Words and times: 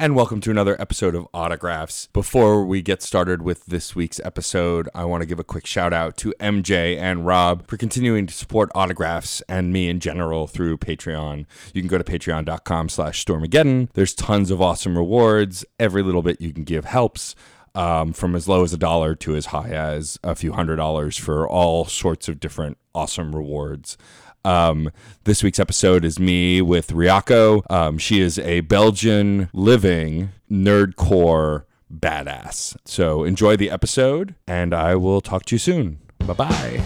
and 0.00 0.14
welcome 0.14 0.40
to 0.40 0.50
another 0.50 0.80
episode 0.80 1.16
of 1.16 1.26
Autographs. 1.34 2.06
Before 2.12 2.64
we 2.64 2.82
get 2.82 3.02
started 3.02 3.42
with 3.42 3.66
this 3.66 3.96
week's 3.96 4.20
episode, 4.22 4.88
I 4.94 5.04
want 5.04 5.22
to 5.22 5.26
give 5.26 5.40
a 5.40 5.44
quick 5.44 5.66
shout 5.66 5.92
out 5.92 6.16
to 6.18 6.32
MJ 6.38 6.96
and 6.96 7.26
Rob 7.26 7.66
for 7.66 7.76
continuing 7.76 8.26
to 8.28 8.32
support 8.32 8.70
Autographs 8.76 9.42
and 9.48 9.72
me 9.72 9.88
in 9.88 9.98
general 9.98 10.46
through 10.46 10.78
Patreon. 10.78 11.46
You 11.74 11.82
can 11.82 11.88
go 11.88 11.98
to 11.98 12.04
patreon.com 12.04 12.88
slash 12.90 13.24
stormageddon. 13.24 13.88
There's 13.94 14.14
tons 14.14 14.52
of 14.52 14.62
awesome 14.62 14.96
rewards. 14.96 15.64
Every 15.80 16.04
little 16.04 16.22
bit 16.22 16.40
you 16.40 16.52
can 16.52 16.62
give 16.62 16.84
helps. 16.84 17.34
Um, 17.74 18.12
from 18.12 18.34
as 18.34 18.48
low 18.48 18.64
as 18.64 18.72
a 18.72 18.78
dollar 18.78 19.14
to 19.16 19.36
as 19.36 19.46
high 19.46 19.68
as 19.68 20.18
a 20.24 20.34
few 20.34 20.52
hundred 20.52 20.76
dollars 20.76 21.16
for 21.16 21.46
all 21.46 21.84
sorts 21.84 22.28
of 22.28 22.40
different 22.40 22.76
awesome 22.94 23.36
rewards. 23.36 23.96
Um, 24.44 24.90
this 25.24 25.42
week's 25.42 25.58
episode 25.60 26.04
is 26.04 26.18
me 26.18 26.62
with 26.62 26.88
Ryako. 26.88 27.70
Um, 27.70 27.98
she 27.98 28.20
is 28.20 28.38
a 28.38 28.60
Belgian 28.60 29.50
living 29.52 30.30
nerdcore 30.50 31.64
badass. 31.92 32.76
So 32.84 33.24
enjoy 33.24 33.56
the 33.56 33.70
episode, 33.70 34.34
and 34.46 34.74
I 34.74 34.94
will 34.96 35.20
talk 35.20 35.44
to 35.46 35.54
you 35.54 35.58
soon. 35.58 35.98
Bye 36.18 36.34
bye. 36.34 36.84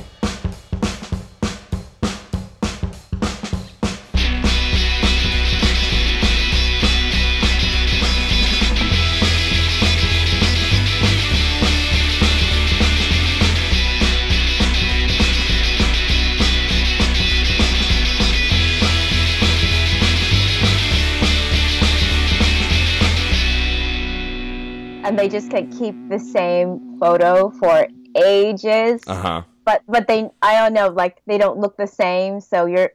And 25.12 25.18
they 25.18 25.28
just 25.28 25.50
can 25.50 25.66
keep 25.66 25.94
the 26.08 26.18
same 26.18 26.80
photo 26.98 27.50
for 27.50 27.86
ages. 28.16 29.02
Uh 29.06 29.14
huh. 29.14 29.42
But 29.66 29.82
but 29.86 30.08
they 30.08 30.30
I 30.41 30.54
don't 30.54 30.72
know 30.72 30.88
like 30.88 31.20
they 31.27 31.36
don't 31.36 31.58
look 31.58 31.77
the 31.77 31.86
same. 31.86 32.41
So 32.41 32.64
you're 32.64 32.91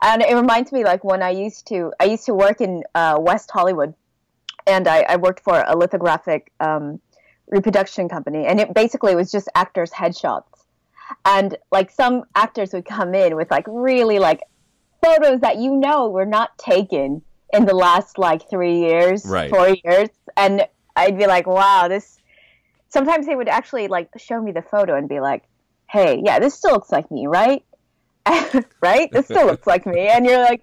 I 0.00 0.16
don't 0.16 0.20
know, 0.20 0.34
it 0.34 0.40
reminds 0.40 0.72
me 0.72 0.82
like 0.82 1.04
when 1.04 1.22
I 1.22 1.28
used 1.30 1.66
to 1.66 1.92
I 2.00 2.04
used 2.04 2.24
to 2.24 2.32
work 2.34 2.62
in 2.62 2.84
uh, 2.94 3.18
West 3.20 3.50
Hollywood, 3.50 3.92
and 4.66 4.88
I, 4.88 5.04
I 5.08 5.16
worked 5.16 5.40
for 5.40 5.62
a 5.66 5.76
lithographic 5.76 6.50
um, 6.58 7.00
reproduction 7.48 8.08
company, 8.08 8.46
and 8.46 8.58
it 8.60 8.72
basically 8.72 9.14
was 9.14 9.30
just 9.30 9.48
actors' 9.54 9.90
headshots. 9.90 10.44
And 11.26 11.56
like 11.70 11.90
some 11.90 12.24
actors 12.34 12.72
would 12.72 12.86
come 12.86 13.14
in 13.14 13.36
with 13.36 13.50
like 13.50 13.64
really 13.66 14.18
like 14.18 14.40
photos 15.04 15.40
that 15.40 15.58
you 15.58 15.76
know 15.76 16.08
were 16.08 16.26
not 16.26 16.56
taken 16.56 17.22
in 17.52 17.66
the 17.66 17.74
last 17.74 18.16
like 18.18 18.48
three 18.48 18.78
years, 18.78 19.26
Right. 19.26 19.50
four 19.50 19.68
years, 19.84 20.08
and 20.34 20.66
I'd 20.98 21.18
be 21.18 21.26
like, 21.26 21.46
wow, 21.46 21.88
this. 21.88 22.18
Sometimes 22.90 23.26
they 23.26 23.36
would 23.36 23.48
actually 23.48 23.88
like 23.88 24.08
show 24.16 24.40
me 24.40 24.50
the 24.50 24.62
photo 24.62 24.96
and 24.96 25.08
be 25.08 25.20
like, 25.20 25.44
hey, 25.88 26.20
yeah, 26.24 26.38
this 26.38 26.54
still 26.54 26.72
looks 26.72 26.90
like 26.90 27.10
me, 27.10 27.26
right? 27.26 27.62
right? 28.82 29.10
This 29.12 29.26
still 29.26 29.46
looks 29.46 29.66
like 29.66 29.86
me, 29.86 30.08
and 30.08 30.26
you're 30.26 30.40
like, 30.40 30.62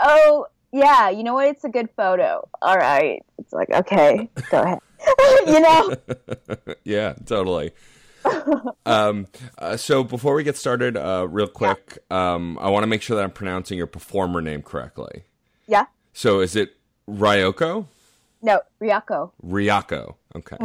oh 0.00 0.46
yeah, 0.72 1.10
you 1.10 1.22
know 1.22 1.34
what? 1.34 1.48
It's 1.48 1.64
a 1.64 1.68
good 1.68 1.90
photo. 1.96 2.48
All 2.60 2.76
right. 2.76 3.22
It's 3.38 3.52
like 3.52 3.70
okay, 3.70 4.28
go 4.50 4.62
ahead. 4.62 4.78
you 5.46 5.60
know? 5.60 5.94
yeah, 6.84 7.14
totally. 7.26 7.72
um, 8.86 9.26
uh, 9.58 9.76
so 9.76 10.04
before 10.04 10.34
we 10.34 10.44
get 10.44 10.56
started, 10.56 10.96
uh, 10.96 11.26
real 11.28 11.48
quick, 11.48 11.98
um, 12.10 12.56
I 12.60 12.70
want 12.70 12.84
to 12.84 12.86
make 12.86 13.02
sure 13.02 13.16
that 13.16 13.22
I'm 13.22 13.32
pronouncing 13.32 13.76
your 13.76 13.88
performer 13.88 14.40
name 14.40 14.62
correctly. 14.62 15.24
Yeah. 15.66 15.86
So 16.12 16.40
is 16.40 16.54
it 16.54 16.76
Ryoko? 17.08 17.86
No, 18.42 18.60
Ryako. 18.80 19.30
Ryako. 19.46 20.14
Okay. 20.36 20.56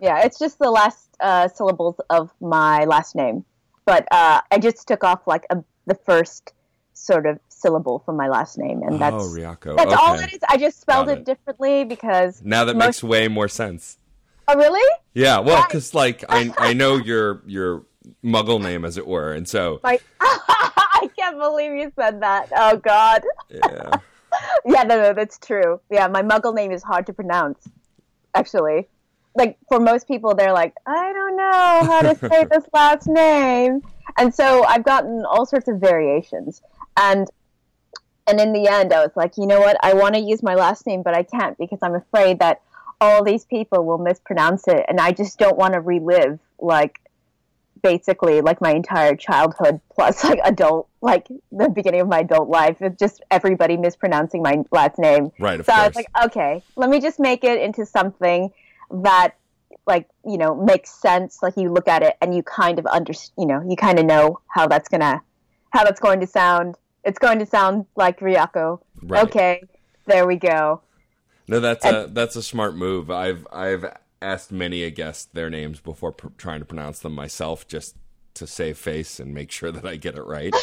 Yeah, 0.00 0.20
it's 0.20 0.38
just 0.38 0.58
the 0.58 0.70
last 0.70 1.08
uh, 1.20 1.48
syllables 1.48 1.96
of 2.10 2.30
my 2.40 2.84
last 2.84 3.16
name, 3.16 3.44
but 3.86 4.06
uh, 4.10 4.42
I 4.50 4.58
just 4.58 4.86
took 4.86 5.02
off 5.02 5.26
like 5.26 5.46
a, 5.48 5.64
the 5.86 5.94
first 5.94 6.52
sort 6.92 7.24
of 7.26 7.38
syllable 7.48 8.00
from 8.04 8.16
my 8.16 8.28
last 8.28 8.58
name, 8.58 8.82
and 8.82 9.00
that's 9.00 9.14
oh, 9.16 9.28
Ryako. 9.28 9.76
that's 9.76 9.92
okay. 9.92 9.94
all 9.98 10.18
it 10.18 10.32
is. 10.34 10.40
I 10.48 10.58
just 10.58 10.80
spelled 10.80 11.08
it. 11.08 11.18
it. 11.18 11.24
differently 11.24 11.84
because 11.84 12.42
Now 12.44 12.64
that 12.66 12.76
most- 12.76 12.86
makes 12.86 13.02
way 13.02 13.28
more 13.28 13.48
sense. 13.48 13.96
oh 14.48 14.56
really? 14.56 14.86
Yeah, 15.14 15.38
well, 15.38 15.64
because 15.66 15.94
like 15.94 16.24
I 16.28 16.52
I 16.58 16.74
know 16.74 16.96
your 16.96 17.42
your 17.46 17.84
Muggle 18.22 18.60
name, 18.60 18.84
as 18.84 18.98
it 18.98 19.06
were, 19.06 19.32
and 19.32 19.48
so 19.48 19.80
Like 19.82 20.02
I 20.20 21.08
can't 21.18 21.38
believe 21.38 21.72
you 21.72 21.90
said 21.98 22.20
that. 22.20 22.50
Oh 22.54 22.76
God. 22.76 23.22
yeah. 23.48 23.96
Yeah, 24.64 24.82
no, 24.82 25.00
no, 25.00 25.12
that's 25.12 25.38
true. 25.38 25.80
Yeah, 25.90 26.08
my 26.08 26.22
Muggle 26.22 26.54
name 26.54 26.72
is 26.72 26.82
hard 26.82 27.06
to 27.06 27.12
pronounce. 27.12 27.68
Actually, 28.34 28.88
like 29.34 29.58
for 29.68 29.78
most 29.78 30.08
people, 30.08 30.34
they're 30.34 30.52
like, 30.52 30.74
I 30.86 31.12
don't 31.12 31.36
know 31.36 31.80
how 31.84 32.00
to 32.02 32.14
say 32.16 32.44
this 32.50 32.64
last 32.72 33.06
name, 33.06 33.82
and 34.16 34.34
so 34.34 34.64
I've 34.64 34.84
gotten 34.84 35.24
all 35.24 35.46
sorts 35.46 35.68
of 35.68 35.78
variations. 35.78 36.62
And 36.96 37.28
and 38.26 38.40
in 38.40 38.52
the 38.52 38.66
end, 38.66 38.92
I 38.92 39.02
was 39.02 39.12
like, 39.14 39.36
you 39.36 39.46
know 39.46 39.60
what? 39.60 39.76
I 39.82 39.94
want 39.94 40.16
to 40.16 40.20
use 40.20 40.42
my 40.42 40.54
last 40.54 40.86
name, 40.86 41.02
but 41.02 41.14
I 41.14 41.22
can't 41.22 41.56
because 41.58 41.78
I'm 41.82 41.94
afraid 41.94 42.40
that 42.40 42.60
all 43.00 43.22
these 43.22 43.44
people 43.44 43.84
will 43.84 43.98
mispronounce 43.98 44.66
it, 44.66 44.84
and 44.88 45.00
I 45.00 45.12
just 45.12 45.38
don't 45.38 45.56
want 45.56 45.74
to 45.74 45.80
relive 45.80 46.40
like 46.58 47.00
basically 47.82 48.40
like 48.40 48.60
my 48.60 48.72
entire 48.72 49.14
childhood 49.14 49.80
plus 49.94 50.24
like 50.24 50.40
adult 50.44 50.88
like 51.02 51.28
the 51.52 51.68
beginning 51.68 52.00
of 52.00 52.08
my 52.08 52.20
adult 52.20 52.48
life 52.48 52.76
it's 52.80 52.98
just 52.98 53.22
everybody 53.30 53.76
mispronouncing 53.76 54.42
my 54.42 54.56
last 54.72 54.98
name. 54.98 55.30
Right, 55.38 55.64
so 55.64 55.72
i 55.72 55.86
was 55.86 55.96
like 55.96 56.08
okay 56.24 56.62
let 56.76 56.90
me 56.90 57.00
just 57.00 57.20
make 57.20 57.44
it 57.44 57.60
into 57.60 57.86
something 57.86 58.50
that 58.90 59.34
like 59.86 60.08
you 60.24 60.36
know 60.36 60.54
makes 60.54 60.90
sense. 60.90 61.42
Like 61.42 61.56
you 61.56 61.72
look 61.72 61.88
at 61.88 62.02
it 62.02 62.16
and 62.20 62.34
you 62.34 62.42
kind 62.42 62.78
of 62.78 62.86
under 62.86 63.12
you 63.38 63.46
know 63.46 63.62
you 63.66 63.76
kind 63.76 63.98
of 63.98 64.04
know 64.04 64.40
how 64.48 64.66
that's 64.66 64.88
gonna 64.88 65.22
how 65.70 65.84
that's 65.84 66.00
going 66.00 66.20
to 66.20 66.26
sound. 66.26 66.76
It's 67.04 67.18
going 67.18 67.38
to 67.38 67.46
sound 67.46 67.86
like 67.94 68.18
ryako. 68.20 68.80
Right. 69.02 69.24
okay 69.24 69.62
there 70.06 70.26
we 70.26 70.36
go. 70.36 70.80
No, 71.48 71.60
that's 71.60 71.84
a 71.84 72.08
that's 72.10 72.36
a 72.36 72.42
smart 72.42 72.76
move. 72.76 73.10
I've 73.10 73.46
I've 73.52 73.84
asked 74.22 74.50
many 74.52 74.82
a 74.82 74.90
guest 74.90 75.34
their 75.34 75.50
names 75.50 75.80
before 75.80 76.12
pr- 76.12 76.28
trying 76.38 76.60
to 76.60 76.66
pronounce 76.66 76.98
them 77.00 77.14
myself, 77.14 77.66
just 77.68 77.96
to 78.34 78.46
save 78.46 78.76
face 78.78 79.18
and 79.20 79.32
make 79.32 79.50
sure 79.50 79.70
that 79.72 79.86
I 79.86 79.96
get 79.96 80.14
it 80.16 80.22
right. 80.22 80.54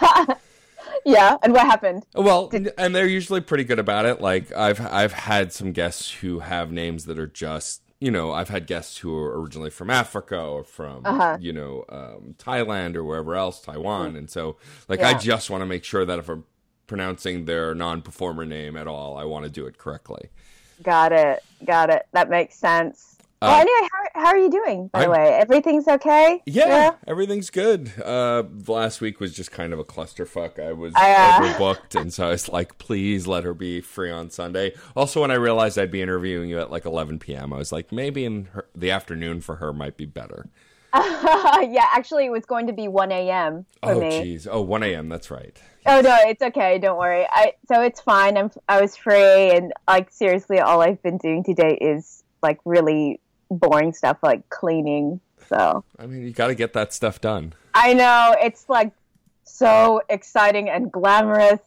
yeah 1.04 1.36
and 1.42 1.52
what 1.52 1.62
happened 1.66 2.04
well, 2.14 2.50
and 2.78 2.94
they're 2.94 3.06
usually 3.06 3.40
pretty 3.40 3.64
good 3.64 3.78
about 3.78 4.04
it. 4.04 4.20
Like 4.20 4.52
I've 4.52 4.80
I've 4.80 5.12
had 5.12 5.52
some 5.52 5.72
guests 5.72 6.10
who 6.10 6.40
have 6.40 6.70
names 6.70 7.06
that 7.06 7.18
are 7.18 7.26
just 7.26 7.82
you 8.00 8.10
know 8.10 8.32
I've 8.32 8.48
had 8.50 8.66
guests 8.66 8.98
who 8.98 9.14
are 9.16 9.40
originally 9.40 9.70
from 9.70 9.90
Africa 9.90 10.38
or 10.40 10.64
from 10.64 11.02
Uh-huh. 11.06 11.38
you 11.40 11.52
know 11.52 11.84
um, 11.88 12.34
Thailand 12.38 12.94
or 12.96 13.04
wherever 13.04 13.34
else 13.34 13.60
Taiwan, 13.60 14.16
and 14.16 14.28
so 14.30 14.56
like 14.88 15.00
I 15.00 15.14
just 15.14 15.50
want 15.50 15.62
to 15.62 15.66
make 15.66 15.84
sure 15.84 16.04
that 16.04 16.18
if 16.18 16.28
I'm 16.28 16.44
pronouncing 16.86 17.46
their 17.46 17.74
non-performer 17.74 18.44
name 18.44 18.76
at 18.76 18.86
all, 18.86 19.16
I 19.16 19.24
want 19.24 19.44
to 19.44 19.50
do 19.50 19.66
it 19.66 19.78
correctly. 19.78 20.28
Got 20.82 21.12
it. 21.12 21.42
Got 21.64 21.90
it. 21.90 22.06
That 22.12 22.28
makes 22.28 22.56
sense. 22.56 23.16
Uh, 23.40 23.46
well, 23.48 23.60
anyway, 23.60 23.88
how, 24.14 24.20
how 24.22 24.26
are 24.28 24.38
you 24.38 24.48
doing, 24.50 24.86
by 24.92 25.00
the 25.00 25.04
I'm- 25.06 25.10
way? 25.10 25.32
Everything's 25.34 25.88
okay? 25.88 26.40
Yeah, 26.46 26.92
everything's 27.08 27.50
good. 27.50 27.92
Uh, 28.00 28.44
last 28.68 29.00
week 29.00 29.18
was 29.18 29.34
just 29.34 29.50
kind 29.50 29.72
of 29.72 29.80
a 29.80 29.84
clusterfuck. 29.84 30.60
I 30.64 30.72
was 30.72 30.92
I, 30.94 31.10
uh, 31.12 31.40
overbooked, 31.58 32.00
and 32.00 32.12
so 32.14 32.28
I 32.28 32.30
was 32.30 32.48
like, 32.48 32.78
"Please 32.78 33.26
let 33.26 33.42
her 33.42 33.52
be 33.52 33.80
free 33.80 34.12
on 34.12 34.30
Sunday." 34.30 34.74
Also, 34.94 35.22
when 35.22 35.32
I 35.32 35.34
realized 35.34 35.76
I'd 35.76 35.90
be 35.90 36.00
interviewing 36.02 36.50
you 36.50 36.60
at 36.60 36.70
like 36.70 36.84
11 36.84 37.18
p.m., 37.18 37.52
I 37.52 37.56
was 37.56 37.72
like, 37.72 37.90
maybe 37.90 38.24
in 38.24 38.44
her, 38.52 38.66
the 38.76 38.92
afternoon 38.92 39.40
for 39.40 39.56
her 39.56 39.72
might 39.72 39.96
be 39.96 40.06
better. 40.06 40.48
yeah, 40.94 41.86
actually, 41.94 42.26
it 42.26 42.30
was 42.30 42.44
going 42.44 42.66
to 42.66 42.72
be 42.74 42.86
1 42.86 43.12
a.m. 43.12 43.64
for 43.82 43.92
oh, 43.92 44.00
me. 44.00 44.10
jeez. 44.10 44.46
Oh, 44.50 44.60
1 44.60 44.82
a.m. 44.82 45.08
That's 45.08 45.30
right. 45.30 45.58
Oh, 45.86 46.02
no, 46.02 46.16
it's 46.26 46.42
okay. 46.42 46.78
Don't 46.78 46.98
worry. 46.98 47.26
I 47.30 47.54
So 47.66 47.80
it's 47.80 48.00
fine. 48.00 48.36
I'm, 48.36 48.50
I 48.68 48.78
was 48.80 48.94
free, 48.94 49.50
and, 49.52 49.72
like, 49.88 50.12
seriously, 50.12 50.60
all 50.60 50.82
I've 50.82 51.02
been 51.02 51.16
doing 51.16 51.44
today 51.44 51.78
is, 51.80 52.24
like, 52.42 52.58
really 52.66 53.20
boring 53.50 53.94
stuff, 53.94 54.18
like 54.22 54.48
cleaning. 54.50 55.20
So 55.48 55.82
I 55.98 56.06
mean, 56.06 56.22
you 56.22 56.32
got 56.32 56.48
to 56.48 56.54
get 56.54 56.74
that 56.74 56.92
stuff 56.92 57.22
done. 57.22 57.54
I 57.74 57.94
know 57.94 58.36
it's, 58.38 58.68
like, 58.68 58.92
so 59.44 60.02
exciting 60.10 60.68
and 60.68 60.92
glamorous. 60.92 61.60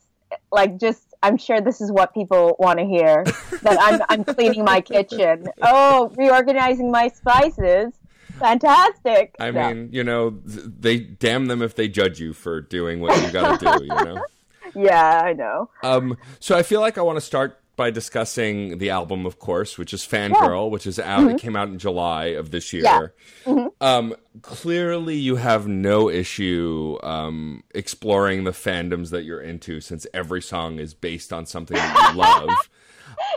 Like, 0.51 0.78
just, 0.80 1.16
I'm 1.24 1.38
sure 1.38 1.62
this 1.62 1.81
is 1.81 1.92
what 1.92 2.13
people 2.13 2.56
want 2.60 2.78
to 2.78 2.86
hear 2.86 3.24
that 3.63 3.78
I'm, 3.81 4.01
I'm 4.07 4.24
cleaning 4.24 4.63
my 4.63 4.81
kitchen. 4.81 5.48
Oh, 5.63 6.12
reorganizing 6.16 6.92
my 6.92 7.07
spices. 7.07 7.92
Fantastic. 8.40 9.36
I 9.40 9.52
So, 9.52 9.54
mean, 9.54 9.90
you 9.92 10.04
know, 10.04 10.40
they 10.46 11.00
damn 11.00 11.46
them 11.48 11.62
if 11.62 11.76
they 11.76 11.88
judge 11.88 12.20
you 12.20 12.34
for 12.34 12.62
doing 12.62 13.00
what 13.00 13.22
you 13.22 13.32
got 13.32 13.60
to 13.60 13.66
do. 13.80 13.86
You 13.86 14.06
know. 14.06 14.26
yeah, 14.76 15.22
I 15.24 15.34
know. 15.34 15.70
Um, 15.84 16.18
so 16.40 16.58
I 16.58 16.64
feel 16.64 16.82
like 16.82 16.98
I 16.98 17.02
want 17.02 17.18
to 17.18 17.22
start 17.22 17.60
by 17.76 17.92
discussing 17.92 18.78
the 18.78 18.90
album, 18.90 19.26
of 19.26 19.38
course, 19.38 19.78
which 19.78 19.94
is 19.94 20.02
Fangirl, 20.02 20.70
which 20.70 20.88
is 20.88 20.98
out. 20.98 21.30
It 21.30 21.40
came 21.40 21.58
out 21.58 21.68
in 21.68 21.78
July 21.78 22.28
of 22.28 22.52
this 22.52 22.72
year. 22.72 23.14
Yeah. 23.46 23.68
Um, 23.82 24.16
clearly, 24.42 25.16
you 25.18 25.36
have 25.36 25.68
no 25.68 26.10
issue 26.10 26.98
um, 27.04 27.64
exploring 27.74 28.46
the 28.46 28.52
fandoms 28.52 29.10
that 29.12 29.24
you're 29.24 29.42
into, 29.42 29.81
since 29.81 30.08
every 30.14 30.42
song 30.42 30.80
is 30.80 30.94
based 30.94 31.34
on 31.34 31.46
something 31.46 31.76
that 31.76 32.12
you 32.14 32.18
love. 32.48 32.50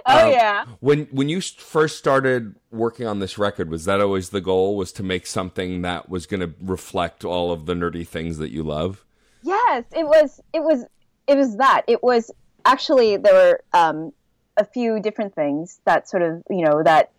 Oh 0.08 0.26
Um, 0.26 0.32
yeah. 0.32 0.64
When 0.80 1.04
when 1.10 1.28
you 1.28 1.40
first 1.40 1.98
started 1.98 2.54
working 2.70 3.06
on 3.06 3.18
this 3.18 3.36
record, 3.36 3.70
was 3.70 3.84
that 3.84 4.00
always 4.00 4.30
the 4.30 4.40
goal? 4.40 4.76
Was 4.76 4.90
to 4.92 5.02
make 5.02 5.26
something 5.26 5.82
that 5.82 6.08
was 6.08 6.26
going 6.26 6.40
to 6.40 6.52
reflect 6.62 7.24
all 7.24 7.52
of 7.52 7.66
the 7.66 7.74
nerdy 7.74 8.06
things 8.06 8.38
that 8.38 8.50
you 8.50 8.62
love? 8.62 9.04
Yes, 9.42 9.84
it 9.94 10.06
was. 10.06 10.40
It 10.52 10.62
was. 10.62 10.84
It 11.26 11.36
was 11.36 11.56
that. 11.58 11.82
It 11.86 12.02
was 12.02 12.30
actually 12.64 13.18
there 13.18 13.34
were 13.34 13.60
um, 13.72 14.12
a 14.56 14.64
few 14.64 14.98
different 14.98 15.34
things 15.34 15.80
that 15.84 16.08
sort 16.08 16.22
of 16.22 16.42
you 16.48 16.64
know 16.64 16.82
that 16.82 17.12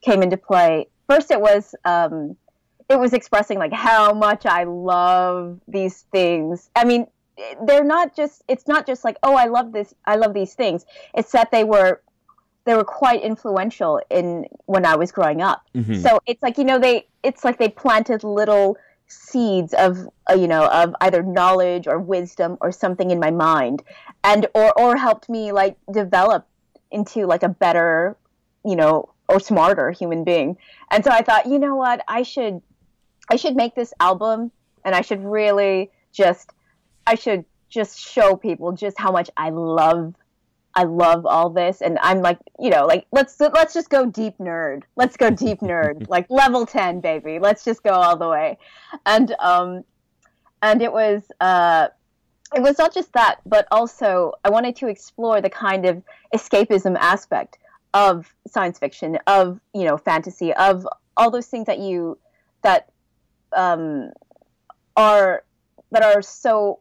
came 0.00 0.22
into 0.22 0.36
play. 0.36 0.86
First, 1.08 1.30
it 1.30 1.40
was 1.40 1.74
um, 1.84 2.36
it 2.88 2.98
was 3.00 3.12
expressing 3.12 3.58
like 3.58 3.72
how 3.72 4.12
much 4.14 4.46
I 4.46 4.62
love 4.64 5.58
these 5.66 6.02
things. 6.12 6.70
I 6.76 6.84
mean, 6.84 7.08
they're 7.66 7.84
not 7.84 8.14
just. 8.14 8.44
It's 8.48 8.68
not 8.68 8.86
just 8.86 9.02
like 9.04 9.16
oh, 9.24 9.34
I 9.34 9.46
love 9.46 9.72
this. 9.72 9.92
I 10.04 10.14
love 10.16 10.34
these 10.34 10.54
things. 10.54 10.86
It's 11.14 11.32
that 11.32 11.50
they 11.50 11.64
were 11.64 12.00
they 12.68 12.74
were 12.74 12.84
quite 12.84 13.22
influential 13.22 14.00
in 14.10 14.46
when 14.66 14.84
I 14.84 14.96
was 14.96 15.10
growing 15.10 15.40
up. 15.40 15.62
Mhm. 15.74 16.02
So 16.02 16.20
it's 16.26 16.42
like 16.42 16.58
you 16.58 16.64
know 16.64 16.78
they 16.78 17.06
it's 17.22 17.44
like 17.44 17.58
they 17.58 17.68
planted 17.68 18.24
little 18.24 18.76
seeds 19.06 19.72
of 19.72 20.06
uh, 20.30 20.34
you 20.34 20.46
know 20.46 20.66
of 20.66 20.94
either 21.00 21.22
knowledge 21.22 21.86
or 21.86 21.98
wisdom 21.98 22.58
or 22.60 22.70
something 22.70 23.10
in 23.10 23.18
my 23.18 23.30
mind 23.30 23.82
and 24.22 24.46
or 24.54 24.78
or 24.78 24.96
helped 24.96 25.30
me 25.30 25.50
like 25.50 25.76
develop 25.90 26.46
into 26.90 27.24
like 27.26 27.42
a 27.42 27.48
better 27.48 28.16
you 28.66 28.76
know 28.76 29.08
or 29.30 29.40
smarter 29.40 29.90
human 29.90 30.24
being 30.24 30.58
and 30.90 31.04
so 31.04 31.10
i 31.10 31.22
thought 31.22 31.46
you 31.46 31.58
know 31.58 31.74
what 31.74 32.02
i 32.06 32.22
should 32.22 32.60
i 33.30 33.36
should 33.36 33.56
make 33.56 33.74
this 33.74 33.94
album 33.98 34.50
and 34.84 34.94
i 34.94 35.00
should 35.00 35.24
really 35.24 35.90
just 36.12 36.50
i 37.06 37.14
should 37.14 37.46
just 37.70 37.98
show 37.98 38.36
people 38.36 38.72
just 38.72 38.98
how 38.98 39.10
much 39.10 39.30
i 39.38 39.48
love 39.48 40.14
I 40.78 40.84
love 40.84 41.26
all 41.26 41.50
this, 41.50 41.82
and 41.82 41.98
I'm 42.00 42.22
like, 42.22 42.38
you 42.60 42.70
know, 42.70 42.86
like 42.86 43.04
let's 43.10 43.40
let's 43.40 43.74
just 43.74 43.90
go 43.90 44.06
deep 44.06 44.38
nerd. 44.38 44.84
Let's 44.94 45.16
go 45.16 45.28
deep 45.28 45.58
nerd, 45.58 46.08
like 46.14 46.30
level 46.30 46.66
ten, 46.66 47.00
baby. 47.00 47.40
Let's 47.40 47.64
just 47.64 47.82
go 47.82 47.90
all 47.90 48.16
the 48.16 48.28
way, 48.28 48.58
and 49.04 49.34
um, 49.40 49.82
and 50.62 50.80
it 50.80 50.92
was 50.92 51.32
uh, 51.40 51.88
it 52.54 52.62
was 52.62 52.78
not 52.78 52.94
just 52.94 53.12
that, 53.14 53.40
but 53.44 53.66
also 53.72 54.34
I 54.44 54.50
wanted 54.50 54.76
to 54.76 54.86
explore 54.86 55.40
the 55.40 55.50
kind 55.50 55.84
of 55.84 56.00
escapism 56.32 56.96
aspect 57.00 57.58
of 57.92 58.32
science 58.46 58.78
fiction, 58.78 59.18
of 59.26 59.58
you 59.74 59.82
know, 59.82 59.96
fantasy, 59.96 60.54
of 60.54 60.86
all 61.16 61.32
those 61.32 61.48
things 61.48 61.66
that 61.66 61.80
you 61.80 62.16
that 62.62 62.88
um, 63.52 64.12
are 64.96 65.42
that 65.90 66.04
are 66.04 66.22
so 66.22 66.78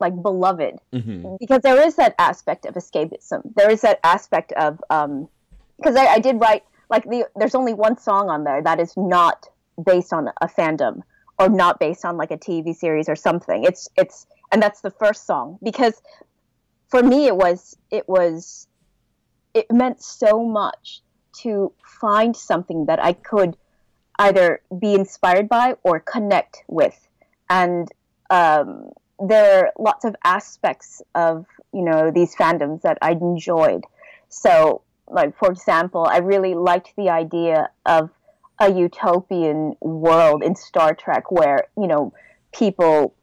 like 0.00 0.20
beloved 0.22 0.78
hmm 0.92 1.36
because 1.38 1.60
there 1.62 1.80
is 1.86 1.96
that 1.96 2.14
aspect 2.18 2.66
of 2.66 2.74
escapism. 2.74 3.42
There 3.56 3.70
is 3.70 3.80
that 3.82 3.98
aspect 4.04 4.52
of 4.52 4.78
because 5.76 5.96
I, 5.96 6.06
I 6.06 6.18
did 6.18 6.40
write 6.40 6.64
like 6.90 7.04
the 7.04 7.26
there's 7.36 7.54
only 7.54 7.74
one 7.74 7.98
song 7.98 8.28
on 8.28 8.44
there 8.44 8.62
that 8.62 8.80
is 8.80 8.94
not 8.96 9.48
based 9.84 10.12
on 10.12 10.28
a 10.40 10.46
fandom 10.46 11.02
or 11.38 11.48
not 11.48 11.80
based 11.80 12.04
on 12.04 12.16
like 12.16 12.30
a 12.30 12.38
TV 12.38 12.74
series 12.74 13.08
or 13.08 13.16
something. 13.16 13.64
It's 13.64 13.88
it's 13.96 14.26
and 14.52 14.62
that's 14.62 14.80
the 14.80 14.90
first 14.90 15.26
song 15.26 15.58
because 15.62 16.00
for 16.88 17.02
me 17.02 17.26
it 17.26 17.36
was 17.36 17.76
it 17.90 18.08
was 18.08 18.68
it 19.54 19.66
meant 19.70 20.02
so 20.02 20.44
much 20.44 21.00
to 21.42 21.72
find 22.00 22.36
something 22.36 22.86
that 22.86 23.02
I 23.02 23.12
could 23.12 23.56
either 24.18 24.60
be 24.78 24.94
inspired 24.94 25.48
by 25.48 25.74
or 25.82 25.98
connect 25.98 26.62
with 26.68 27.08
and 27.50 27.88
um, 28.30 28.90
there 29.18 29.66
are 29.66 29.72
lots 29.78 30.04
of 30.04 30.16
aspects 30.24 31.02
of 31.14 31.46
you 31.72 31.82
know 31.82 32.10
these 32.10 32.34
fandoms 32.34 32.82
that 32.82 32.98
I 33.02 33.12
enjoyed. 33.12 33.84
So, 34.28 34.82
like 35.08 35.36
for 35.36 35.50
example, 35.50 36.06
I 36.08 36.18
really 36.18 36.54
liked 36.54 36.92
the 36.96 37.10
idea 37.10 37.70
of 37.86 38.10
a 38.60 38.72
utopian 38.72 39.74
world 39.80 40.42
in 40.42 40.54
Star 40.54 40.94
Trek 40.94 41.30
where 41.30 41.64
you 41.76 41.86
know 41.86 42.12
people 42.52 43.14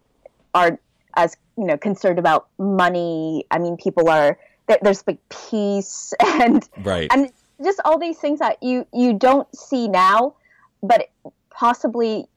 are 0.53 0.79
as 1.15 1.35
you 1.57 1.65
know 1.65 1.77
concerned 1.77 2.19
about 2.19 2.47
money. 2.57 3.45
I 3.51 3.59
mean, 3.59 3.77
people 3.77 4.09
are 4.09 4.37
there, 4.67 4.79
there's 4.81 5.03
like 5.05 5.19
peace 5.29 6.13
and 6.19 6.67
Right. 6.83 7.11
and 7.11 7.31
just 7.63 7.79
all 7.85 7.99
these 7.99 8.17
things 8.17 8.39
that 8.39 8.61
you 8.61 8.85
you 8.93 9.13
don't 9.13 9.47
see 9.55 9.87
now, 9.87 10.35
but 10.81 11.09
possibly 11.49 12.27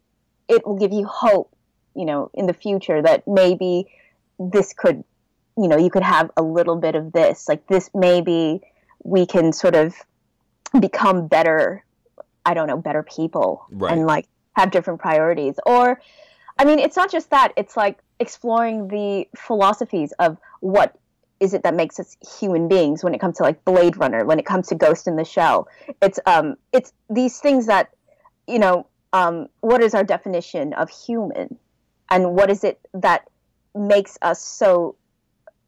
it 0.49 0.67
will 0.67 0.77
give 0.77 0.93
you 0.93 1.07
hope, 1.07 1.54
you 1.95 2.05
know, 2.05 2.31
in 2.35 2.47
the 2.47 2.53
future 2.55 3.01
that 3.03 3.27
maybe 3.27 3.87
this 4.39 4.73
could, 4.73 5.05
you 5.57 5.69
know, 5.69 5.77
you 5.77 5.91
could 5.91 6.03
have 6.03 6.31
a 6.37 6.43
little 6.43 6.77
bit 6.77 6.95
of 6.95 7.13
this, 7.13 7.49
like 7.49 7.67
this 7.67 7.91
maybe 7.95 8.61
we 9.05 9.27
can 9.27 9.53
sort 9.53 9.75
of 9.75 9.95
become 10.81 11.27
better, 11.29 11.85
I 12.45 12.55
don't 12.55 12.67
know, 12.67 12.77
better 12.79 13.03
people 13.03 13.67
Right. 13.71 13.93
and 13.93 14.07
like 14.07 14.27
have 14.57 14.71
different 14.71 15.01
priorities 15.01 15.57
or 15.67 16.01
I 16.59 16.65
mean, 16.65 16.79
it's 16.79 16.97
not 16.97 17.11
just 17.11 17.31
that, 17.31 17.53
it's 17.57 17.77
like 17.77 17.99
exploring 18.21 18.87
the 18.89 19.27
philosophies 19.37 20.13
of 20.21 20.39
what 20.61 20.97
is 21.41 21.53
it 21.53 21.65
that 21.65 21.75
makes 21.75 21.99
us 21.99 22.17
human 22.39 22.69
beings 22.69 23.03
when 23.03 23.13
it 23.13 23.21
comes 23.21 23.39
to 23.39 23.43
like 23.43 23.65
Blade 23.65 23.97
Runner, 23.97 24.25
when 24.25 24.39
it 24.39 24.47
comes 24.47 24.69
to 24.69 24.77
Ghost 24.77 25.09
in 25.09 25.17
the 25.17 25.25
Shell. 25.25 25.67
It's 26.01 26.19
um 26.27 26.57
it's 26.73 26.93
these 27.11 27.39
things 27.41 27.67
that 27.67 27.91
you 28.47 28.59
know, 28.61 28.87
um 29.13 29.49
what 29.61 29.83
is 29.83 29.95
our 29.95 30.05
definition 30.05 30.73
of 30.75 30.89
human 30.91 31.59
and 32.15 32.23
what 32.37 32.49
is 32.55 32.63
it 32.65 32.79
that 33.07 33.21
makes 33.75 34.17
us 34.23 34.41
so 34.41 34.95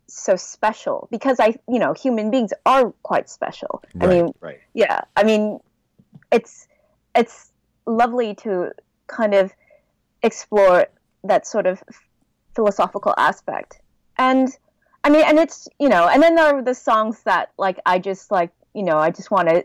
so 0.08 0.36
special 0.36 1.08
because 1.10 1.40
I 1.40 1.48
you 1.68 1.80
know, 1.82 1.92
human 1.92 2.30
beings 2.30 2.52
are 2.64 2.92
quite 3.02 3.28
special. 3.28 3.82
I 4.00 4.06
mean, 4.06 4.26
Right. 4.40 4.60
yeah 4.82 5.00
i 5.16 5.22
mean 5.24 5.42
it's 6.36 6.68
it's 7.20 7.36
lovely 7.86 8.34
to 8.44 8.70
kind 9.18 9.34
of 9.34 9.52
explore 10.22 10.86
that 11.30 11.46
sort 11.46 11.66
of 11.66 11.82
philosophical 12.54 13.14
aspect 13.18 13.80
and 14.18 14.48
i 15.04 15.08
mean 15.10 15.24
and 15.30 15.38
it's 15.38 15.68
you 15.78 15.88
know 15.94 16.04
and 16.12 16.22
then 16.22 16.34
there 16.36 16.48
are 16.54 16.62
the 16.62 16.74
songs 16.74 17.22
that 17.30 17.44
like 17.58 17.78
i 17.92 17.98
just 17.98 18.30
like 18.38 18.50
you 18.78 18.82
know 18.88 18.98
i 19.06 19.10
just 19.18 19.30
want 19.30 19.46
to 19.48 19.58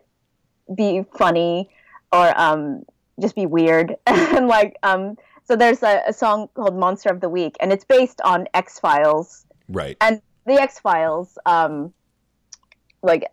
be 0.81 1.03
funny 1.17 1.69
or 2.11 2.27
um 2.45 2.83
just 3.23 3.35
be 3.35 3.45
weird 3.45 3.95
and 4.37 4.47
like 4.47 4.75
um 4.83 5.17
so 5.51 5.57
there's 5.57 5.83
a, 5.83 6.01
a 6.07 6.13
song 6.13 6.47
called 6.53 6.77
monster 6.77 7.09
of 7.09 7.19
the 7.19 7.29
week 7.29 7.57
and 7.59 7.73
it's 7.73 7.85
based 7.85 8.21
on 8.23 8.47
x 8.53 8.79
files 8.79 9.45
Right. 9.67 9.97
and 10.01 10.21
the 10.45 10.53
X 10.53 10.79
Files, 10.79 11.37
um, 11.45 11.93
like, 13.03 13.25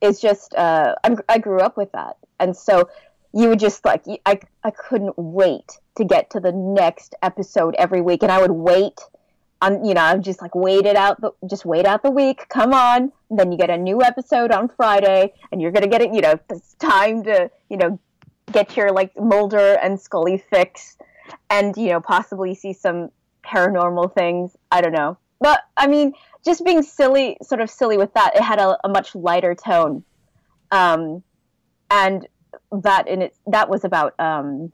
is 0.00 0.20
just 0.20 0.54
uh, 0.54 0.94
I'm, 1.04 1.18
I 1.28 1.38
grew 1.38 1.60
up 1.60 1.76
with 1.76 1.92
that, 1.92 2.16
and 2.40 2.56
so 2.56 2.88
you 3.32 3.48
would 3.48 3.60
just 3.60 3.84
like 3.84 4.04
I 4.26 4.40
I 4.64 4.70
couldn't 4.70 5.14
wait 5.16 5.78
to 5.96 6.04
get 6.04 6.30
to 6.30 6.40
the 6.40 6.52
next 6.52 7.14
episode 7.22 7.74
every 7.78 8.00
week, 8.00 8.22
and 8.22 8.32
I 8.32 8.40
would 8.40 8.50
wait. 8.50 9.00
On, 9.60 9.84
you 9.84 9.94
know, 9.94 10.00
I 10.00 10.14
would 10.14 10.24
just 10.24 10.42
like 10.42 10.56
wait 10.56 10.86
it 10.86 10.96
out, 10.96 11.20
the, 11.20 11.30
just 11.48 11.64
wait 11.64 11.86
out 11.86 12.02
the 12.02 12.10
week. 12.10 12.48
Come 12.48 12.74
on, 12.74 13.12
and 13.30 13.38
then 13.38 13.52
you 13.52 13.58
get 13.58 13.70
a 13.70 13.78
new 13.78 14.02
episode 14.02 14.50
on 14.50 14.68
Friday, 14.68 15.32
and 15.52 15.62
you're 15.62 15.70
gonna 15.70 15.86
get 15.86 16.02
it. 16.02 16.12
You 16.12 16.20
know, 16.20 16.34
it's 16.50 16.74
time 16.74 17.22
to 17.22 17.48
you 17.70 17.76
know 17.76 18.00
get 18.50 18.76
your 18.76 18.90
like 18.90 19.12
Mulder 19.16 19.78
and 19.80 20.00
Scully 20.00 20.38
fix, 20.50 20.98
and 21.50 21.76
you 21.76 21.88
know 21.88 22.00
possibly 22.00 22.54
see 22.54 22.72
some 22.72 23.10
paranormal 23.44 24.14
things. 24.14 24.56
I 24.70 24.80
don't 24.80 24.92
know, 24.92 25.18
but 25.40 25.60
I 25.76 25.86
mean, 25.86 26.12
just 26.44 26.64
being 26.64 26.82
silly, 26.82 27.36
sort 27.42 27.60
of 27.60 27.70
silly 27.70 27.98
with 27.98 28.12
that. 28.14 28.36
It 28.36 28.42
had 28.42 28.58
a, 28.58 28.78
a 28.84 28.88
much 28.88 29.14
lighter 29.14 29.54
tone, 29.54 30.04
um, 30.70 31.22
and 31.90 32.26
that 32.70 33.08
in 33.08 33.22
it 33.22 33.36
that 33.46 33.68
was 33.68 33.84
about 33.84 34.18
um, 34.18 34.72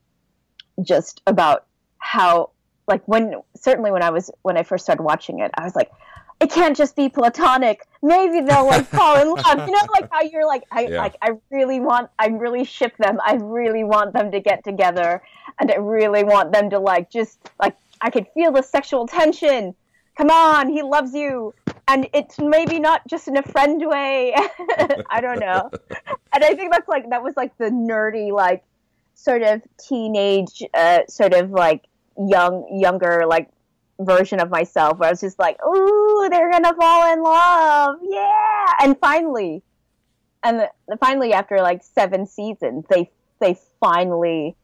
just 0.82 1.22
about 1.26 1.66
how 1.98 2.50
like 2.86 3.02
when 3.06 3.34
certainly 3.56 3.90
when 3.90 4.02
I 4.02 4.10
was 4.10 4.30
when 4.42 4.56
I 4.56 4.62
first 4.62 4.84
started 4.84 5.02
watching 5.02 5.40
it, 5.40 5.50
I 5.56 5.64
was 5.64 5.74
like. 5.74 5.90
It 6.40 6.50
can't 6.50 6.76
just 6.76 6.94
be 6.94 7.08
platonic. 7.08 7.80
Maybe 8.00 8.40
they'll 8.40 8.66
like 8.66 8.86
fall 8.86 9.20
in 9.20 9.28
love. 9.28 9.58
You 9.66 9.72
know, 9.72 9.86
like 9.92 10.08
how 10.10 10.22
you're 10.22 10.46
like, 10.46 10.62
I 10.70 10.82
Yeah. 10.86 10.98
like, 10.98 11.16
I 11.20 11.32
really 11.50 11.80
want, 11.80 12.10
I 12.18 12.28
really 12.28 12.64
ship 12.64 12.96
them. 12.96 13.18
I 13.24 13.34
really 13.34 13.82
want 13.82 14.12
them 14.12 14.30
to 14.30 14.40
get 14.40 14.62
together, 14.62 15.20
and 15.58 15.70
I 15.70 15.76
really 15.76 16.22
want 16.22 16.52
them 16.52 16.70
to 16.70 16.78
like 16.78 17.10
just 17.10 17.38
like 17.60 17.74
I 18.00 18.10
could 18.10 18.26
feel 18.34 18.52
the 18.52 18.62
sexual 18.62 19.06
tension. 19.08 19.74
Come 20.16 20.30
on, 20.30 20.68
he 20.68 20.82
loves 20.82 21.12
you. 21.14 21.54
And 21.86 22.08
it's 22.12 22.38
maybe 22.38 22.78
not 22.78 23.06
just 23.08 23.28
in 23.28 23.36
a 23.36 23.42
friend 23.42 23.82
way. 23.86 24.34
I 25.10 25.20
don't 25.20 25.40
know. 25.40 25.70
And 26.32 26.44
I 26.44 26.54
think 26.54 26.70
that's 26.70 26.88
like 26.88 27.08
that 27.10 27.22
was 27.22 27.34
like 27.36 27.56
the 27.58 27.70
nerdy 27.70 28.30
like 28.30 28.62
sort 29.14 29.42
of 29.42 29.62
teenage 29.78 30.62
uh, 30.74 31.00
sort 31.08 31.34
of 31.34 31.50
like 31.50 31.84
young 32.16 32.66
younger 32.70 33.24
like 33.28 33.48
version 34.00 34.40
of 34.40 34.50
myself 34.50 34.98
where 34.98 35.08
I 35.08 35.12
was 35.12 35.20
just 35.20 35.38
like, 35.38 35.58
"Ooh, 35.64 36.28
they're 36.30 36.50
to 36.50 36.74
fall 36.74 37.12
in 37.12 37.22
love." 37.22 37.96
Yeah. 38.02 38.72
And 38.82 38.98
finally 38.98 39.62
and 40.44 40.60
the, 40.60 40.96
finally 40.98 41.32
after 41.32 41.58
like 41.58 41.82
7 41.82 42.26
seasons, 42.26 42.84
they 42.88 43.10
they 43.40 43.58
finally 43.80 44.56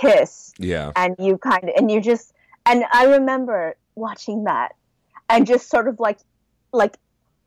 kiss 0.00 0.52
Yeah. 0.58 0.92
and 0.96 1.14
you 1.18 1.36
kind 1.38 1.64
of 1.64 1.70
and 1.76 1.90
you 1.90 2.00
just 2.00 2.32
and 2.64 2.84
i 2.92 3.04
remember 3.04 3.76
watching 3.96 4.44
that 4.44 4.74
and 5.28 5.46
just 5.46 5.68
sort 5.68 5.88
of 5.88 6.00
like 6.00 6.18
like 6.72 6.96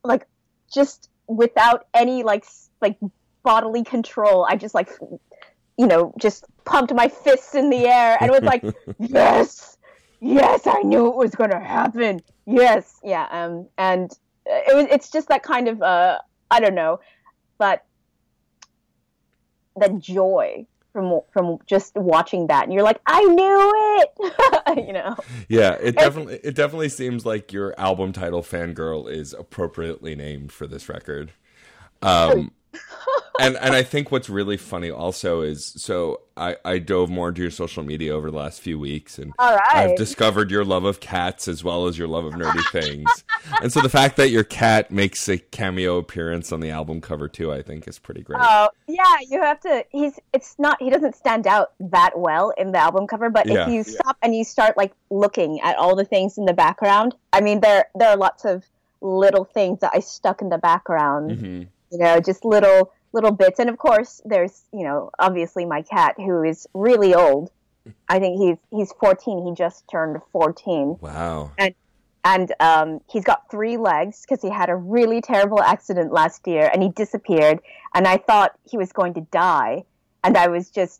like 0.03 0.27
just 0.73 1.09
without 1.27 1.87
any 1.93 2.23
like 2.23 2.45
like 2.81 2.97
bodily 3.43 3.83
control, 3.83 4.45
I 4.49 4.55
just 4.55 4.73
like 4.75 4.89
you 5.77 5.87
know 5.87 6.13
just 6.19 6.45
pumped 6.65 6.93
my 6.93 7.07
fists 7.07 7.55
in 7.55 7.69
the 7.69 7.85
air 7.87 8.17
and 8.19 8.31
was 8.31 8.41
like, 8.41 8.63
yes, 8.99 9.76
yes, 10.19 10.67
I 10.67 10.81
knew 10.81 11.07
it 11.07 11.15
was 11.15 11.35
gonna 11.35 11.59
happen. 11.59 12.21
Yes, 12.45 12.99
yeah, 13.03 13.27
um, 13.31 13.67
and 13.77 14.11
it 14.45 14.75
was 14.75 14.87
it's 14.89 15.09
just 15.09 15.27
that 15.29 15.43
kind 15.43 15.67
of 15.67 15.81
uh, 15.81 16.19
I 16.51 16.59
don't 16.59 16.75
know, 16.75 16.99
but 17.57 17.85
the 19.75 19.89
joy 19.89 20.65
from 20.93 21.21
from 21.31 21.59
just 21.67 21.95
watching 21.95 22.47
that, 22.47 22.63
and 22.63 22.73
you're 22.73 22.83
like, 22.83 22.99
I 23.05 23.23
knew 23.23 23.73
it, 23.99 24.87
you 24.87 24.93
know. 24.93 25.15
Yeah, 25.47 25.73
it 25.73 25.95
definitely 25.95 26.39
it 26.43 26.55
definitely 26.55 26.89
seems 26.89 27.25
like 27.25 27.53
your 27.53 27.79
album 27.79 28.13
title 28.13 28.41
"Fangirl" 28.41 29.09
is 29.09 29.33
appropriately 29.33 30.15
named 30.15 30.51
for 30.51 30.65
this 30.65 30.89
record. 30.89 31.31
Um, 32.01 32.51
and 33.39 33.55
and 33.57 33.75
I 33.75 33.83
think 33.83 34.11
what's 34.11 34.29
really 34.29 34.57
funny 34.57 34.89
also 34.89 35.41
is 35.41 35.73
so 35.77 36.21
I 36.35 36.57
I 36.65 36.79
dove 36.79 37.09
more 37.09 37.29
into 37.29 37.41
your 37.41 37.51
social 37.51 37.83
media 37.83 38.13
over 38.13 38.29
the 38.31 38.37
last 38.37 38.61
few 38.61 38.79
weeks, 38.79 39.17
and 39.19 39.33
All 39.39 39.55
right. 39.55 39.75
I've 39.89 39.95
discovered 39.97 40.51
your 40.51 40.63
love 40.65 40.83
of 40.85 40.99
cats 40.99 41.47
as 41.47 41.63
well 41.63 41.87
as 41.87 41.97
your 41.97 42.07
love 42.07 42.25
of 42.25 42.33
nerdy 42.33 42.63
things. 42.71 43.23
and 43.61 43.71
so 43.71 43.79
the 43.81 43.89
fact 43.89 44.17
that 44.17 44.29
your 44.29 44.43
cat 44.43 44.91
makes 44.91 45.27
a 45.29 45.37
cameo 45.37 45.97
appearance 45.97 46.51
on 46.51 46.59
the 46.59 46.69
album 46.69 47.01
cover 47.01 47.27
too, 47.27 47.51
I 47.53 47.61
think, 47.61 47.87
is 47.87 47.99
pretty 47.99 48.21
great. 48.21 48.39
Oh 48.41 48.69
yeah, 48.87 49.17
you 49.29 49.41
have 49.41 49.59
to. 49.61 49.85
He's 49.91 50.19
it's 50.33 50.55
not. 50.59 50.81
He 50.81 50.89
doesn't 50.89 51.15
stand 51.15 51.47
out 51.47 51.71
that 51.79 52.17
well 52.17 52.51
in 52.57 52.71
the 52.71 52.79
album 52.79 53.07
cover, 53.07 53.29
but 53.29 53.45
Yeah. 53.47 53.67
if 53.67 53.73
you 53.73 53.83
stop 53.83 54.17
and 54.21 54.35
you 54.35 54.43
start 54.43 54.77
like 54.77 54.93
looking 55.09 55.59
at 55.61 55.77
all 55.77 55.95
the 55.95 56.05
things 56.05 56.37
in 56.37 56.45
the 56.45 56.53
background, 56.53 57.15
I 57.33 57.41
mean, 57.41 57.61
there 57.61 57.85
there 57.95 58.09
are 58.09 58.17
lots 58.17 58.45
of 58.45 58.65
little 58.99 59.45
things 59.45 59.79
that 59.81 59.91
I 59.93 59.99
stuck 59.99 60.41
in 60.41 60.49
the 60.49 60.57
background. 60.57 61.39
hmm 61.39 61.61
You 61.91 61.99
know, 61.99 62.19
just 62.19 62.43
little 62.43 62.91
little 63.13 63.31
bits, 63.31 63.59
and 63.59 63.69
of 63.69 63.77
course, 63.77 64.21
there's 64.25 64.63
you 64.73 64.83
know, 64.83 65.09
obviously 65.19 65.65
my 65.65 65.81
cat 65.81 66.15
who 66.17 66.43
is 66.43 66.67
really 66.73 67.13
old. 67.15 67.51
I 68.09 68.19
think 68.19 68.39
he's 68.39 68.57
he's 68.71 68.91
14. 68.99 69.45
He 69.47 69.53
just 69.53 69.87
turned 69.89 70.17
14 70.31 70.97
Wow. 71.01 71.51
and 72.25 72.53
um, 72.59 72.99
he's 73.09 73.23
got 73.23 73.49
three 73.49 73.77
legs 73.77 74.21
because 74.27 74.41
he 74.41 74.49
had 74.49 74.69
a 74.69 74.75
really 74.75 75.21
terrible 75.21 75.61
accident 75.61 76.11
last 76.11 76.45
year 76.47 76.69
and 76.73 76.83
he 76.83 76.89
disappeared 76.89 77.59
and 77.93 78.05
i 78.05 78.17
thought 78.17 78.51
he 78.69 78.75
was 78.77 78.91
going 78.91 79.13
to 79.13 79.21
die 79.31 79.83
and 80.25 80.35
i 80.35 80.47
was 80.49 80.69
just 80.69 80.99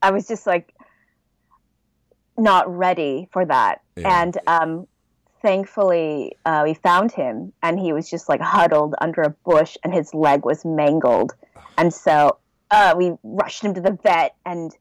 i 0.00 0.12
was 0.12 0.28
just 0.28 0.46
like 0.46 0.72
not 2.36 2.68
ready 2.68 3.28
for 3.32 3.44
that 3.44 3.80
Yeah. 3.96 4.22
and 4.22 4.38
um, 4.46 4.86
thankfully 5.44 6.36
uh, 6.46 6.62
we 6.64 6.72
found 6.72 7.12
him 7.12 7.52
and 7.62 7.78
he 7.78 7.92
was 7.92 8.08
just 8.08 8.30
like 8.30 8.40
huddled 8.40 8.94
under 9.00 9.20
a 9.20 9.30
bush 9.44 9.76
and 9.84 9.92
his 9.92 10.14
leg 10.14 10.42
was 10.44 10.64
mangled. 10.64 11.32
And 11.76 11.92
so 11.92 12.38
uh, 12.70 12.94
we 12.96 13.12
rushed 13.22 13.62
him 13.62 13.74
to 13.74 13.80
the 13.82 13.98
vet 14.02 14.34
and 14.46 14.74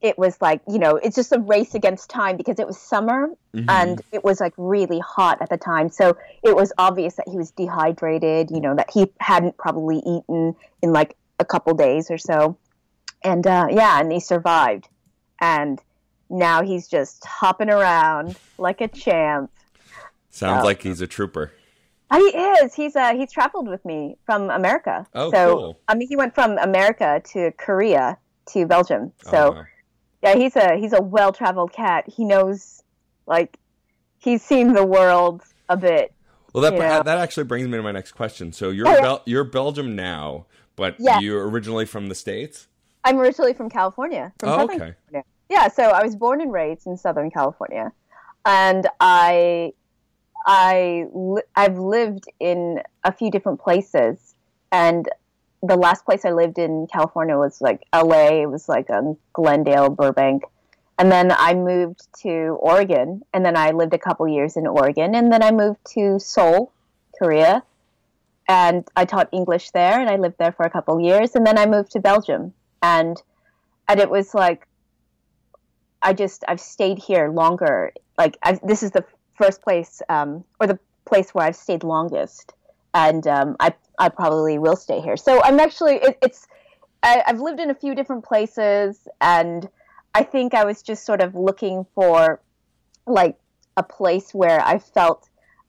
it 0.00 0.18
was 0.18 0.34
like 0.40 0.62
you 0.66 0.78
know 0.78 0.96
it's 0.96 1.14
just 1.14 1.30
a 1.30 1.38
race 1.38 1.74
against 1.74 2.08
time 2.10 2.36
because 2.36 2.58
it 2.58 2.66
was 2.66 2.78
summer 2.80 3.28
Mhm. 3.54 3.66
and 3.68 4.00
it 4.12 4.24
was 4.24 4.40
like 4.40 4.54
really 4.56 4.98
hot 4.98 5.40
at 5.42 5.48
the 5.48 5.58
time. 5.58 5.88
So 5.90 6.16
it 6.42 6.56
was 6.56 6.72
obvious 6.76 7.14
that 7.16 7.28
he 7.28 7.36
was 7.36 7.50
dehydrated 7.52 8.50
you 8.50 8.60
know 8.60 8.74
that 8.74 8.90
he 8.90 9.12
hadn't 9.20 9.56
probably 9.58 9.98
eaten 9.98 10.56
in 10.82 10.92
like 10.92 11.16
a 11.38 11.44
couple 11.44 11.74
days 11.74 12.10
or 12.10 12.18
so. 12.18 12.56
And 13.22 13.46
uh, 13.46 13.68
yeah 13.70 14.00
and 14.00 14.10
he 14.10 14.18
survived. 14.18 14.88
And 15.40 15.80
now 16.28 16.62
he's 16.62 16.88
just 16.88 17.24
hopping 17.24 17.70
around 17.70 18.36
like 18.58 18.80
a 18.80 18.88
champ 18.88 19.50
sounds 20.30 20.62
Oh. 20.62 20.66
like 20.66 20.82
he's 20.82 21.00
a 21.00 21.06
trooper. 21.06 21.52
He 22.12 22.18
is 22.18 22.74
he's 22.74 22.96
uh 22.96 23.14
he's 23.14 23.30
traveled 23.30 23.68
with 23.68 23.84
me 23.84 24.16
from 24.26 24.50
america 24.50 25.06
Oh, 25.14 25.30
so 25.30 25.54
cool. 25.54 25.80
i 25.86 25.94
mean 25.94 26.08
he 26.08 26.16
went 26.16 26.34
from 26.34 26.58
america 26.58 27.22
to 27.32 27.52
korea 27.52 28.18
to 28.48 28.66
belgium 28.66 29.12
so 29.22 29.38
Oh, 29.38 29.50
wow. 29.52 29.64
yeah 30.24 30.34
he's 30.34 30.56
a 30.56 30.74
he's 30.76 30.92
a 30.92 31.00
well 31.00 31.32
traveled 31.32 31.72
cat 31.72 32.08
he 32.08 32.24
knows 32.24 32.82
like 33.28 33.56
he's 34.18 34.42
seen 34.42 34.72
the 34.72 34.84
world 34.84 35.42
a 35.68 35.76
bit 35.76 36.12
Well, 36.52 36.62
that 36.68 37.04
that 37.04 37.18
actually 37.18 37.44
brings 37.44 37.68
me 37.68 37.76
to 37.76 37.82
my 37.84 37.92
next 37.92 38.10
question. 38.12 38.52
So 38.52 38.70
you're 38.70 38.88
Oh, 38.88 38.94
yeah. 38.94 39.00
Bel- 39.02 39.22
you're 39.24 39.44
Belgium 39.44 39.94
now, 39.94 40.46
but 40.74 40.96
Yeah. 40.98 41.20
you're 41.20 41.48
originally 41.48 41.86
from 41.86 42.08
the 42.08 42.16
states. 42.16 42.66
I'm 43.04 43.18
originally 43.20 43.54
from 43.54 43.70
California, 43.70 44.32
from 44.40 44.48
Oh, 44.48 44.52
Southern 44.58 44.70
okay. 44.70 44.78
California. 44.96 45.24
Yeah, 45.48 45.68
so 45.68 45.84
I 45.84 46.02
was 46.02 46.16
born 46.16 46.40
and 46.40 46.52
raised 46.52 46.88
in 46.88 46.96
Southern 46.96 47.30
California, 47.30 47.92
and 48.44 48.88
I, 48.98 49.74
I, 50.46 51.06
li- 51.12 51.42
I've 51.54 51.78
lived 51.78 52.24
in 52.38 52.80
a 53.04 53.12
few 53.12 53.30
different 53.30 53.60
places, 53.60 54.34
and 54.72 55.08
the 55.62 55.76
last 55.76 56.04
place 56.04 56.24
I 56.24 56.30
lived 56.30 56.58
in 56.58 56.86
California 56.92 57.36
was 57.36 57.60
like 57.60 57.82
L.A. 57.92 58.42
It 58.42 58.50
was 58.50 58.68
like 58.68 58.88
um, 58.90 59.16
Glendale, 59.32 59.90
Burbank, 59.90 60.44
and 60.98 61.10
then 61.10 61.32
I 61.32 61.54
moved 61.54 62.00
to 62.22 62.58
Oregon, 62.60 63.22
and 63.32 63.44
then 63.44 63.56
I 63.56 63.70
lived 63.70 63.94
a 63.94 63.98
couple 63.98 64.28
years 64.28 64.56
in 64.56 64.66
Oregon, 64.66 65.14
and 65.14 65.32
then 65.32 65.42
I 65.42 65.50
moved 65.50 65.80
to 65.94 66.18
Seoul, 66.18 66.72
Korea, 67.18 67.62
and 68.48 68.86
I 68.96 69.04
taught 69.04 69.28
English 69.32 69.70
there, 69.70 70.00
and 70.00 70.10
I 70.10 70.16
lived 70.16 70.36
there 70.38 70.52
for 70.52 70.64
a 70.66 70.70
couple 70.70 71.00
years, 71.00 71.34
and 71.34 71.46
then 71.46 71.58
I 71.58 71.66
moved 71.66 71.92
to 71.92 72.00
Belgium, 72.00 72.52
and 72.82 73.20
and 73.88 74.00
it 74.00 74.10
was 74.10 74.34
like 74.34 74.66
I 76.02 76.12
just 76.12 76.44
I've 76.48 76.60
stayed 76.60 76.98
here 76.98 77.30
longer. 77.30 77.92
Like 78.18 78.36
i 78.42 78.58
this 78.62 78.82
is 78.82 78.90
the 78.90 79.04
first 79.40 79.62
place, 79.62 80.02
um, 80.08 80.44
or 80.60 80.66
the 80.66 80.78
place 81.06 81.34
where 81.34 81.46
I've 81.46 81.56
stayed 81.56 81.82
longest, 81.82 82.52
and 82.94 83.26
um, 83.26 83.56
I 83.58 83.74
I 83.98 84.08
probably 84.08 84.58
will 84.58 84.76
stay 84.76 85.00
here. 85.00 85.16
So 85.16 85.42
I'm 85.42 85.58
actually 85.58 85.96
it, 85.96 86.18
it's 86.22 86.46
I, 87.02 87.22
I've 87.26 87.40
lived 87.40 87.60
in 87.60 87.70
a 87.70 87.74
few 87.74 87.94
different 87.94 88.24
places, 88.24 89.08
and 89.20 89.68
I 90.14 90.22
think 90.22 90.54
I 90.54 90.64
was 90.64 90.82
just 90.82 91.04
sort 91.04 91.22
of 91.22 91.34
looking 91.34 91.86
for 91.94 92.40
like 93.06 93.36
a 93.76 93.82
place 93.82 94.34
where 94.34 94.60
I 94.60 94.78
felt 94.78 95.28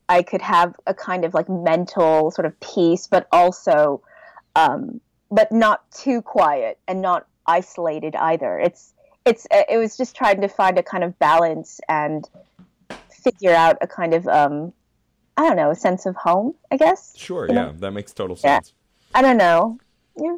I 0.10 0.24
could 0.24 0.42
have 0.42 0.76
a 0.86 0.94
kind 0.94 1.24
of 1.24 1.34
like 1.34 1.48
mental 1.48 2.32
sort 2.32 2.46
of 2.46 2.60
peace, 2.60 3.08
but 3.08 3.28
also, 3.32 4.02
um, 4.56 5.00
but 5.30 5.52
not 5.52 5.90
too 5.92 6.22
quiet 6.22 6.78
and 6.88 7.02
not 7.02 7.26
isolated 7.48 8.16
either. 8.16 8.60
It's 8.60 8.94
it's 9.26 9.48
it 9.52 9.78
was 9.78 9.96
just 9.96 10.16
trying 10.16 10.42
to 10.42 10.50
find 10.50 10.78
a 10.78 10.84
kind 10.84 11.04
of 11.04 11.18
balance 11.20 11.80
and 11.88 12.28
figure 13.24 13.54
out 13.54 13.78
a 13.82 13.88
kind 13.88 14.14
of 14.14 14.28
um, 14.28 14.74
I 15.38 15.48
don't 15.48 15.56
know 15.58 15.72
a 15.72 15.76
sense 15.76 16.06
of 16.06 16.16
home. 16.16 16.56
I 16.72 16.78
guess 16.78 17.14
Sure, 17.18 17.48
You 17.48 17.54
know? 17.54 17.66
yeah, 17.68 17.72
that 17.80 17.92
makes 17.92 18.14
total 18.14 18.38
Yeah. 18.44 18.56
sense. 18.58 18.74
I 19.16 19.22
don't 19.22 19.38
know. 19.38 19.78
Yeah, 20.18 20.38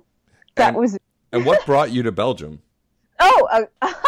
that 0.55 0.69
And- 0.69 0.77
was 0.77 0.97
And 1.31 1.45
what 1.45 1.65
brought 1.65 1.91
you 1.91 2.03
to 2.03 2.11
Belgium? 2.11 2.61
oh. 3.19 3.67
Uh, 3.81 3.93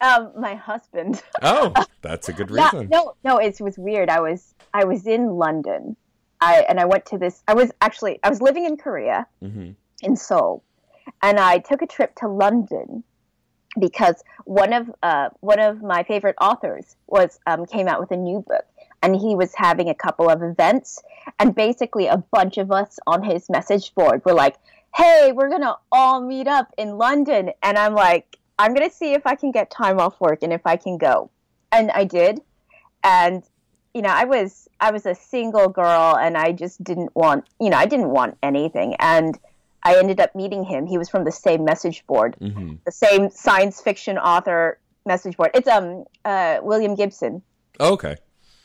Um, 0.00 0.32
my 0.36 0.54
husband. 0.54 1.22
Oh, 1.40 1.72
that's 2.02 2.28
a 2.28 2.32
good 2.34 2.50
reason. 2.50 2.88
no, 2.90 3.14
no, 3.24 3.38
it 3.38 3.58
was 3.60 3.78
weird. 3.78 4.10
I 4.10 4.20
was 4.20 4.54
I 4.74 4.84
was 4.84 5.06
in 5.06 5.30
London, 5.38 5.96
I 6.42 6.66
and 6.68 6.78
I 6.78 6.84
went 6.84 7.06
to 7.06 7.16
this. 7.16 7.42
I 7.48 7.54
was 7.54 7.70
actually 7.80 8.18
I 8.22 8.28
was 8.28 8.42
living 8.42 8.66
in 8.66 8.76
Korea 8.76 9.26
hmm 9.40 9.70
in 10.02 10.16
Seoul, 10.16 10.62
and 11.22 11.38
I 11.40 11.58
took 11.58 11.80
a 11.80 11.86
trip 11.86 12.14
to 12.16 12.28
London 12.28 13.02
because 13.78 14.22
one 14.44 14.72
of 14.72 14.90
uh, 15.02 15.30
one 15.40 15.60
of 15.60 15.82
my 15.82 16.02
favorite 16.02 16.36
authors 16.40 16.96
was 17.06 17.38
um, 17.46 17.66
came 17.66 17.88
out 17.88 18.00
with 18.00 18.10
a 18.10 18.16
new 18.16 18.40
book, 18.40 18.64
and 19.02 19.16
he 19.16 19.34
was 19.34 19.52
having 19.54 19.88
a 19.88 19.94
couple 19.94 20.28
of 20.28 20.42
events, 20.42 21.02
and 21.38 21.54
basically 21.54 22.06
a 22.06 22.18
bunch 22.18 22.58
of 22.58 22.70
us 22.70 22.98
on 23.06 23.22
his 23.22 23.48
message 23.50 23.94
board 23.94 24.24
were 24.24 24.34
like, 24.34 24.56
"Hey, 24.94 25.32
we're 25.32 25.50
gonna 25.50 25.76
all 25.90 26.20
meet 26.20 26.46
up 26.46 26.72
in 26.78 26.98
London," 26.98 27.50
and 27.62 27.78
I'm 27.78 27.94
like, 27.94 28.38
"I'm 28.58 28.74
gonna 28.74 28.90
see 28.90 29.12
if 29.12 29.26
I 29.26 29.34
can 29.34 29.50
get 29.50 29.70
time 29.70 29.98
off 29.98 30.20
work 30.20 30.42
and 30.42 30.52
if 30.52 30.66
I 30.66 30.76
can 30.76 30.98
go," 30.98 31.30
and 31.72 31.90
I 31.90 32.04
did, 32.04 32.40
and 33.02 33.42
you 33.94 34.02
know, 34.02 34.10
I 34.10 34.24
was 34.24 34.68
I 34.80 34.90
was 34.90 35.06
a 35.06 35.14
single 35.14 35.68
girl, 35.68 36.16
and 36.16 36.36
I 36.36 36.52
just 36.52 36.82
didn't 36.82 37.14
want, 37.14 37.46
you 37.60 37.70
know, 37.70 37.76
I 37.76 37.86
didn't 37.86 38.10
want 38.10 38.36
anything, 38.42 38.96
and 38.98 39.38
I 39.84 39.98
ended 39.98 40.20
up 40.20 40.34
meeting 40.34 40.64
him. 40.64 40.86
He 40.86 40.98
was 40.98 41.08
from 41.08 41.24
the 41.24 41.32
same 41.32 41.64
message 41.64 42.06
board, 42.06 42.36
hmm 42.38 42.74
the 42.84 42.92
same 42.92 43.30
science 43.30 43.80
fiction 43.80 44.18
author 44.18 44.78
message 45.06 45.36
board. 45.36 45.50
It's 45.54 45.68
um 45.68 46.04
uh, 46.24 46.58
William 46.62 46.94
Gibson. 46.94 47.42
Okay. 47.78 48.16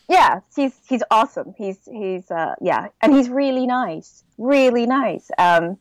Yeah, 0.09 0.39
he's 0.55 0.73
he's 0.87 1.03
awesome. 1.11 1.53
He's 1.57 1.77
he's 1.85 2.31
uh, 2.31 2.55
yeah, 2.61 2.87
and 3.01 3.13
he's 3.13 3.29
really 3.29 3.67
nice, 3.67 4.23
really 4.37 4.87
nice. 4.87 5.29
Um, 5.37 5.77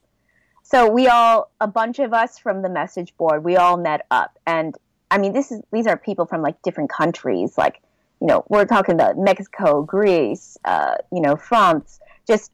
so 0.62 0.90
we 0.90 1.08
all 1.08 1.50
a 1.62 1.66
bunch 1.66 1.98
of 1.98 2.12
us 2.12 2.38
from 2.38 2.60
the 2.60 2.68
message 2.68 3.16
board, 3.16 3.42
we 3.42 3.56
all 3.56 3.78
met 3.78 4.04
up, 4.10 4.38
and 4.46 4.76
I 5.10 5.16
mean 5.16 5.32
this 5.32 5.50
is 5.50 5.62
these 5.72 5.86
are 5.86 5.96
people 5.96 6.26
from 6.26 6.42
like 6.42 6.60
different 6.60 6.90
countries, 6.90 7.56
like 7.56 7.80
you 8.20 8.26
know 8.26 8.44
we're 8.50 8.66
talking 8.66 8.94
about 8.94 9.16
Mexico, 9.16 9.82
Greece, 9.82 10.58
uh, 10.66 10.96
you 11.10 11.22
know 11.22 11.36
France, 11.36 11.98
just 12.26 12.52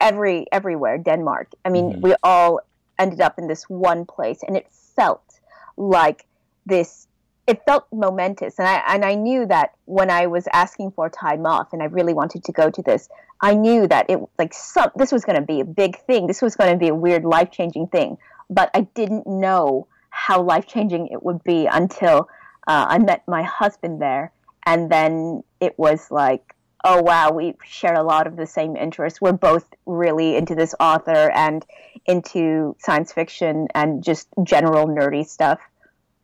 every 0.00 0.46
everywhere, 0.52 0.98
Denmark. 0.98 1.48
I 1.64 1.68
mean 1.70 1.92
Mhm. 1.92 2.00
we 2.02 2.14
all 2.22 2.60
ended 2.98 3.20
up 3.20 3.38
in 3.38 3.46
this 3.48 3.64
one 3.68 4.04
place, 4.04 4.42
and 4.42 4.56
it 4.56 4.66
felt 4.70 5.40
like 5.76 6.26
this 6.66 7.06
it 7.46 7.64
felt 7.64 7.86
momentous 7.92 8.58
and 8.58 8.68
I 8.68 8.82
and 8.94 9.04
I 9.04 9.14
knew 9.14 9.46
that 9.46 9.74
when 9.86 10.10
I 10.10 10.26
was 10.26 10.46
asking 10.52 10.92
for 10.92 11.08
time 11.08 11.46
off 11.46 11.72
and 11.72 11.82
I 11.82 11.86
really 11.86 12.12
wanted 12.14 12.44
to 12.44 12.52
go 12.52 12.70
to 12.70 12.82
this 12.82 13.08
I 13.40 13.54
knew 13.54 13.88
that 13.88 14.08
it 14.08 14.20
like 14.38 14.52
some 14.54 14.90
this 14.94 15.10
was 15.10 15.24
going 15.24 15.36
to 15.36 15.42
be 15.42 15.60
a 15.60 15.64
big 15.64 15.98
thing 16.06 16.26
this 16.26 16.42
was 16.42 16.54
going 16.54 16.70
to 16.70 16.76
be 16.78 16.88
a 16.88 16.94
weird 16.94 17.24
life-changing 17.24 17.88
thing 17.88 18.18
but 18.50 18.70
I 18.74 18.82
didn't 18.94 19.26
know 19.26 19.86
how 20.10 20.42
life-changing 20.42 21.08
it 21.08 21.24
would 21.24 21.42
be 21.42 21.66
until 21.66 22.28
uh, 22.68 22.86
I 22.88 22.98
met 22.98 23.26
my 23.26 23.42
husband 23.42 24.00
there 24.00 24.32
and 24.66 24.90
then 24.90 25.42
it 25.60 25.76
was 25.78 26.10
like 26.10 26.54
oh 26.84 27.02
wow 27.02 27.30
we 27.30 27.54
share 27.64 27.94
a 27.94 28.02
lot 28.02 28.26
of 28.26 28.36
the 28.36 28.46
same 28.46 28.76
interests. 28.76 29.20
We're 29.20 29.32
both 29.32 29.66
really 29.86 30.36
into 30.36 30.54
this 30.54 30.74
author 30.80 31.30
and 31.30 31.64
into 32.06 32.76
science 32.78 33.12
fiction 33.12 33.68
and 33.74 34.02
just 34.02 34.28
general 34.42 34.86
nerdy 34.86 35.26
stuff. 35.26 35.60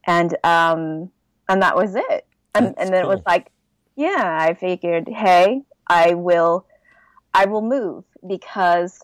And 0.06 0.36
um 0.44 1.10
and 1.48 1.62
that 1.62 1.76
was 1.76 1.94
it. 1.94 2.26
And 2.54 2.75
and 2.78 2.92
then 2.92 3.04
it 3.04 3.08
was 3.08 3.20
like 3.26 3.50
yeah 3.96 4.38
i 4.40 4.54
figured 4.54 5.08
hey 5.08 5.62
i 5.88 6.14
will 6.14 6.66
i 7.34 7.46
will 7.46 7.62
move 7.62 8.04
because 8.26 9.02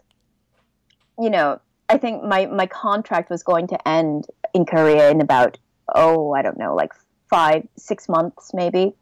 you 1.19 1.31
know 1.31 1.61
i 1.89 1.97
think 1.97 2.23
my 2.23 2.47
my 2.47 2.67
contract 2.67 3.31
was 3.31 3.43
going 3.43 3.67
to 3.67 3.89
end 3.89 4.27
in 4.55 4.65
korea 4.65 5.11
in 5.11 5.21
about 5.21 5.59
oh 5.95 6.33
i 6.33 6.43
don't 6.43 6.59
know 6.59 6.75
like 6.75 6.93
five 7.29 7.67
six 7.77 8.09
months 8.09 8.53
maybe 8.53 8.95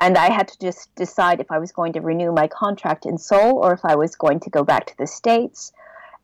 and 0.00 0.16
i 0.18 0.30
had 0.32 0.48
to 0.48 0.58
just 0.58 0.94
decide 0.94 1.40
if 1.40 1.50
i 1.50 1.58
was 1.58 1.72
going 1.72 1.92
to 1.92 2.00
renew 2.00 2.32
my 2.32 2.46
contract 2.48 3.06
in 3.06 3.18
seoul 3.18 3.58
or 3.58 3.72
if 3.72 3.84
i 3.84 3.94
was 3.94 4.16
going 4.16 4.40
to 4.40 4.50
go 4.50 4.62
back 4.64 4.86
to 4.86 4.96
the 4.98 5.06
states 5.06 5.72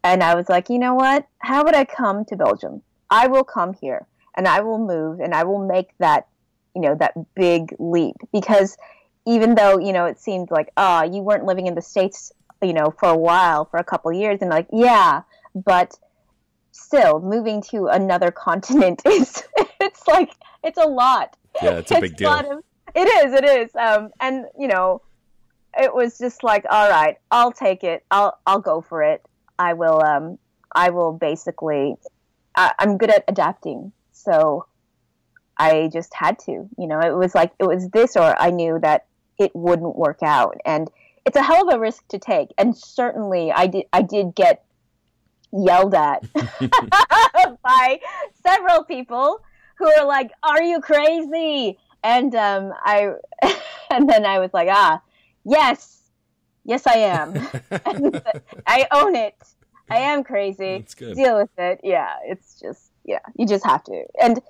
and 0.02 0.22
i 0.22 0.34
was 0.34 0.48
like 0.48 0.68
you 0.68 0.78
know 0.78 0.94
what 0.94 1.26
how 1.38 1.64
would 1.64 1.74
i 1.74 1.84
come 1.84 2.24
to 2.24 2.36
belgium 2.36 2.82
i 3.10 3.26
will 3.26 3.44
come 3.44 3.72
here 3.74 4.06
and 4.36 4.46
I 4.48 4.60
will 4.60 4.78
move 4.78 5.20
and 5.20 5.34
I 5.34 5.44
will 5.44 5.66
make 5.66 5.90
that, 5.98 6.26
you 6.74 6.80
know, 6.80 6.94
that 6.94 7.12
big 7.34 7.74
leap 7.78 8.16
because 8.32 8.76
even 9.26 9.54
though, 9.54 9.78
you 9.78 9.92
know, 9.92 10.06
it 10.06 10.18
seemed 10.18 10.50
like, 10.50 10.70
ah, 10.76 11.02
you 11.02 11.20
weren't 11.20 11.44
living 11.44 11.66
in 11.66 11.74
the 11.74 11.82
States, 11.82 12.32
you 12.62 12.72
know, 12.72 12.94
for 12.98 13.08
a 13.08 13.16
while, 13.16 13.64
for 13.66 13.78
a 13.78 13.84
couple 13.84 14.12
years 14.12 14.38
and 14.40 14.48
like, 14.50 14.66
yeah, 14.72 15.22
but 15.54 15.98
still 16.72 17.20
moving 17.20 17.60
to 17.70 17.88
another 17.88 18.30
continent 18.46 19.02
is, 19.04 19.42
it's 19.80 20.06
like, 20.06 20.30
it's 20.62 20.78
a 20.78 20.86
lot. 20.86 21.36
Yeah, 21.62 21.78
it's 21.78 21.90
a 21.90 22.00
big 22.00 22.16
deal. 22.16 22.30
of- 22.30 22.64
it 22.94 23.26
is, 23.26 23.34
it 23.34 23.44
is. 23.44 23.74
Um, 23.76 24.10
and, 24.20 24.46
you 24.58 24.68
know, 24.68 25.02
it 25.78 25.94
was 25.94 26.18
just 26.18 26.42
like, 26.42 26.64
all 26.68 26.88
right, 26.88 27.16
I'll 27.30 27.52
take 27.52 27.84
it. 27.84 28.04
I'll, 28.10 28.38
I'll 28.46 28.60
go 28.60 28.80
for 28.80 29.02
it. 29.02 29.24
I 29.58 29.74
will, 29.74 30.02
um, 30.02 30.38
I 30.74 30.90
will 30.90 31.12
basically, 31.12 31.96
I, 32.56 32.72
I'm 32.78 32.98
good 32.98 33.10
at 33.10 33.24
adapting. 33.28 33.92
So 34.12 34.66
I 35.56 35.90
just 35.92 36.14
had 36.14 36.38
to, 36.40 36.52
you 36.52 36.86
know, 36.86 37.00
it 37.00 37.16
was 37.16 37.34
like, 37.34 37.52
it 37.58 37.64
was 37.64 37.88
this 37.90 38.16
or 38.16 38.34
I 38.40 38.50
knew 38.50 38.78
that 38.80 39.06
it 39.38 39.54
wouldn't 39.54 39.96
work 39.96 40.22
out. 40.22 40.56
And 40.64 40.90
it's 41.26 41.36
a 41.36 41.42
hell 41.42 41.68
of 41.68 41.74
a 41.74 41.78
risk 41.78 42.06
to 42.08 42.18
take. 42.18 42.48
And 42.58 42.76
certainly 42.76 43.52
I 43.52 43.66
did, 43.66 43.84
I 43.92 44.02
did 44.02 44.34
get 44.34 44.64
yelled 45.52 45.94
at 45.94 46.24
by 47.62 48.00
several 48.42 48.84
people 48.84 49.40
who 49.78 49.86
were 49.86 50.06
like, 50.06 50.30
are 50.42 50.62
you 50.62 50.80
crazy? 50.80 51.78
And, 52.02 52.34
um, 52.34 52.72
I, 52.82 53.12
and 53.90 54.08
then 54.08 54.24
I 54.24 54.38
was 54.38 54.50
like, 54.52 54.68
ah, 54.70 55.02
yes, 55.44 56.00
yes, 56.64 56.86
I 56.86 56.96
am. 56.98 57.34
I 58.66 58.86
own 58.92 59.16
it. 59.16 59.36
I 59.90 59.98
am 59.98 60.22
crazy. 60.22 60.84
Deal 60.96 61.36
with 61.36 61.50
it. 61.58 61.80
Yeah, 61.82 62.14
it's 62.24 62.60
just 62.60 62.90
yeah, 63.04 63.18
you 63.36 63.46
just 63.46 63.64
have 63.64 63.82
to. 63.84 64.04
And 64.22 64.40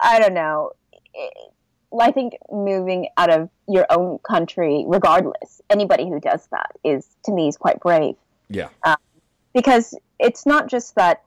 I 0.00 0.20
don't 0.20 0.34
know. 0.34 0.70
It, 1.12 1.32
I 1.98 2.12
think 2.12 2.34
moving 2.50 3.08
out 3.16 3.30
of 3.30 3.48
your 3.68 3.86
own 3.90 4.18
country, 4.18 4.84
regardless, 4.86 5.60
anybody 5.70 6.08
who 6.08 6.20
does 6.20 6.46
that 6.52 6.72
is 6.84 7.06
to 7.24 7.32
me 7.32 7.48
is 7.48 7.56
quite 7.56 7.80
brave 7.80 8.16
Yeah. 8.48 8.68
because 9.54 9.94
it's 10.18 10.46
not 10.46 10.68
just 10.68 10.94
that 10.96 11.22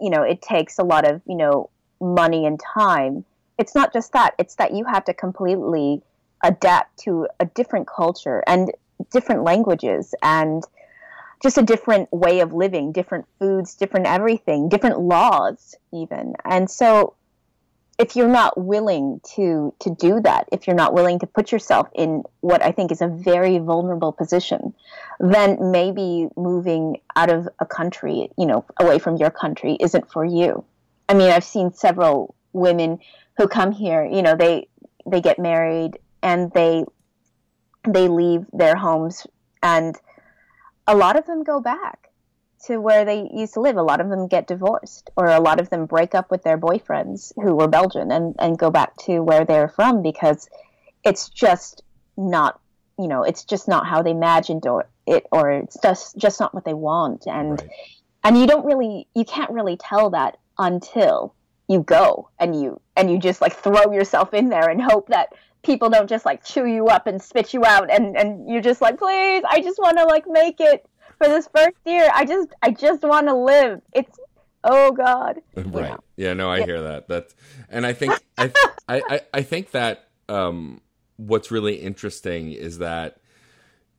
you 0.00 0.10
know 0.10 0.22
it 0.22 0.42
takes 0.42 0.78
a 0.78 0.82
lot 0.84 1.08
of 1.08 1.22
you 1.26 1.36
know 1.36 1.70
money 2.00 2.46
and 2.46 2.60
time 2.60 3.24
it's 3.58 3.74
not 3.74 3.92
just 3.92 4.12
that 4.12 4.34
it's 4.38 4.56
that 4.56 4.74
you 4.74 4.84
have 4.84 5.04
to 5.04 5.14
completely 5.14 6.02
adapt 6.42 6.98
to 6.98 7.26
a 7.40 7.46
different 7.46 7.86
culture 7.86 8.42
and 8.46 8.72
different 9.10 9.42
languages 9.42 10.14
and 10.22 10.62
just 11.42 11.58
a 11.58 11.62
different 11.62 12.10
way 12.12 12.40
of 12.40 12.52
living 12.52 12.92
different 12.92 13.26
foods 13.38 13.74
different 13.74 14.06
everything 14.06 14.68
different 14.68 15.00
laws 15.00 15.74
even 15.92 16.34
and 16.44 16.70
so 16.70 17.14
if 17.98 18.14
you're 18.14 18.28
not 18.28 18.58
willing 18.58 19.20
to 19.24 19.74
to 19.80 19.90
do 19.90 20.20
that 20.20 20.48
if 20.52 20.66
you're 20.66 20.76
not 20.76 20.92
willing 20.92 21.18
to 21.18 21.26
put 21.26 21.52
yourself 21.52 21.88
in 21.94 22.22
what 22.40 22.62
i 22.62 22.70
think 22.72 22.92
is 22.92 23.00
a 23.00 23.08
very 23.08 23.58
vulnerable 23.58 24.12
position 24.12 24.74
then 25.20 25.70
maybe 25.70 26.28
moving 26.36 27.00
out 27.14 27.30
of 27.30 27.48
a 27.58 27.66
country, 27.66 28.30
you 28.36 28.46
know, 28.46 28.64
away 28.78 28.98
from 28.98 29.16
your 29.16 29.30
country 29.30 29.76
isn't 29.80 30.10
for 30.10 30.24
you. 30.24 30.64
I 31.08 31.14
mean, 31.14 31.30
I've 31.30 31.44
seen 31.44 31.72
several 31.72 32.34
women 32.52 32.98
who 33.36 33.48
come 33.48 33.72
here, 33.72 34.04
you 34.04 34.22
know, 34.22 34.34
they 34.34 34.68
they 35.06 35.20
get 35.20 35.38
married 35.38 35.98
and 36.22 36.50
they 36.52 36.84
they 37.88 38.08
leave 38.08 38.46
their 38.52 38.74
homes 38.76 39.26
and 39.62 39.96
a 40.86 40.96
lot 40.96 41.16
of 41.16 41.26
them 41.26 41.44
go 41.44 41.60
back 41.60 42.10
to 42.64 42.78
where 42.78 43.04
they 43.04 43.28
used 43.32 43.54
to 43.54 43.60
live. 43.60 43.76
A 43.76 43.82
lot 43.82 44.00
of 44.00 44.08
them 44.08 44.26
get 44.26 44.46
divorced 44.48 45.10
or 45.16 45.26
a 45.26 45.40
lot 45.40 45.60
of 45.60 45.70
them 45.70 45.86
break 45.86 46.14
up 46.14 46.30
with 46.30 46.42
their 46.42 46.58
boyfriends 46.58 47.32
who 47.36 47.54
were 47.54 47.68
Belgian 47.68 48.10
and, 48.10 48.34
and 48.38 48.58
go 48.58 48.70
back 48.70 48.96
to 48.98 49.20
where 49.20 49.44
they're 49.44 49.68
from 49.68 50.02
because 50.02 50.48
it's 51.04 51.28
just 51.28 51.82
not 52.16 52.60
you 52.98 53.08
know 53.08 53.22
it's 53.22 53.44
just 53.44 53.68
not 53.68 53.86
how 53.86 54.02
they 54.02 54.10
imagined 54.10 54.66
or 54.66 54.88
it 55.06 55.26
or 55.30 55.50
it's 55.50 55.78
just 55.82 56.16
just 56.16 56.40
not 56.40 56.54
what 56.54 56.64
they 56.64 56.74
want 56.74 57.26
and 57.26 57.60
Right. 57.60 57.70
and 58.24 58.38
you 58.38 58.46
don't 58.46 58.64
really 58.64 59.06
you 59.14 59.24
can't 59.24 59.50
really 59.50 59.76
tell 59.76 60.10
that 60.10 60.38
until 60.58 61.34
you 61.68 61.80
go 61.80 62.28
and 62.38 62.60
you 62.60 62.80
and 62.96 63.10
you 63.10 63.18
just 63.18 63.40
like 63.40 63.52
throw 63.54 63.92
yourself 63.92 64.32
in 64.34 64.48
there 64.48 64.68
and 64.68 64.80
hope 64.80 65.08
that 65.08 65.30
people 65.62 65.90
don't 65.90 66.08
just 66.08 66.24
like 66.24 66.44
chew 66.44 66.66
you 66.66 66.86
up 66.86 67.06
and 67.06 67.20
spit 67.20 67.52
you 67.52 67.64
out 67.64 67.90
and 67.90 68.16
and 68.16 68.48
you're 68.48 68.62
just 68.62 68.80
like 68.80 68.98
please 68.98 69.42
i 69.50 69.60
just 69.60 69.78
want 69.78 69.98
to 69.98 70.04
like 70.04 70.24
make 70.28 70.60
it 70.60 70.86
for 71.18 71.26
this 71.26 71.48
first 71.52 71.76
year 71.84 72.08
i 72.14 72.24
just 72.24 72.48
i 72.62 72.70
just 72.70 73.02
want 73.02 73.26
to 73.26 73.34
live 73.34 73.80
it's 73.92 74.16
oh 74.62 74.92
god 74.92 75.40
Right. 75.56 75.90
know. 75.90 75.98
Yeah, 76.16 76.32
no, 76.32 76.50
I 76.50 76.62
hear 76.64 76.82
that. 76.82 77.08
That's 77.08 77.34
and 77.68 77.86
I 77.86 77.92
think 77.92 78.14
I, 78.38 78.52
I 78.88 79.02
I 79.08 79.20
I 79.34 79.42
think 79.42 79.72
that 79.72 80.08
um 80.28 80.80
what's 81.16 81.50
really 81.50 81.76
interesting 81.76 82.52
is 82.52 82.78
that 82.78 83.18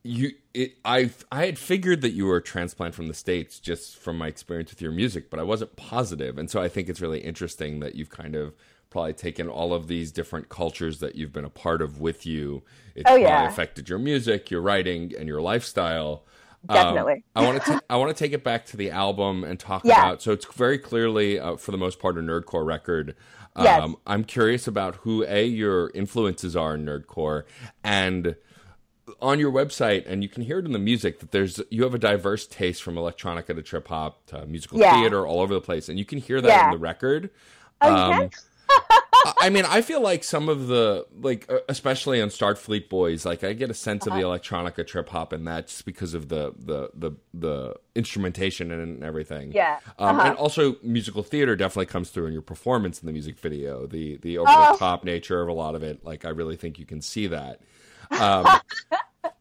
you 0.03 0.32
it 0.57 0.77
I 0.83 1.11
I 1.31 1.45
had 1.45 1.57
figured 1.59 2.01
that 2.01 2.11
you 2.11 2.25
were 2.25 2.37
a 2.37 2.41
transplant 2.41 2.95
from 2.95 3.07
the 3.07 3.13
states 3.13 3.59
just 3.59 3.97
from 3.97 4.17
my 4.17 4.27
experience 4.27 4.71
with 4.71 4.81
your 4.81 4.91
music, 4.91 5.29
but 5.29 5.39
I 5.39 5.43
wasn't 5.43 5.75
positive. 5.75 6.37
And 6.37 6.49
so 6.49 6.61
I 6.61 6.67
think 6.67 6.89
it's 6.89 7.01
really 7.01 7.19
interesting 7.19 7.79
that 7.79 7.95
you've 7.95 8.09
kind 8.09 8.35
of 8.35 8.53
probably 8.89 9.13
taken 9.13 9.47
all 9.49 9.73
of 9.73 9.87
these 9.87 10.11
different 10.11 10.49
cultures 10.49 10.99
that 10.99 11.15
you've 11.15 11.33
been 11.33 11.45
a 11.45 11.49
part 11.49 11.81
of 11.81 11.99
with 11.99 12.25
you. 12.25 12.63
It's 12.95 13.03
Oh, 13.09 13.13
probably 13.15 13.23
yeah. 13.23 13.47
affected 13.47 13.89
your 13.89 13.99
music, 13.99 14.49
your 14.49 14.61
writing, 14.61 15.13
and 15.17 15.27
your 15.27 15.41
lifestyle. 15.41 16.23
Um, 16.69 16.75
Definitely. 16.75 17.23
I 17.35 17.45
want 17.45 17.63
to 17.65 17.81
I 17.89 17.97
want 17.97 18.15
to 18.15 18.23
take 18.23 18.33
it 18.33 18.43
back 18.43 18.65
to 18.67 18.77
the 18.77 18.89
album 18.91 19.43
and 19.43 19.59
talk 19.59 19.83
Yeah. 19.85 19.99
about. 20.01 20.21
So 20.21 20.31
it's 20.31 20.45
very 20.53 20.79
clearly, 20.79 21.39
uh, 21.39 21.55
for 21.57 21.71
the 21.71 21.77
most 21.77 21.99
part, 21.99 22.17
a 22.17 22.21
nerdcore 22.21 22.65
record. 22.65 23.15
Um, 23.55 23.65
Yes. 23.65 23.89
I'm 24.07 24.23
curious 24.23 24.67
about 24.67 24.95
who 24.97 25.23
a 25.27 25.45
your 25.45 25.91
influences 25.93 26.55
are 26.55 26.75
in 26.75 26.85
nerdcore, 26.85 27.43
and 27.83 28.35
on 29.21 29.39
your 29.39 29.51
website, 29.51 30.05
and 30.07 30.21
you 30.23 30.29
can 30.29 30.43
hear 30.43 30.59
it 30.59 30.65
in 30.65 30.71
the 30.73 30.79
music 30.79 31.19
that 31.19 31.31
there's 31.31 31.61
you 31.69 31.83
have 31.83 31.93
a 31.93 31.99
diverse 31.99 32.45
taste 32.47 32.83
from 32.83 32.95
electronica 32.95 33.47
to 33.55 33.61
trip 33.61 33.87
hop 33.87 34.25
to 34.27 34.45
musical 34.45 34.79
Yeah. 34.79 34.99
theater, 34.99 35.25
all 35.25 35.41
over 35.41 35.53
the 35.53 35.61
place, 35.61 35.89
and 35.89 35.97
you 35.97 36.05
can 36.05 36.17
hear 36.19 36.41
that 36.41 36.47
Yeah. 36.47 36.65
in 36.65 36.71
the 36.71 36.77
record. 36.77 37.29
Oh, 37.81 37.93
Um? 38.11 38.29
I- 39.41 39.49
mean, 39.49 39.65
I 39.65 39.81
feel 39.81 40.01
like 40.01 40.23
some 40.23 40.47
of 40.49 40.67
the 40.67 41.05
like, 41.21 41.51
uh, 41.51 41.59
especially 41.69 42.21
on 42.21 42.29
Starfleet 42.29 42.87
Boys, 42.89 43.25
like 43.25 43.43
I 43.43 43.53
get 43.53 43.69
a 43.69 43.73
sense 43.73 44.05
of 44.07 44.13
the 44.13 44.23
Uh-huh. 44.23 44.37
electronica 44.37 44.85
trip 44.85 45.09
hop 45.09 45.33
in 45.33 45.45
that 45.45 45.67
just 45.67 45.85
because 45.85 46.13
of 46.13 46.27
the 46.29 46.53
the 46.57 46.89
the 46.93 47.11
the 47.33 47.75
instrumentation 47.95 48.71
and 48.71 49.03
everything. 49.03 49.51
Yeah. 49.53 49.79
Um, 49.99 50.17
Uh-huh. 50.19 50.27
And 50.29 50.37
also, 50.37 50.75
musical 50.83 51.23
theater 51.23 51.55
definitely 51.55 51.87
comes 51.87 52.09
through 52.09 52.27
in 52.27 52.33
your 52.33 52.41
performance 52.41 53.01
in 53.01 53.05
the 53.07 53.13
music 53.13 53.39
video. 53.39 53.85
The 53.87 54.17
the 54.17 54.37
over 54.37 54.49
Oh. 54.51 54.73
the 54.73 54.77
top 54.79 55.03
nature 55.03 55.41
of 55.41 55.47
a 55.49 55.53
lot 55.53 55.75
of 55.75 55.83
it, 55.83 56.03
like 56.05 56.25
I 56.25 56.29
really 56.29 56.55
think 56.57 56.77
you 56.77 56.85
can 56.85 57.01
see 57.01 57.27
that. 57.27 57.61
Um, 58.11 58.45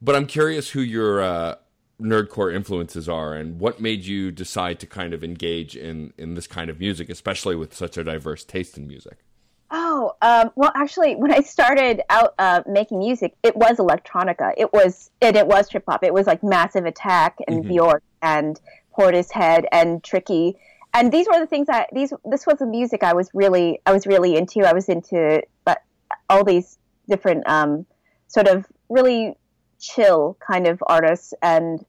but 0.03 0.15
I'm 0.15 0.27
curious 0.27 0.71
who 0.71 0.81
your 0.81 1.23
uh, 1.23 1.55
nerdcore 2.01 2.55
influences 2.55 3.09
are, 3.09 3.35
and 3.35 3.59
what 3.59 3.81
made 3.81 4.05
you 4.05 4.31
decide 4.31 4.79
to 4.81 4.87
kind 4.87 5.15
of 5.15 5.25
engage 5.25 5.77
in 5.77 6.13
in 6.19 6.35
this 6.35 6.47
kind 6.47 6.71
of 6.71 6.79
music, 6.81 7.09
especially 7.09 7.57
with 7.57 7.75
such 7.75 7.97
a 7.97 8.05
diverse 8.05 8.45
taste 8.45 8.77
in 8.77 8.87
music. 8.87 9.19
Oh, 9.71 10.13
um, 10.23 10.53
well, 10.55 10.71
actually, 10.77 11.17
when 11.17 11.33
I 11.33 11.41
started 11.41 12.01
out 12.09 12.35
uh, 12.39 12.63
making 12.69 13.01
music, 13.01 13.35
it 13.43 13.57
was 13.57 13.79
electronica. 13.79 14.53
It 14.57 14.73
was 14.73 15.11
it, 15.21 15.37
it 15.37 15.47
was 15.47 15.69
trip 15.69 15.85
hop. 15.89 16.05
It 16.05 16.15
was 16.15 16.27
like 16.27 16.43
Massive 16.43 16.87
Attack 16.87 17.39
and 17.49 17.65
Mhm. 17.65 17.69
Bjork 17.69 18.03
and 18.23 18.61
Portishead 18.97 19.65
and 19.73 20.03
Tricky. 20.05 20.57
And 20.95 21.13
these 21.13 21.27
were 21.27 21.39
the 21.41 21.47
things 21.47 21.67
that 21.67 21.89
these 21.93 22.13
this 22.25 22.47
was 22.47 22.59
the 22.59 22.67
music 22.67 23.03
I 23.03 23.13
was 23.13 23.31
really 23.35 23.81
I 23.87 23.93
was 23.93 24.07
really 24.07 24.37
into. 24.37 24.61
I 24.61 24.73
was 24.73 24.89
into 24.89 25.43
but 25.65 25.83
all 26.31 26.45
these 26.45 26.79
different 27.09 27.47
um, 27.49 27.87
sort 28.29 28.49
of 28.49 28.67
really 28.89 29.35
chill 29.79 30.37
kind 30.41 30.67
of 30.67 30.83
artists 30.87 31.35
and 31.43 31.85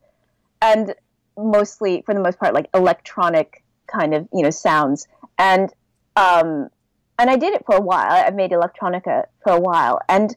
and 0.62 0.94
mostly 1.38 2.02
for 2.06 2.14
the 2.14 2.20
most 2.20 2.40
part 2.40 2.54
like 2.54 2.70
electronic 2.74 3.64
kind 3.88 4.14
of 4.14 4.28
you 4.34 4.44
know 4.44 4.50
sounds 4.50 5.08
and 5.38 5.72
um, 6.16 6.70
and 7.20 7.30
I 7.30 7.38
did 7.38 7.54
it 7.54 7.64
for 7.66 7.76
a 7.76 7.82
while. 7.82 8.10
I 8.10 8.30
made 8.32 8.52
electronica 8.52 9.26
for 9.44 9.54
a 9.54 9.60
while, 9.60 10.00
and 10.10 10.36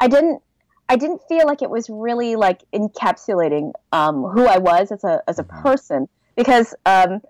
I 0.00 0.08
didn't 0.08 0.42
I 0.88 0.96
didn't 0.96 1.20
feel 1.28 1.46
like 1.46 1.60
it 1.62 1.70
was 1.70 1.90
really 1.90 2.34
like 2.36 2.62
encapsulating 2.72 3.72
um, 3.92 4.24
who 4.24 4.46
I 4.46 4.58
was 4.58 4.90
as 4.90 5.04
a 5.04 5.22
as 5.28 5.38
a 5.38 5.44
Mhm. 5.44 5.62
person 5.62 6.08
because 6.36 6.74
um, 6.86 7.20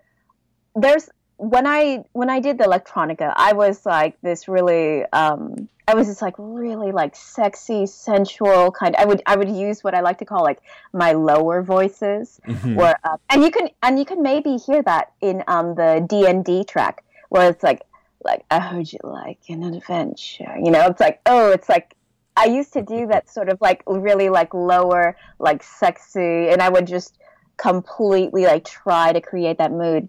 there's 0.76 1.08
when 1.38 1.66
I 1.66 2.04
when 2.12 2.28
I 2.28 2.40
did 2.40 2.58
the 2.58 2.64
electronica, 2.64 3.32
I 3.34 3.52
was 3.54 3.86
like 3.86 4.20
this 4.20 4.48
really 4.48 5.04
um, 5.12 5.68
I 5.86 5.94
was 5.94 6.08
just 6.08 6.20
like 6.20 6.34
really 6.36 6.92
like 6.92 7.14
sexy, 7.16 7.86
sensual 7.86 8.70
kind. 8.72 8.94
I 8.96 9.04
would 9.04 9.22
I 9.24 9.36
would 9.36 9.48
use 9.48 9.82
what 9.82 9.94
I 9.94 10.00
like 10.00 10.18
to 10.18 10.24
call 10.24 10.42
like 10.42 10.58
my 10.92 11.12
lower 11.12 11.62
voices, 11.62 12.40
Mhm. 12.46 12.74
where 12.76 12.96
um, 13.04 13.18
and 13.30 13.42
you 13.42 13.50
can 13.50 13.70
and 13.82 13.98
you 13.98 14.04
can 14.04 14.20
maybe 14.20 14.56
hear 14.56 14.82
that 14.82 15.12
in 15.20 15.42
um, 15.46 15.74
the 15.76 16.04
D 16.06 16.26
and 16.26 16.44
D 16.44 16.64
track 16.64 17.04
where 17.28 17.48
it's 17.50 17.62
like 17.62 17.82
like 18.24 18.44
I 18.50 18.58
heard 18.58 18.92
you 18.92 18.98
like 19.04 19.38
an 19.48 19.62
adventure. 19.62 20.56
You 20.62 20.72
know, 20.72 20.86
it's 20.86 21.00
like 21.00 21.20
oh, 21.26 21.52
it's 21.52 21.68
like 21.68 21.94
I 22.36 22.46
used 22.46 22.72
to 22.72 22.82
do 22.82 23.06
that 23.12 23.30
sort 23.30 23.48
of 23.48 23.60
like 23.60 23.84
really 23.86 24.28
like 24.28 24.52
lower 24.54 25.16
like 25.38 25.62
sexy, 25.62 26.48
and 26.48 26.60
I 26.60 26.68
would 26.68 26.88
just 26.88 27.16
completely 27.56 28.44
like 28.44 28.64
try 28.64 29.12
to 29.12 29.20
create 29.20 29.58
that 29.58 29.72
mood, 29.72 30.08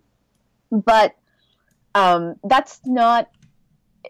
but 0.71 1.15
um, 1.95 2.35
that's 2.43 2.79
not 2.85 3.29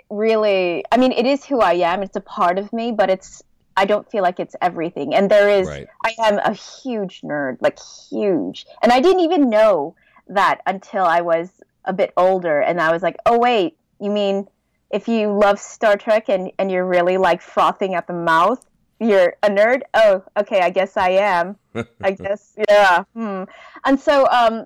really. 0.10 0.84
I 0.92 0.98
mean, 0.98 1.12
it 1.12 1.26
is 1.26 1.46
who 1.46 1.62
I 1.62 1.74
am. 1.74 2.04
It's 2.04 2.16
a 2.16 2.22
part 2.22 2.58
of 2.58 2.72
me, 2.74 2.92
but 2.92 3.10
it's 3.10 3.44
I 3.80 3.86
don't 3.86 4.10
feel 4.12 4.24
like 4.24 4.42
it's 4.42 4.58
everything. 4.62 5.16
And 5.16 5.32
there 5.32 5.50
is 5.50 5.68
Right. 5.68 5.88
I 6.06 6.14
am 6.20 6.38
a 6.40 6.54
huge 6.54 7.22
nerd, 7.22 7.58
like 7.62 7.80
huge. 8.10 8.66
And 8.84 8.92
I 8.92 9.00
didn't 9.00 9.22
even 9.22 9.50
know 9.50 9.96
that 10.28 10.62
until 10.68 11.06
I 11.06 11.22
was 11.22 11.50
a 11.86 11.94
bit 11.94 12.12
older 12.18 12.60
and 12.60 12.82
I 12.82 12.92
was 12.92 13.02
like, 13.02 13.16
"Oh 13.26 13.40
wait, 13.40 13.78
you 14.02 14.12
mean 14.12 14.48
if 14.92 15.08
you 15.08 15.32
love 15.32 15.60
Star 15.60 15.96
Trek 15.96 16.30
and 16.30 16.52
and 16.60 16.70
you're 16.70 16.86
really 16.86 17.18
like 17.18 17.42
frothing 17.42 17.96
at 17.96 18.06
the 18.06 18.14
mouth, 18.14 18.66
you're 19.00 19.36
a 19.44 19.50
nerd?" 19.50 19.84
Oh, 19.94 20.24
okay, 20.36 20.60
I 20.60 20.72
guess 20.72 20.98
I 20.98 21.12
am. 21.12 21.56
I 22.04 22.12
guess 22.12 22.56
yeah. 22.70 23.04
Hmm. 23.14 23.44
And 23.86 23.98
so 23.98 24.28
um 24.28 24.66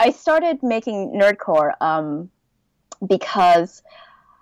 I 0.00 0.12
started 0.12 0.62
making 0.62 1.12
nerdcore 1.12 1.72
um 1.82 2.30
because 3.06 3.82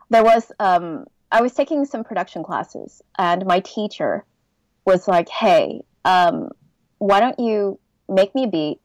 there 0.08 0.22
was 0.22 0.52
um 0.60 1.06
I 1.32 1.42
was 1.42 1.52
taking 1.52 1.84
some 1.84 2.04
production 2.04 2.44
classes 2.44 3.02
and 3.18 3.44
my 3.44 3.60
teacher 3.60 4.24
was 4.86 5.08
like, 5.08 5.28
"Hey, 5.28 5.82
um, 6.04 6.50
why 6.98 7.20
don't 7.20 7.38
you 7.38 7.78
make 8.08 8.34
me 8.34 8.44
a 8.44 8.46
beat, 8.46 8.78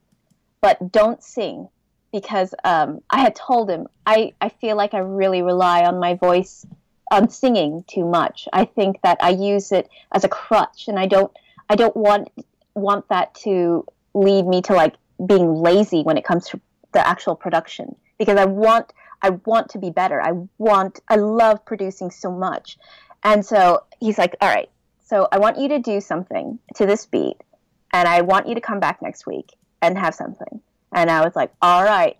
but 0.61 0.91
don't 0.91 1.23
sing?" 1.23 1.69
Because 2.11 2.53
um, 2.63 3.01
I 3.09 3.21
had 3.21 3.35
told 3.35 3.69
him 3.69 3.87
I, 4.05 4.33
I 4.41 4.49
feel 4.49 4.75
like 4.75 4.93
I 4.93 4.99
really 4.99 5.41
rely 5.41 5.85
on 5.85 5.99
my 5.99 6.15
voice 6.15 6.65
on 7.11 7.29
singing 7.29 7.85
too 7.87 8.05
much. 8.05 8.47
I 8.51 8.65
think 8.65 9.01
that 9.03 9.17
I 9.21 9.29
use 9.29 9.71
it 9.71 9.89
as 10.11 10.23
a 10.23 10.29
crutch, 10.29 10.87
and 10.87 10.99
I 10.99 11.05
don't 11.05 11.31
I 11.69 11.75
don't 11.75 11.95
want 11.95 12.29
want 12.73 13.07
that 13.09 13.35
to 13.45 13.85
lead 14.15 14.45
me 14.45 14.61
to 14.63 14.73
like 14.73 14.95
being 15.25 15.55
lazy 15.55 16.03
when 16.03 16.17
it 16.17 16.23
comes 16.23 16.47
to 16.49 16.59
the 16.93 17.05
actual 17.05 17.35
production 17.35 17.95
because 18.17 18.37
I 18.37 18.45
want 18.45 18.93
I 19.21 19.29
want 19.45 19.69
to 19.69 19.79
be 19.79 19.89
better. 19.89 20.21
I 20.21 20.33
want 20.57 20.99
I 21.07 21.15
love 21.15 21.65
producing 21.65 22.11
so 22.11 22.31
much. 22.31 22.77
And 23.23 23.45
so 23.45 23.83
he's 23.99 24.17
like, 24.17 24.35
"All 24.41 24.49
right. 24.49 24.69
So 25.05 25.27
I 25.31 25.39
want 25.39 25.57
you 25.57 25.69
to 25.69 25.79
do 25.79 26.01
something 26.01 26.59
to 26.75 26.85
this 26.85 27.05
beat 27.05 27.37
and 27.91 28.07
I 28.07 28.21
want 28.21 28.47
you 28.47 28.55
to 28.55 28.61
come 28.61 28.79
back 28.79 29.01
next 29.01 29.25
week 29.25 29.53
and 29.81 29.97
have 29.97 30.15
something." 30.15 30.61
And 30.91 31.09
I 31.09 31.23
was 31.23 31.35
like, 31.35 31.51
"All 31.61 31.83
right." 31.83 32.17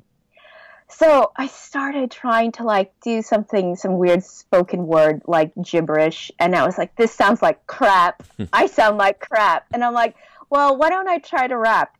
So 0.89 1.31
I 1.35 1.47
started 1.47 2.11
trying 2.11 2.51
to 2.53 2.63
like 2.63 2.93
do 3.01 3.21
something, 3.21 3.75
some 3.75 3.97
weird 3.97 4.23
spoken 4.23 4.85
word 4.85 5.21
like 5.25 5.51
gibberish, 5.61 6.31
and 6.39 6.55
I 6.55 6.65
was 6.65 6.77
like, 6.77 6.95
"This 6.95 7.11
sounds 7.11 7.41
like 7.41 7.65
crap. 7.67 8.23
I 8.53 8.67
sound 8.67 8.97
like 8.97 9.19
crap." 9.19 9.65
And 9.73 9.83
I'm 9.83 9.93
like, 9.93 10.15
"Well, 10.49 10.77
why 10.77 10.89
don't 10.89 11.07
I 11.07 11.17
try 11.17 11.47
to 11.47 11.57
rap?" 11.57 11.97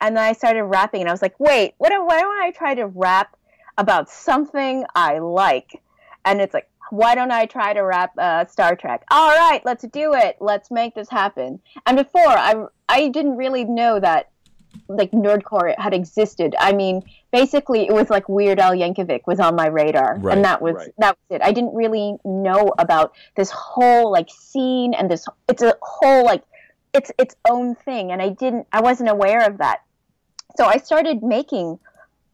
And 0.00 0.16
then 0.16 0.24
I 0.24 0.32
started 0.32 0.64
rapping, 0.64 1.00
and 1.00 1.08
I 1.08 1.12
was 1.12 1.22
like, 1.22 1.38
"Wait, 1.40 1.74
what? 1.78 1.92
Why 2.06 2.20
don't 2.20 2.42
I 2.42 2.50
try 2.50 2.74
to 2.74 2.86
rap 2.86 3.36
about 3.78 4.08
something 4.10 4.84
I 4.94 5.18
like?" 5.18 5.82
And 6.24 6.40
it's 6.40 6.52
like, 6.54 6.68
"Why 6.90 7.14
don't 7.14 7.30
I 7.30 7.46
try 7.46 7.72
to 7.72 7.80
rap 7.80 8.12
uh, 8.18 8.46
Star 8.46 8.76
Trek?" 8.76 9.04
All 9.10 9.30
right, 9.30 9.62
let's 9.64 9.84
do 9.88 10.12
it. 10.14 10.36
Let's 10.40 10.70
make 10.70 10.94
this 10.94 11.08
happen. 11.08 11.60
And 11.86 11.96
before, 11.96 12.28
I 12.28 12.66
I 12.88 13.08
didn't 13.08 13.36
really 13.36 13.64
know 13.64 13.98
that 14.00 14.30
like 14.88 15.10
nerdcore 15.12 15.74
had 15.78 15.94
existed. 15.94 16.54
I 16.58 16.72
mean, 16.72 17.02
basically, 17.32 17.86
it 17.86 17.92
was 17.92 18.10
like 18.10 18.28
Weird 18.28 18.58
Al 18.58 18.72
Yankovic 18.72 19.22
was 19.26 19.40
on 19.40 19.56
my 19.56 19.66
radar, 19.66 20.18
Right, 20.18 20.36
and 20.36 20.44
that 20.44 20.60
was 20.60 20.74
right. 20.74 20.92
that 20.98 21.16
was 21.16 21.36
it. 21.36 21.42
I 21.42 21.52
didn't 21.52 21.74
really 21.74 22.16
know 22.24 22.72
about 22.78 23.14
this 23.36 23.50
whole 23.50 24.10
like 24.12 24.28
scene 24.30 24.94
and 24.94 25.10
this. 25.10 25.26
It's 25.48 25.62
a 25.62 25.74
whole 25.82 26.24
like 26.24 26.42
it's 26.92 27.10
its 27.18 27.36
own 27.48 27.74
thing, 27.74 28.12
and 28.12 28.20
I 28.22 28.30
didn't. 28.30 28.66
I 28.72 28.80
wasn't 28.80 29.10
aware 29.10 29.46
of 29.46 29.58
that. 29.58 29.80
So 30.56 30.64
I 30.66 30.78
started 30.78 31.22
making 31.22 31.78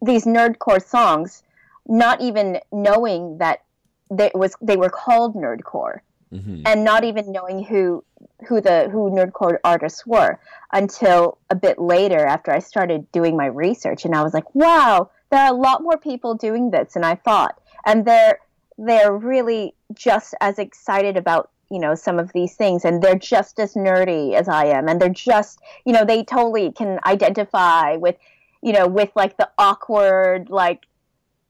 these 0.01 0.25
nerdcore 0.25 0.83
songs, 0.83 1.43
not 1.87 2.21
even 2.21 2.59
knowing 2.71 3.37
that 3.39 3.61
they 4.09 4.31
was 4.33 4.55
they 4.61 4.77
were 4.77 4.89
called 4.89 5.35
nerdcore 5.35 5.99
Mhm. 6.33 6.63
and 6.65 6.83
not 6.83 7.03
even 7.03 7.31
knowing 7.31 7.63
who 7.63 8.03
who 8.47 8.59
the 8.61 8.89
who 8.89 9.09
nerdcore 9.11 9.57
artists 9.63 10.05
were 10.05 10.39
until 10.71 11.37
a 11.49 11.55
bit 11.55 11.77
later 11.79 12.25
after 12.25 12.51
I 12.51 12.59
started 12.59 13.11
doing 13.11 13.37
my 13.37 13.45
research 13.45 14.05
and 14.05 14.15
I 14.15 14.23
was 14.23 14.33
like, 14.33 14.53
wow, 14.55 15.09
there 15.29 15.41
are 15.41 15.53
a 15.53 15.57
lot 15.67 15.83
more 15.83 15.97
people 15.97 16.33
doing 16.35 16.71
this 16.71 16.93
than 16.93 17.03
I 17.03 17.15
thought. 17.15 17.59
And 17.85 18.05
they're 18.05 18.39
they're 18.77 19.13
really 19.15 19.75
just 19.93 20.33
as 20.41 20.57
excited 20.57 21.15
about, 21.17 21.49
you 21.73 21.79
know, 21.79 21.95
some 21.95 22.19
of 22.19 22.31
these 22.33 22.55
things 22.55 22.85
and 22.85 23.01
they're 23.01 23.15
just 23.15 23.59
as 23.59 23.73
nerdy 23.73 24.35
as 24.35 24.47
I 24.47 24.65
am 24.65 24.87
and 24.87 25.01
they're 25.01 25.09
just, 25.09 25.59
you 25.85 25.91
know, 25.91 26.05
they 26.05 26.23
totally 26.23 26.71
can 26.71 26.99
identify 27.03 27.95
with, 27.95 28.15
you 28.61 28.73
know, 28.73 28.85
with 28.87 29.09
like 29.15 29.37
the 29.37 29.49
awkward 29.57 30.51
like 30.51 30.85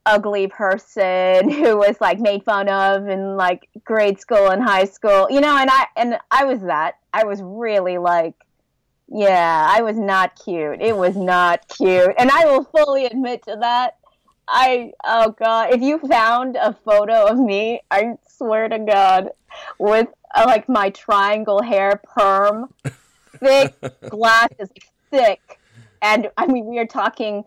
ugly 0.05 0.47
person 0.47 1.49
who 1.49 1.77
was 1.77 1.99
like 1.99 2.21
made 2.21 2.45
fun 2.45 2.69
of 2.69 3.09
in 3.09 3.35
like 3.35 3.67
grade 3.83 4.17
school 4.19 4.49
and 4.49 4.61
high 4.61 4.83
school 4.83 5.27
you 5.29 5.39
know 5.39 5.55
and 5.57 5.69
i 5.71 5.85
and 5.95 6.17
i 6.29 6.43
was 6.43 6.61
that. 6.61 6.95
I 7.13 7.23
was 7.23 7.41
really 7.41 7.97
like 7.97 8.35
yeah 9.07 9.67
i 9.69 9.81
was 9.81 9.97
not 9.97 10.37
cute. 10.43 10.81
It 10.81 10.97
was 10.97 11.15
not 11.15 11.67
cute 11.69 12.13
and 12.17 12.29
i 12.31 12.45
will 12.45 12.63
fully 12.65 13.05
admit 13.05 13.43
to 13.43 13.57
that 13.61 13.97
i 14.47 14.91
oh 15.03 15.31
god 15.31 15.73
if 15.73 15.81
you 15.81 15.99
found 15.99 16.55
a 16.55 16.73
photo 16.85 17.25
of 17.27 17.37
me 17.37 17.81
i 17.91 18.13
swear 18.27 18.67
to 18.67 18.79
god 18.79 19.29
with 19.79 20.07
uh, 20.35 20.43
like 20.45 20.67
my 20.67 20.89
triangle 20.89 21.61
hair 21.61 22.01
perm 22.03 22.67
thick 23.39 23.75
glasses 24.09 24.69
thick 25.11 25.59
and 26.01 26.29
i 26.37 26.45
mean 26.47 26.65
we 26.65 26.77
are 26.77 26.87
talking 26.87 27.43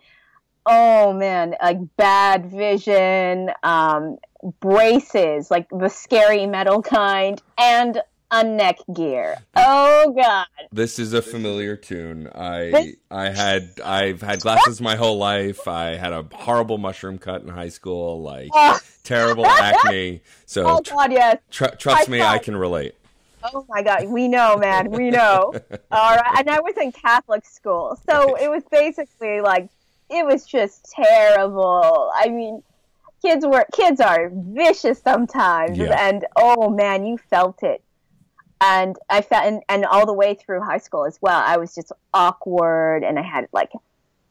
oh 0.67 1.13
man, 1.13 1.55
like 1.63 1.79
bad 1.97 2.47
vision, 2.51 3.51
um, 3.63 4.19
braces, 4.61 5.51
like 5.51 5.69
the 5.71 5.89
scary 5.89 6.47
metal 6.47 6.83
kind, 6.83 7.41
and 7.57 8.03
a 8.31 8.43
neck 8.45 8.79
gear. 8.93 9.37
Oh 9.55 10.13
god. 10.17 10.47
This 10.73 10.99
is 10.99 11.13
a 11.13 11.23
familiar 11.23 11.77
tune. 11.77 12.29
I 12.35 12.71
This- 12.71 12.97
I 13.11 13.31
had 13.31 13.81
I've 13.85 14.21
had 14.21 14.41
glasses 14.41 14.81
my 14.81 14.97
whole 14.97 15.17
life. 15.19 15.69
I 15.69 15.97
had 15.97 16.13
a 16.13 16.27
horrible 16.33 16.79
mushroom 16.79 17.19
cut 17.19 17.43
in 17.43 17.49
high 17.49 17.69
school, 17.69 18.23
like 18.23 18.51
Oh, 18.53 18.79
terrible 19.05 19.47
acne. 19.47 20.23
So 20.45 20.65
oh 20.67 20.81
god, 20.81 21.13
yes. 21.13 21.39
tr- 21.51 21.67
trust 21.79 22.09
I 22.09 22.13
me, 22.13 22.21
I 22.21 22.39
can 22.39 22.57
relate. 22.57 22.95
Oh 23.55 23.65
my 23.69 23.81
god, 23.83 24.09
we 24.09 24.27
know, 24.27 24.57
man, 24.57 24.91
we 24.91 25.11
know. 25.11 25.55
All 25.93 26.17
right, 26.17 26.35
and 26.39 26.51
I 26.51 26.59
was 26.61 26.75
in 26.77 26.91
Catholic 26.91 27.45
school, 27.47 27.97
so 28.09 28.35
it 28.37 28.51
was 28.51 28.65
basically 28.73 29.41
like 29.41 29.69
it 30.11 30.27
was 30.27 30.45
just 30.47 30.91
terrible. 30.91 32.11
I 32.17 32.29
mean, 32.29 32.63
kids 33.23 33.47
were 33.47 33.65
kids 33.73 34.01
are 34.01 34.31
vicious 34.33 35.01
sometimes, 35.01 35.79
Yeah. 35.79 35.97
and 36.09 36.25
oh 36.35 36.71
man, 36.71 37.07
you 37.07 37.19
felt 37.19 37.63
it. 37.63 37.83
And 38.61 38.97
I 39.11 39.21
felt, 39.21 39.45
and, 39.45 39.63
and 39.69 39.85
all 39.85 40.07
the 40.07 40.15
way 40.15 40.35
through 40.35 40.63
high 40.63 40.79
school 40.79 41.05
as 41.05 41.19
well, 41.21 41.43
I 41.45 41.59
was 41.59 41.75
just 41.75 41.93
awkward, 42.15 43.05
and 43.05 43.19
I 43.19 43.23
had 43.23 43.49
like 43.53 43.71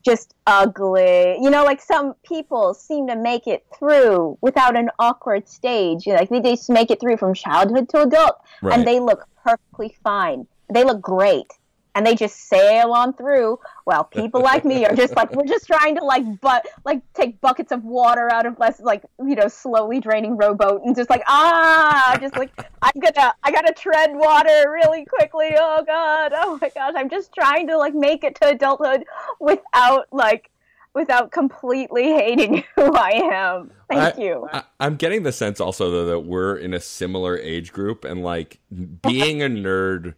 just 0.04 0.34
ugly. 0.48 1.38
You 1.42 1.50
know, 1.50 1.64
like 1.64 1.82
some 1.82 2.16
people 2.24 2.74
seem 2.74 3.08
to 3.08 3.16
make 3.16 3.48
it 3.48 3.66
through 3.78 4.38
without 4.42 4.76
an 4.76 4.90
awkward 5.00 5.48
stage. 5.48 6.06
You 6.06 6.14
know, 6.14 6.20
like 6.20 6.30
they 6.30 6.42
just 6.56 6.70
make 6.70 6.92
it 6.92 7.00
through 7.00 7.18
from 7.18 7.34
childhood 7.34 7.90
to 7.90 8.02
adult 8.04 8.40
Right. 8.62 8.78
and 8.78 8.88
they 8.88 9.00
look 9.00 9.28
perfectly 9.44 9.96
fine. 10.04 10.48
They 10.72 10.84
look 10.84 11.02
great. 11.02 11.48
And 11.96 12.06
they 12.06 12.14
just 12.14 12.50
sail 12.50 12.92
on 12.92 13.14
through. 13.14 13.58
Well, 13.86 14.04
people 14.04 14.42
like 14.42 14.66
me 14.66 14.86
are 14.86 14.96
just 14.96 15.16
like 15.16 15.34
we're 15.34 15.48
just 15.48 15.66
trying 15.66 15.96
to 15.96 16.04
like 16.04 16.24
but 16.42 16.68
like 16.84 17.02
take 17.14 17.40
buckets 17.42 17.72
of 17.72 17.84
water 17.84 18.30
out 18.32 18.46
of 18.46 18.60
less 18.60 18.80
like 18.82 19.04
you 19.20 19.36
know 19.36 19.48
slowly 19.48 20.02
draining 20.02 20.36
rowboat 20.38 20.82
and 20.84 20.96
just 20.96 21.10
like 21.10 21.24
ah 21.28 22.18
just 22.20 22.36
like 22.36 22.52
I'm 22.82 23.00
gonna 23.00 23.34
I 23.44 23.52
gotta 23.52 23.74
tread 23.74 24.12
water 24.14 24.72
really 24.72 25.06
quickly. 25.06 25.52
Oh 25.58 25.84
god, 25.86 26.34
oh 26.36 26.60
my 26.62 26.70
gosh, 26.70 26.94
I'm 26.96 27.10
just 27.10 27.34
trying 27.34 27.68
to 27.68 27.78
like 27.78 27.96
make 27.96 28.24
it 28.24 28.36
to 28.42 28.50
adulthood 28.50 29.06
without 29.40 30.08
like 30.12 30.52
without 30.94 31.32
completely 31.32 32.14
hating 32.14 32.64
who 32.76 32.94
I 32.94 33.12
am. 33.32 33.72
Thank 33.90 34.18
I, 34.18 34.22
you. 34.22 34.50
I, 34.52 34.64
am 34.80 34.98
getting 34.98 35.24
the 35.24 35.32
sense 35.32 35.62
also 35.62 35.92
though 35.92 36.06
that 36.08 36.20
we're 36.22 36.58
in 36.58 36.74
a 36.74 36.82
similar 36.82 37.38
age 37.38 37.72
group 37.72 38.04
and 38.04 38.22
like 38.22 38.60
being 38.70 39.42
a 39.42 39.48
nerd 39.48 40.16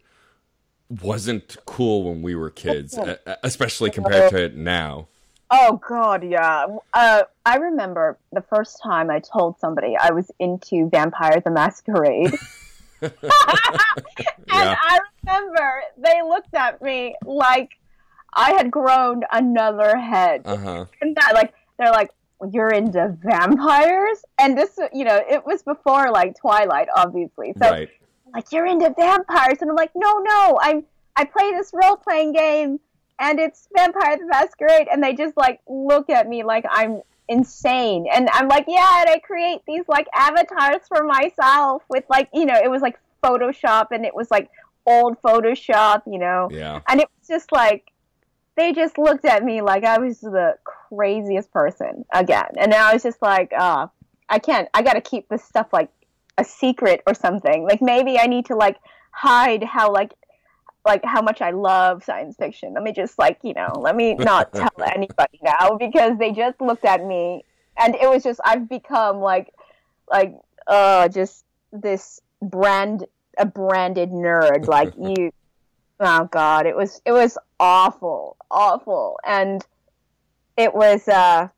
wasn't 0.88 1.56
cool 1.66 2.04
when 2.10 2.22
we 2.22 2.34
were 2.34 2.50
kids, 2.50 2.98
especially 3.42 3.90
compared 3.90 4.30
to 4.30 4.44
it 4.44 4.56
now. 4.56 5.08
Oh 5.50 5.80
God, 5.88 6.24
yeah. 6.24 6.66
Uh, 6.92 7.22
I 7.46 7.56
remember 7.56 8.18
the 8.32 8.42
first 8.42 8.80
time 8.82 9.10
I 9.10 9.20
told 9.20 9.58
somebody 9.58 9.96
I 9.96 10.12
was 10.12 10.30
into 10.38 10.88
Vampire 10.90 11.40
the 11.40 11.50
Masquerade. 11.50 12.34
and 13.00 13.12
yeah. 14.48 14.76
I 14.78 14.98
remember 15.24 15.82
they 15.98 16.20
looked 16.22 16.52
at 16.54 16.82
me 16.82 17.14
like 17.24 17.78
I 18.34 18.52
had 18.52 18.70
grown 18.70 19.22
another 19.32 19.96
head. 19.96 20.42
Uh-huh. 20.44 20.86
And 21.00 21.16
that, 21.16 21.32
like, 21.34 21.54
they're 21.78 21.90
like, 21.90 22.10
"You're 22.52 22.70
into 22.70 23.16
vampires," 23.22 24.24
and 24.38 24.58
this, 24.58 24.78
you 24.92 25.04
know, 25.04 25.20
it 25.28 25.46
was 25.46 25.62
before 25.62 26.10
like 26.10 26.36
Twilight, 26.38 26.88
obviously. 26.94 27.54
So, 27.60 27.70
right. 27.70 27.88
Like, 28.32 28.52
you're 28.52 28.66
into 28.66 28.92
vampires, 28.96 29.58
and 29.60 29.70
I'm 29.70 29.76
like, 29.76 29.92
"No, 29.94 30.18
no, 30.18 30.58
I'm." 30.60 30.84
I 31.16 31.24
play 31.24 31.50
this 31.50 31.72
role 31.74 31.96
playing 31.96 32.32
game 32.32 32.78
and 33.18 33.40
it's 33.40 33.68
Vampire 33.74 34.16
the 34.16 34.26
Masquerade, 34.26 34.88
and 34.90 35.02
they 35.02 35.14
just 35.14 35.36
like 35.36 35.60
look 35.68 36.08
at 36.10 36.28
me 36.28 36.44
like 36.44 36.64
I'm 36.70 37.02
insane. 37.28 38.06
And 38.12 38.28
I'm 38.32 38.48
like, 38.48 38.64
yeah, 38.68 39.00
and 39.00 39.10
I 39.10 39.18
create 39.18 39.60
these 39.66 39.84
like 39.88 40.06
avatars 40.14 40.82
for 40.88 41.02
myself 41.04 41.82
with 41.88 42.04
like, 42.08 42.28
you 42.32 42.46
know, 42.46 42.54
it 42.54 42.70
was 42.70 42.82
like 42.82 42.98
Photoshop 43.22 43.88
and 43.90 44.06
it 44.06 44.14
was 44.14 44.30
like 44.30 44.50
old 44.86 45.20
Photoshop, 45.20 46.02
you 46.06 46.18
know. 46.18 46.48
Yeah. 46.50 46.80
And 46.88 47.00
it 47.00 47.08
was 47.18 47.28
just 47.28 47.52
like 47.52 47.90
they 48.56 48.72
just 48.72 48.98
looked 48.98 49.24
at 49.24 49.44
me 49.44 49.60
like 49.60 49.84
I 49.84 49.98
was 49.98 50.20
the 50.20 50.56
craziest 50.64 51.52
person 51.52 52.04
again. 52.12 52.50
And 52.56 52.72
I 52.72 52.92
was 52.92 53.02
just 53.02 53.20
like, 53.20 53.52
oh, 53.58 53.90
I 54.28 54.38
can't 54.38 54.68
I 54.72 54.82
gotta 54.82 55.00
keep 55.00 55.28
this 55.28 55.44
stuff 55.44 55.72
like 55.72 55.90
a 56.38 56.44
secret 56.44 57.02
or 57.06 57.14
something. 57.14 57.64
Like 57.64 57.82
maybe 57.82 58.18
I 58.18 58.26
need 58.26 58.46
to 58.46 58.56
like 58.56 58.78
hide 59.10 59.62
how 59.64 59.92
like 59.92 60.12
like 60.86 61.04
how 61.04 61.20
much 61.20 61.42
I 61.42 61.50
love 61.50 62.04
science 62.04 62.36
fiction. 62.38 62.72
Let 62.72 62.82
me 62.82 62.92
just 62.92 63.18
like, 63.18 63.38
you 63.42 63.52
know, 63.52 63.72
let 63.78 63.94
me 63.94 64.14
not 64.18 64.54
tell 64.54 64.70
anybody 64.94 65.40
now 65.42 65.76
because 65.76 66.16
they 66.18 66.32
just 66.32 66.60
looked 66.60 66.84
at 66.84 67.04
me 67.04 67.44
and 67.76 67.94
it 67.94 68.08
was 68.08 68.22
just 68.22 68.40
I've 68.44 68.68
become 68.68 69.18
like 69.18 69.52
like 70.10 70.34
uh 70.66 71.08
just 71.08 71.44
this 71.72 72.20
brand 72.40 73.04
a 73.36 73.46
branded 73.46 74.10
nerd 74.10 74.66
like 74.68 74.94
you 74.96 75.30
oh 76.00 76.24
god 76.30 76.66
it 76.66 76.76
was 76.76 77.00
it 77.04 77.12
was 77.12 77.36
awful 77.58 78.36
awful 78.50 79.18
and 79.26 79.66
it 80.56 80.72
was 80.74 81.08
uh 81.08 81.48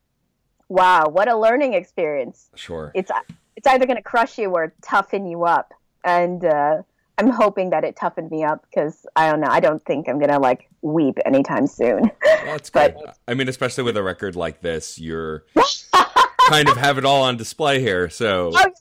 wow 0.69 1.07
what 1.09 1.29
a 1.29 1.37
learning 1.37 1.75
experience 1.75 2.51
sure 2.55 2.91
it's 2.95 3.11
it's 3.61 3.67
either 3.67 3.85
going 3.85 3.99
to 3.99 4.03
crush 4.03 4.39
you 4.39 4.49
or 4.53 4.73
toughen 4.81 5.27
you 5.27 5.45
up 5.45 5.75
and 6.03 6.47
uh 6.47 6.83
I'm 7.19 7.29
hoping 7.29 7.69
that 7.69 7.85
it 7.85 7.97
toughened 7.97 8.31
me 8.31 8.45
up 8.45 8.65
because 8.65 9.05
I 9.15 9.31
don't 9.31 9.41
know. 9.43 9.49
I 9.51 9.61
don't 9.61 9.85
think 9.85 10.09
I'm 10.09 10.19
gonna 10.19 10.39
like 10.39 10.71
weep 10.81 11.19
anytime 11.27 11.67
soon. 11.67 12.11
That's 12.23 12.71
good. 12.71 12.95
But, 12.95 13.19
I 13.29 13.35
mean, 13.35 13.47
especially 13.47 13.85
with 13.85 13.99
a 13.99 14.03
record 14.03 14.37
like 14.37 14.63
this, 14.63 14.99
you're 14.99 15.45
kind 16.49 16.67
of 16.67 16.79
have 16.79 16.97
it 16.97 17.05
all 17.05 17.21
on 17.21 17.37
display 17.37 17.79
here. 17.83 18.09
So 18.09 18.53
oh, 18.55 18.73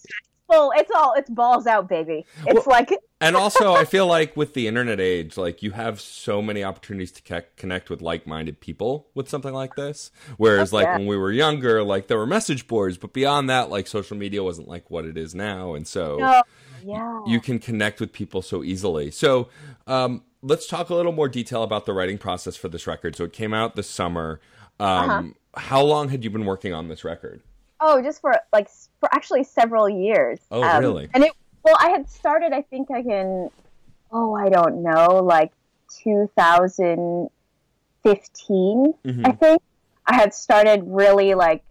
well, 0.49 0.71
it's 0.75 0.91
all 0.93 1.13
it's 1.13 1.29
balls 1.29 1.67
out, 1.67 1.87
baby. 1.87 2.25
It's 2.45 2.65
well, 2.65 2.77
like. 2.79 2.91
and 3.21 3.35
also, 3.35 3.73
I 3.73 3.85
feel 3.85 4.07
like 4.07 4.35
with 4.35 4.53
the 4.53 4.67
internet 4.67 4.99
age, 4.99 5.37
like 5.37 5.63
you 5.63 5.71
have 5.71 6.01
so 6.01 6.41
many 6.41 6.63
opportunities 6.63 7.11
to 7.13 7.43
connect 7.55 7.89
with 7.89 8.01
like-minded 8.01 8.59
people 8.59 9.07
with 9.13 9.29
something 9.29 9.53
like 9.53 9.75
this. 9.75 10.11
Whereas, 10.37 10.73
oh, 10.73 10.77
like 10.77 10.85
yeah. 10.85 10.97
when 10.97 11.07
we 11.07 11.15
were 11.15 11.31
younger, 11.31 11.83
like 11.83 12.07
there 12.07 12.17
were 12.17 12.27
message 12.27 12.67
boards, 12.67 12.97
but 12.97 13.13
beyond 13.13 13.49
that, 13.49 13.69
like 13.69 13.87
social 13.87 14.17
media 14.17 14.43
wasn't 14.43 14.67
like 14.67 14.89
what 14.91 15.05
it 15.05 15.17
is 15.17 15.33
now, 15.33 15.73
and 15.73 15.87
so. 15.87 16.17
No 16.17 16.41
yeah. 16.85 17.21
you 17.25 17.39
can 17.39 17.59
connect 17.59 17.99
with 17.99 18.11
people 18.11 18.41
so 18.41 18.63
easily. 18.63 19.11
So 19.11 19.49
um, 19.87 20.23
let's 20.41 20.67
talk 20.67 20.89
a 20.89 20.95
little 20.95 21.11
more 21.11 21.29
detail 21.29 21.63
about 21.63 21.85
the 21.85 21.93
writing 21.93 22.17
process 22.17 22.55
for 22.55 22.69
this 22.69 22.87
record. 22.87 23.15
So 23.15 23.23
it 23.25 23.33
came 23.33 23.53
out 23.53 23.75
this 23.75 23.89
summer. 23.89 24.39
Um, 24.79 25.09
uh-huh. 25.09 25.23
How 25.55 25.81
long 25.81 26.09
had 26.09 26.23
you 26.23 26.29
been 26.29 26.45
working 26.45 26.73
on 26.73 26.87
this 26.87 27.03
record? 27.03 27.41
Oh, 27.81 28.01
just 28.01 28.21
for 28.21 28.35
like 28.53 28.69
for 28.99 29.13
actually 29.13 29.43
several 29.43 29.87
years. 29.89 30.39
Oh, 30.51 30.63
um, 30.63 30.81
really? 30.81 31.07
And 31.13 31.23
it 31.23 31.31
well, 31.63 31.77
I 31.79 31.89
had 31.89 32.09
started. 32.09 32.53
I 32.53 32.63
think 32.63 32.89
I 32.91 33.03
can. 33.03 33.49
Oh, 34.11 34.33
I 34.33 34.49
don't 34.49 34.81
know, 34.81 35.21
like 35.23 35.51
2015. 36.03 38.93
Mm-hmm. 39.05 39.25
I 39.25 39.31
think 39.31 39.61
I 40.07 40.15
had 40.15 40.33
started 40.33 40.81
really 40.85 41.35
like 41.35 41.63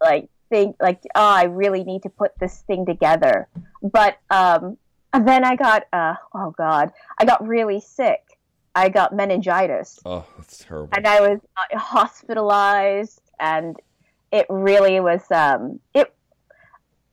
like 0.00 0.28
think 0.50 0.76
like, 0.80 1.00
oh, 1.14 1.28
I 1.28 1.44
really 1.44 1.84
need 1.84 2.02
to 2.02 2.10
put 2.10 2.32
this 2.38 2.58
thing 2.66 2.86
together. 2.86 3.48
But 3.82 4.18
um, 4.30 4.76
then 5.12 5.44
I 5.44 5.56
got, 5.56 5.84
uh, 5.92 6.14
oh 6.34 6.54
God, 6.56 6.92
I 7.18 7.24
got 7.24 7.46
really 7.46 7.80
sick. 7.80 8.22
I 8.74 8.88
got 8.88 9.14
meningitis. 9.14 9.98
Oh, 10.04 10.24
that's 10.36 10.64
terrible. 10.64 10.90
And 10.96 11.06
I 11.06 11.20
was 11.20 11.40
uh, 11.56 11.78
hospitalized, 11.78 13.20
and 13.40 13.76
it 14.30 14.46
really 14.48 15.00
was. 15.00 15.22
Um, 15.30 15.80
it. 15.94 16.14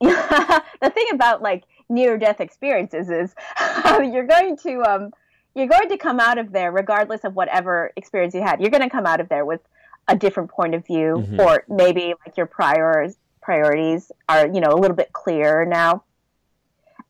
the 0.00 0.90
thing 0.92 1.06
about 1.12 1.42
like 1.42 1.64
near 1.88 2.18
death 2.18 2.40
experiences 2.40 3.08
is 3.08 3.34
you're 4.12 4.26
going 4.26 4.56
to 4.58 4.82
um, 4.82 5.10
you're 5.54 5.68
going 5.68 5.88
to 5.88 5.96
come 5.96 6.20
out 6.20 6.38
of 6.38 6.52
there 6.52 6.70
regardless 6.70 7.24
of 7.24 7.34
whatever 7.34 7.92
experience 7.96 8.34
you 8.34 8.42
had. 8.42 8.60
You're 8.60 8.70
going 8.70 8.82
to 8.82 8.90
come 8.90 9.06
out 9.06 9.20
of 9.20 9.28
there 9.28 9.44
with 9.44 9.60
a 10.08 10.16
different 10.16 10.50
point 10.50 10.74
of 10.74 10.86
view, 10.86 11.14
mm-hmm. 11.18 11.40
or 11.40 11.64
maybe 11.68 12.14
like 12.24 12.36
your 12.36 12.46
priors 12.46 13.16
priorities 13.46 14.10
are, 14.28 14.48
you 14.48 14.60
know, 14.60 14.70
a 14.70 14.78
little 14.78 14.96
bit 14.96 15.12
clearer 15.12 15.64
now. 15.64 16.02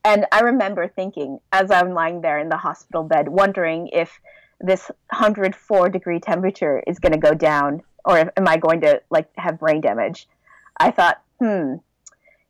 And 0.05 0.27
I 0.31 0.41
remember 0.41 0.87
thinking, 0.87 1.39
as 1.51 1.71
I'm 1.71 1.93
lying 1.93 2.21
there 2.21 2.37
in 2.37 2.47
the 2.47 2.57
hospital 2.57 3.03
bed, 3.03 3.27
wondering 3.27 3.89
if 3.91 4.19
this 4.61 4.89
104 5.09 5.89
degree 5.89 6.19
temperature 6.19 6.83
is 6.85 6.99
going 6.99 7.11
to 7.11 7.17
go 7.17 7.33
down 7.33 7.81
or 8.05 8.19
if, 8.19 8.29
am 8.37 8.47
I 8.47 8.57
going 8.57 8.81
to 8.81 9.01
like 9.09 9.29
have 9.35 9.59
brain 9.59 9.81
damage? 9.81 10.27
I 10.79 10.91
thought, 10.91 11.21
hmm, 11.39 11.75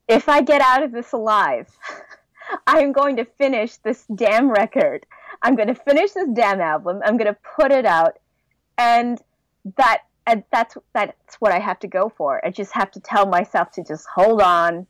if 0.07 0.29
I 0.29 0.41
get 0.41 0.61
out 0.61 0.83
of 0.83 0.91
this 0.91 1.11
alive, 1.11 1.69
I'm 2.67 2.91
going 2.91 3.17
to 3.17 3.25
finish 3.25 3.77
this 3.77 4.05
damn 4.13 4.49
record. 4.49 5.05
I'm 5.41 5.55
going 5.55 5.67
to 5.67 5.75
finish 5.75 6.11
this 6.11 6.29
damn 6.33 6.61
album. 6.61 7.01
I'm 7.05 7.17
going 7.17 7.33
to 7.33 7.37
put 7.55 7.71
it 7.71 7.85
out. 7.85 8.17
And 8.77 9.21
that 9.77 10.03
and 10.25 10.43
that's 10.51 10.77
that's 10.93 11.35
what 11.39 11.51
I 11.51 11.59
have 11.59 11.79
to 11.79 11.87
go 11.87 12.11
for. 12.15 12.45
I 12.45 12.51
just 12.51 12.73
have 12.73 12.91
to 12.91 12.99
tell 12.99 13.25
myself 13.25 13.71
to 13.71 13.83
just 13.83 14.05
hold 14.13 14.41
on 14.41 14.87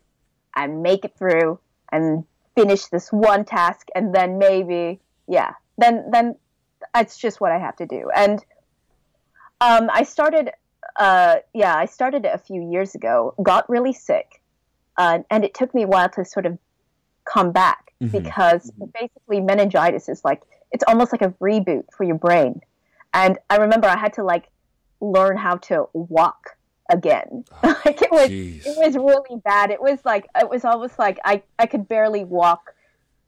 and 0.56 0.82
make 0.82 1.06
it 1.06 1.15
through 1.17 1.60
and 1.91 2.25
finish 2.56 2.88
this 2.88 3.12
one 3.12 3.45
task 3.45 3.88
and 3.95 4.13
then 4.13 4.39
maybe 4.39 4.99
yeah 5.27 5.53
then 5.77 6.03
then 6.12 6.36
that's 6.93 7.17
just 7.17 7.39
what 7.39 7.51
I 7.51 7.60
have 7.60 7.75
to 7.77 7.86
do 7.86 8.10
and 8.15 8.43
um, 9.62 9.89
I 9.93 10.03
started 10.03 10.49
uh, 10.99 11.38
yeah 11.53 11.75
I 11.75 11.86
started 11.86 12.25
a 12.25 12.39
few 12.39 12.67
years 12.71 12.95
ago 12.95 13.36
got 13.43 13.69
really 13.69 13.93
sick 13.93 14.41
uh, 14.97 15.19
and 15.29 15.43
it 15.43 15.53
took 15.53 15.73
me 15.73 15.83
a 15.83 15.88
while 15.88 16.10
to 16.10 16.25
sort 16.25 16.45
of 16.45 16.57
come 17.25 17.51
back 17.51 17.93
mm-hmm. 18.01 18.17
because 18.17 18.71
basically 18.93 19.41
meningitis 19.41 20.10
is 20.10 20.23
like 20.23 20.41
it's 20.71 20.83
almost 20.88 21.12
like 21.12 21.21
a 21.21 21.29
reboot 21.41 21.83
for 21.95 22.03
your 22.03 22.15
brain 22.15 22.62
and 23.13 23.38
I 23.49 23.57
remember 23.57 23.88
I 23.88 23.97
had 23.97 24.13
to 24.13 24.23
like 24.23 24.49
learn 25.01 25.38
how 25.38 25.57
to 25.57 25.88
walk 25.93 26.57
again. 26.89 27.45
Oh, 27.63 27.81
like 27.86 28.01
it 28.01 28.12
was 28.12 28.29
geez. 28.29 28.65
it 28.65 28.77
was 28.77 28.95
really 28.95 29.41
bad. 29.43 29.71
It 29.71 29.81
was 29.81 29.99
like 30.05 30.27
it 30.36 30.49
was 30.49 30.65
almost 30.65 30.99
like 30.99 31.19
I, 31.23 31.41
I 31.60 31.65
could 31.65 31.88
barely 31.88 32.23
walk, 32.23 32.73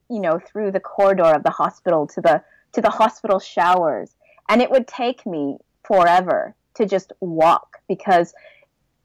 you 0.10 0.19
know, 0.19 0.39
through 0.39 0.71
the 0.71 0.79
corridor 0.79 1.23
of 1.23 1.43
the 1.43 1.49
hospital 1.49 2.08
to 2.08 2.21
the 2.21 2.43
to 2.73 2.82
the 2.82 2.89
hospital 2.89 3.39
showers. 3.39 4.15
And 4.47 4.62
it 4.62 4.71
would 4.71 4.88
take 4.88 5.25
me 5.25 5.58
forever 5.84 6.55
to 6.75 6.86
just 6.86 7.12
walk 7.19 7.77
because 7.88 8.34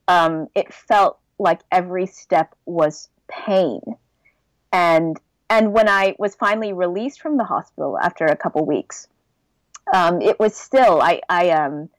um, 0.09 0.49
it 0.55 0.73
felt 0.73 1.19
like 1.39 1.61
every 1.71 2.07
step 2.07 2.55
was 2.67 3.09
pain. 3.29 3.81
And 4.73 5.19
and 5.51 5.73
when 5.73 5.89
I 5.89 6.17
was 6.19 6.35
finally 6.35 6.73
released 6.73 7.21
from 7.21 7.37
the 7.37 7.45
hospital 7.45 7.99
after 7.99 8.25
a 8.27 8.37
couple 8.37 8.65
weeks, 8.65 9.09
um, 9.93 10.21
it 10.21 10.39
was 10.39 10.57
still 10.57 11.01
I 11.01 11.21
I 11.29 11.51
um 11.51 11.91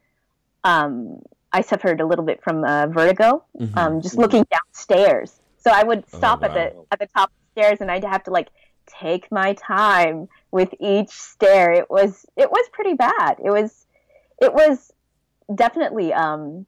um, 0.66 1.22
I 1.54 1.62
suffered 1.62 2.02
a 2.02 2.06
little 2.06 2.26
bit 2.26 2.44
from 2.44 2.66
uh, 2.66 2.88
vertigo, 2.88 3.46
mm-hmm. 3.58 3.78
um, 3.78 4.02
just 4.02 4.18
looking 4.18 4.46
downstairs. 4.52 5.40
So 5.58 5.72
I 5.72 5.84
would 5.84 6.04
oh, 6.14 6.18
stop 6.18 6.40
oh, 6.44 6.48
wow. 6.48 6.48
at 6.48 6.54
the 6.54 6.86
at 6.92 7.00
the 7.00 7.08
top 7.08 7.30
of 7.30 7.36
the 7.56 7.62
stairs, 7.62 7.82
and 7.82 7.90
I'd 7.90 8.04
have 8.04 8.24
to 8.24 8.32
like 8.32 8.50
take 8.88 9.32
my 9.32 9.54
time 9.54 10.28
with 10.52 10.74
each 10.80 11.12
stair. 11.12 11.72
It 11.72 11.90
was 11.90 12.26
it 12.36 12.52
was 12.52 12.68
pretty 12.74 12.94
bad. 12.94 13.38
It 13.44 13.52
was 13.52 13.86
it 14.42 14.54
was 14.54 14.92
definitely 15.54 16.12
um 16.14 16.66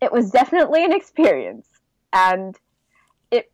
it 0.00 0.12
was 0.12 0.30
definitely 0.30 0.84
an 0.84 0.92
experience 1.00 1.66
and 2.14 2.58
it 3.30 3.50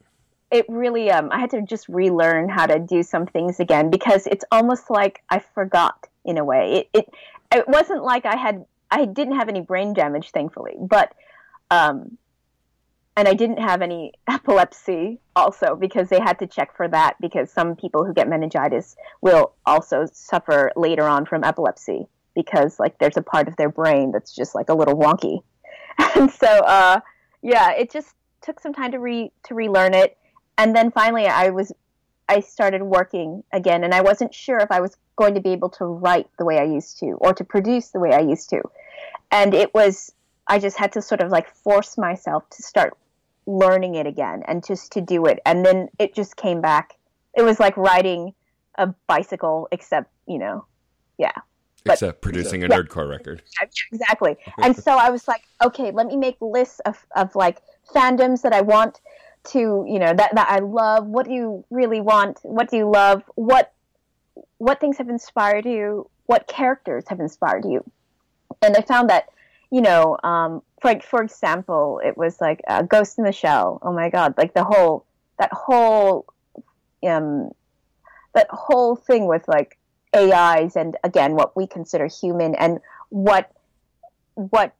it 0.50 0.66
really 0.68 1.10
um 1.10 1.30
I 1.32 1.40
had 1.40 1.50
to 1.50 1.62
just 1.62 1.88
relearn 1.88 2.48
how 2.48 2.66
to 2.66 2.78
do 2.78 3.02
some 3.02 3.26
things 3.26 3.58
again 3.58 3.90
because 3.90 4.26
it's 4.26 4.44
almost 4.52 4.90
like 4.90 5.22
I 5.28 5.40
forgot 5.40 6.06
in 6.24 6.38
a 6.38 6.44
way. 6.44 6.86
It 6.92 7.00
it 7.00 7.14
it 7.52 7.68
wasn't 7.68 8.04
like 8.04 8.26
I 8.26 8.36
had 8.36 8.64
I 8.90 9.06
didn't 9.06 9.36
have 9.36 9.48
any 9.48 9.62
brain 9.62 9.94
damage 9.94 10.30
thankfully, 10.30 10.74
but 10.78 11.12
um 11.70 12.18
and 13.16 13.26
I 13.26 13.34
didn't 13.34 13.58
have 13.58 13.82
any 13.82 14.12
epilepsy 14.28 15.18
also 15.34 15.74
because 15.74 16.08
they 16.08 16.20
had 16.20 16.38
to 16.40 16.46
check 16.46 16.76
for 16.76 16.86
that 16.88 17.16
because 17.20 17.50
some 17.50 17.74
people 17.74 18.04
who 18.04 18.12
get 18.12 18.28
meningitis 18.28 18.94
will 19.20 19.54
also 19.66 20.06
suffer 20.12 20.70
later 20.76 21.04
on 21.04 21.24
from 21.24 21.44
epilepsy 21.44 22.06
because 22.34 22.78
like 22.78 22.98
there's 22.98 23.16
a 23.16 23.22
part 23.22 23.48
of 23.48 23.56
their 23.56 23.68
brain 23.68 24.12
that's 24.12 24.34
just 24.34 24.54
like 24.54 24.68
a 24.68 24.74
little 24.74 24.96
wonky. 24.96 25.42
And 26.16 26.30
so 26.30 26.46
uh 26.46 27.00
yeah, 27.42 27.72
it 27.72 27.90
just 27.90 28.14
took 28.42 28.61
some 28.61 28.72
time 28.72 28.92
to 28.92 28.98
re 28.98 29.33
to 29.44 29.55
relearn 29.55 29.94
it 29.94 30.16
and 30.59 30.74
then 30.74 30.90
finally 30.90 31.26
I 31.26 31.50
was 31.50 31.72
I 32.29 32.40
started 32.40 32.83
working 32.83 33.42
again 33.53 33.83
and 33.83 33.92
I 33.92 34.03
wasn't 34.03 34.33
sure 34.33 34.59
if 34.59 34.70
I 34.70 34.81
was 34.81 34.96
going 35.16 35.35
to 35.35 35.40
be 35.40 35.50
able 35.50 35.70
to 35.70 35.85
write 35.85 36.29
the 36.38 36.44
way 36.44 36.59
I 36.59 36.64
used 36.64 36.98
to 37.00 37.07
or 37.20 37.35
to 37.35 37.44
produce 37.44 37.88
the 37.88 37.98
way 37.98 38.12
I 38.12 38.20
used 38.20 38.48
to. 38.50 38.62
And 39.33 39.53
it 39.53 39.74
was 39.74 40.12
I 40.46 40.59
just 40.59 40.79
had 40.79 40.92
to 40.92 41.03
sort 41.03 41.20
of 41.20 41.31
like 41.31 41.48
force 41.48 41.98
myself 41.98 42.48
to 42.50 42.62
start 42.62 42.96
learning 43.46 43.96
it 43.96 44.07
again 44.07 44.42
and 44.46 44.64
just 44.64 44.92
to 44.92 45.00
do 45.00 45.26
it. 45.26 45.40
And 45.44 45.66
then 45.66 45.88
it 45.98 46.14
just 46.14 46.37
came 46.37 46.61
back. 46.61 46.96
It 47.35 47.42
was 47.42 47.59
like 47.61 47.76
riding 47.76 48.35
a 48.76 48.88
bicycle, 49.07 49.68
except, 49.72 50.11
you 50.26 50.38
know, 50.38 50.64
yeah. 51.18 51.33
But, 51.84 51.94
except 51.94 52.20
producing 52.20 52.62
a 52.62 52.68
yeah. 52.68 52.76
nerdcore 52.76 53.08
record. 53.08 53.42
Exactly. 53.92 54.36
and 54.62 54.76
so 54.76 54.92
I 54.92 55.10
was 55.10 55.26
like, 55.26 55.42
okay, 55.64 55.90
let 55.90 56.06
me 56.06 56.16
make 56.16 56.36
lists 56.40 56.80
of, 56.80 57.04
of 57.16 57.34
like 57.34 57.58
fandoms 57.94 58.42
that 58.42 58.52
I 58.52 58.60
want 58.60 59.00
to, 59.48 59.84
you 59.88 59.98
know, 59.98 60.12
that, 60.14 60.34
that 60.34 60.48
I 60.50 60.58
love. 60.58 61.06
What 61.06 61.26
do 61.26 61.32
you 61.32 61.64
really 61.70 62.00
want? 62.00 62.40
What 62.42 62.70
do 62.70 62.76
you 62.76 62.90
love? 62.90 63.22
What 63.34 63.72
what 64.58 64.78
things 64.78 64.98
have 64.98 65.08
inspired 65.08 65.64
you? 65.64 66.08
What 66.26 66.46
characters 66.46 67.04
have 67.08 67.20
inspired 67.20 67.64
you? 67.64 67.82
And 68.62 68.76
I 68.76 68.82
found 68.82 69.08
that 69.08 69.28
you 69.70 69.80
know, 69.80 70.18
um, 70.24 70.62
for 70.80 70.98
for 71.00 71.22
example, 71.22 72.00
it 72.04 72.16
was 72.16 72.40
like 72.40 72.60
uh, 72.68 72.82
Ghost 72.82 73.18
in 73.18 73.24
the 73.24 73.32
Shell. 73.32 73.78
Oh 73.82 73.92
my 73.92 74.10
God! 74.10 74.34
Like 74.36 74.52
the 74.52 74.64
whole 74.64 75.06
that 75.38 75.52
whole 75.52 76.26
um, 77.06 77.50
that 78.34 78.48
whole 78.50 78.96
thing 78.96 79.26
with 79.26 79.46
like 79.46 79.78
AIs 80.14 80.76
and 80.76 80.96
again 81.04 81.34
what 81.34 81.56
we 81.56 81.66
consider 81.66 82.06
human 82.06 82.54
and 82.56 82.80
what 83.10 83.52
what 84.34 84.74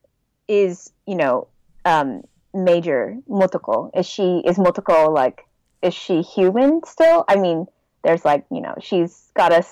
is 0.49 0.93
you 1.07 1.15
know 1.15 1.47
um, 1.85 2.23
Major 2.53 3.17
Motoko 3.29 3.91
is 3.97 4.07
she 4.07 4.43
is 4.45 4.57
Motoko 4.57 5.13
like 5.15 5.47
is 5.83 5.95
she 5.95 6.23
human 6.23 6.83
still? 6.85 7.25
I 7.29 7.37
mean, 7.37 7.67
there's 8.03 8.25
like 8.25 8.45
you 8.51 8.61
know 8.61 8.75
she's 8.81 9.31
got 9.35 9.53
a 9.53 9.65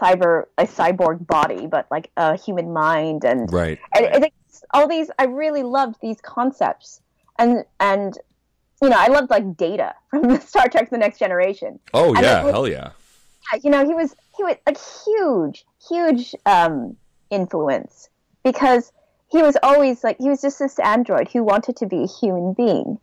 cyber 0.00 0.44
a 0.58 0.64
cyborg 0.64 1.26
body, 1.26 1.66
but 1.66 1.86
like 1.90 2.10
a 2.16 2.36
human 2.36 2.72
mind 2.72 3.24
and 3.24 3.52
right. 3.52 3.78
And, 3.94 4.06
and 4.06 4.28
all 4.72 4.88
these 4.88 5.10
I 5.18 5.24
really 5.24 5.62
loved 5.62 5.96
these 6.00 6.20
concepts 6.20 7.00
and 7.38 7.64
and 7.78 8.16
you 8.82 8.88
know 8.88 8.96
I 8.98 9.08
loved 9.08 9.30
like 9.30 9.56
Data 9.56 9.94
from 10.10 10.22
the 10.22 10.40
Star 10.40 10.68
Trek: 10.68 10.90
The 10.90 10.98
Next 10.98 11.18
Generation. 11.18 11.78
Oh 11.92 12.14
and 12.14 12.24
yeah, 12.24 12.44
was, 12.44 12.52
hell 12.52 12.68
yeah. 12.68 12.90
Yeah, 13.52 13.60
you 13.62 13.70
know 13.70 13.84
he 13.84 13.94
was 13.94 14.14
he 14.40 14.44
was 14.44 14.56
a 14.66 14.76
huge 15.04 15.64
huge 15.88 16.34
um, 16.46 16.96
influence 17.30 18.08
because 18.42 18.92
he 19.30 19.42
was 19.42 19.56
always 19.62 20.02
like 20.02 20.16
he 20.18 20.28
was 20.28 20.40
just 20.40 20.58
this 20.58 20.78
android 20.78 21.28
who 21.28 21.44
wanted 21.44 21.76
to 21.76 21.86
be 21.86 22.04
a 22.04 22.06
human 22.06 22.54
being. 22.54 22.98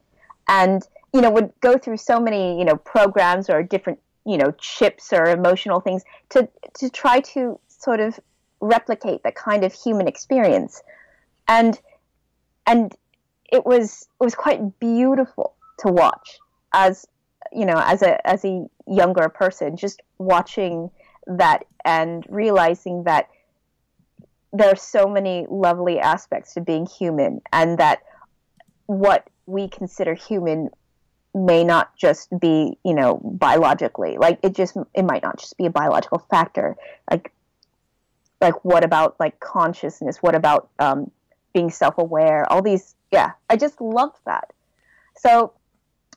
And 0.48 0.82
you 1.14 1.22
know 1.22 1.30
would 1.30 1.54
go 1.62 1.78
through 1.78 1.98
so 1.98 2.20
many 2.20 2.58
you 2.58 2.66
know 2.66 2.76
programs 2.76 3.50
or 3.50 3.62
different 3.62 4.00
you 4.26 4.38
know 4.38 4.52
chips 4.58 5.14
or 5.14 5.26
emotional 5.26 5.80
things 5.80 6.04
to 6.30 6.50
to 6.80 6.90
try 6.90 7.20
to 7.20 7.60
sort 7.68 8.00
of 8.00 8.20
replicate 8.60 9.22
that 9.24 9.36
kind 9.36 9.64
of 9.64 9.74
human 9.74 10.08
experience. 10.08 10.82
And 11.48 11.80
and 12.66 12.96
it 13.52 13.66
was 13.66 14.08
it 14.20 14.24
was 14.24 14.34
quite 14.34 14.80
beautiful 14.80 15.56
to 15.80 15.92
watch 15.92 16.40
as 16.74 17.06
you 17.54 17.66
know 17.66 17.80
as 17.86 18.02
a 18.02 18.28
as 18.28 18.44
a 18.44 18.66
younger 18.88 19.30
person 19.30 19.78
just 19.78 20.02
watching 20.18 20.90
that 21.28 21.66
and 21.86 22.26
realizing 22.30 23.04
that 23.04 23.30
there 24.54 24.70
are 24.70 24.78
so 24.78 25.08
many 25.08 25.46
lovely 25.50 26.00
aspects 26.00 26.54
to 26.54 26.62
being 26.62 26.86
human 26.86 27.42
and 27.52 27.78
that 27.78 28.02
what 28.86 29.30
we 29.46 29.68
consider 29.68 30.14
human 30.14 30.70
may 31.34 31.64
not 31.64 31.96
just 31.96 32.30
be 32.40 32.78
you 32.84 32.96
know 32.96 33.20
biologically 33.24 34.18
like 34.18 34.40
it 34.42 34.56
just 34.56 34.76
it 34.94 35.04
might 35.04 35.22
not 35.22 35.38
just 35.38 35.58
be 35.58 35.66
a 35.66 35.70
biological 35.70 36.20
factor. 36.32 36.76
Like 37.10 37.32
like 38.42 38.64
what 38.64 38.84
about 38.84 39.20
like 39.20 39.40
consciousness? 39.40 40.18
What 40.18 40.36
about 40.36 40.70
um, 40.80 41.12
being 41.54 41.70
self-aware? 41.70 42.52
All 42.52 42.62
these 42.62 42.96
yeah 43.12 43.32
i 43.50 43.56
just 43.56 43.80
loved 43.82 44.18
that. 44.26 44.54
So 45.18 45.54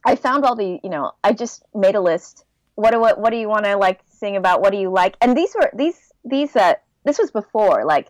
i 0.04 0.14
found 0.14 0.44
all 0.44 0.56
the 0.56 0.80
you 0.82 0.90
know 0.90 1.12
i 1.22 1.32
just 1.32 1.64
made 1.74 1.94
a 1.94 2.00
list 2.00 2.44
what 2.80 2.92
do 2.92 3.00
what, 3.00 3.18
what 3.18 3.30
do 3.30 3.36
you 3.36 3.48
want 3.48 3.64
to 3.64 3.76
like 3.76 4.00
sing 4.10 4.36
about 4.36 4.60
what 4.60 4.72
do 4.72 4.78
you 4.78 4.90
like 4.90 5.16
and 5.20 5.36
these 5.36 5.54
were 5.54 5.70
these 5.74 6.12
these 6.24 6.54
uh 6.56 6.74
this 7.04 7.18
was 7.18 7.30
before 7.30 7.84
like 7.84 8.08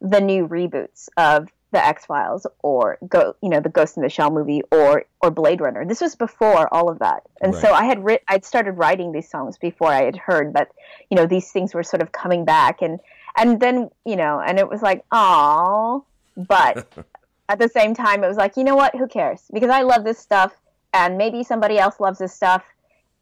the 0.00 0.20
new 0.20 0.46
reboots 0.46 1.08
of 1.16 1.48
the 1.72 1.84
X 1.84 2.06
Files 2.06 2.46
or 2.62 2.96
go 3.08 3.34
you 3.42 3.48
know 3.48 3.60
the 3.60 3.68
Ghost 3.68 3.96
in 3.96 4.02
the 4.02 4.08
Shell 4.08 4.30
movie 4.30 4.62
or 4.70 5.04
or 5.20 5.30
Blade 5.30 5.60
Runner. 5.60 5.84
This 5.84 6.00
was 6.00 6.14
before 6.14 6.72
all 6.72 6.88
of 6.88 7.00
that, 7.00 7.24
and 7.40 7.52
right. 7.52 7.60
so 7.60 7.72
I 7.72 7.84
had 7.84 8.04
writ- 8.04 8.22
I'd 8.28 8.44
started 8.44 8.72
writing 8.72 9.12
these 9.12 9.28
songs 9.28 9.58
before 9.58 9.88
I 9.88 10.04
had 10.04 10.16
heard 10.16 10.54
that 10.54 10.70
you 11.10 11.16
know 11.16 11.26
these 11.26 11.50
things 11.50 11.74
were 11.74 11.82
sort 11.82 12.02
of 12.02 12.12
coming 12.12 12.44
back, 12.44 12.82
and 12.82 13.00
and 13.36 13.58
then 13.58 13.90
you 14.04 14.16
know 14.16 14.40
and 14.40 14.58
it 14.58 14.68
was 14.68 14.80
like 14.80 15.04
oh 15.10 16.04
but 16.36 16.86
at 17.48 17.58
the 17.58 17.68
same 17.68 17.94
time, 17.94 18.24
it 18.24 18.28
was 18.28 18.36
like, 18.36 18.56
you 18.56 18.64
know 18.64 18.76
what? 18.76 18.94
Who 18.94 19.06
cares? 19.06 19.42
Because 19.52 19.70
I 19.70 19.82
love 19.82 20.04
this 20.04 20.18
stuff, 20.18 20.52
and 20.92 21.16
maybe 21.16 21.44
somebody 21.44 21.78
else 21.78 22.00
loves 22.00 22.18
this 22.18 22.32
stuff, 22.32 22.64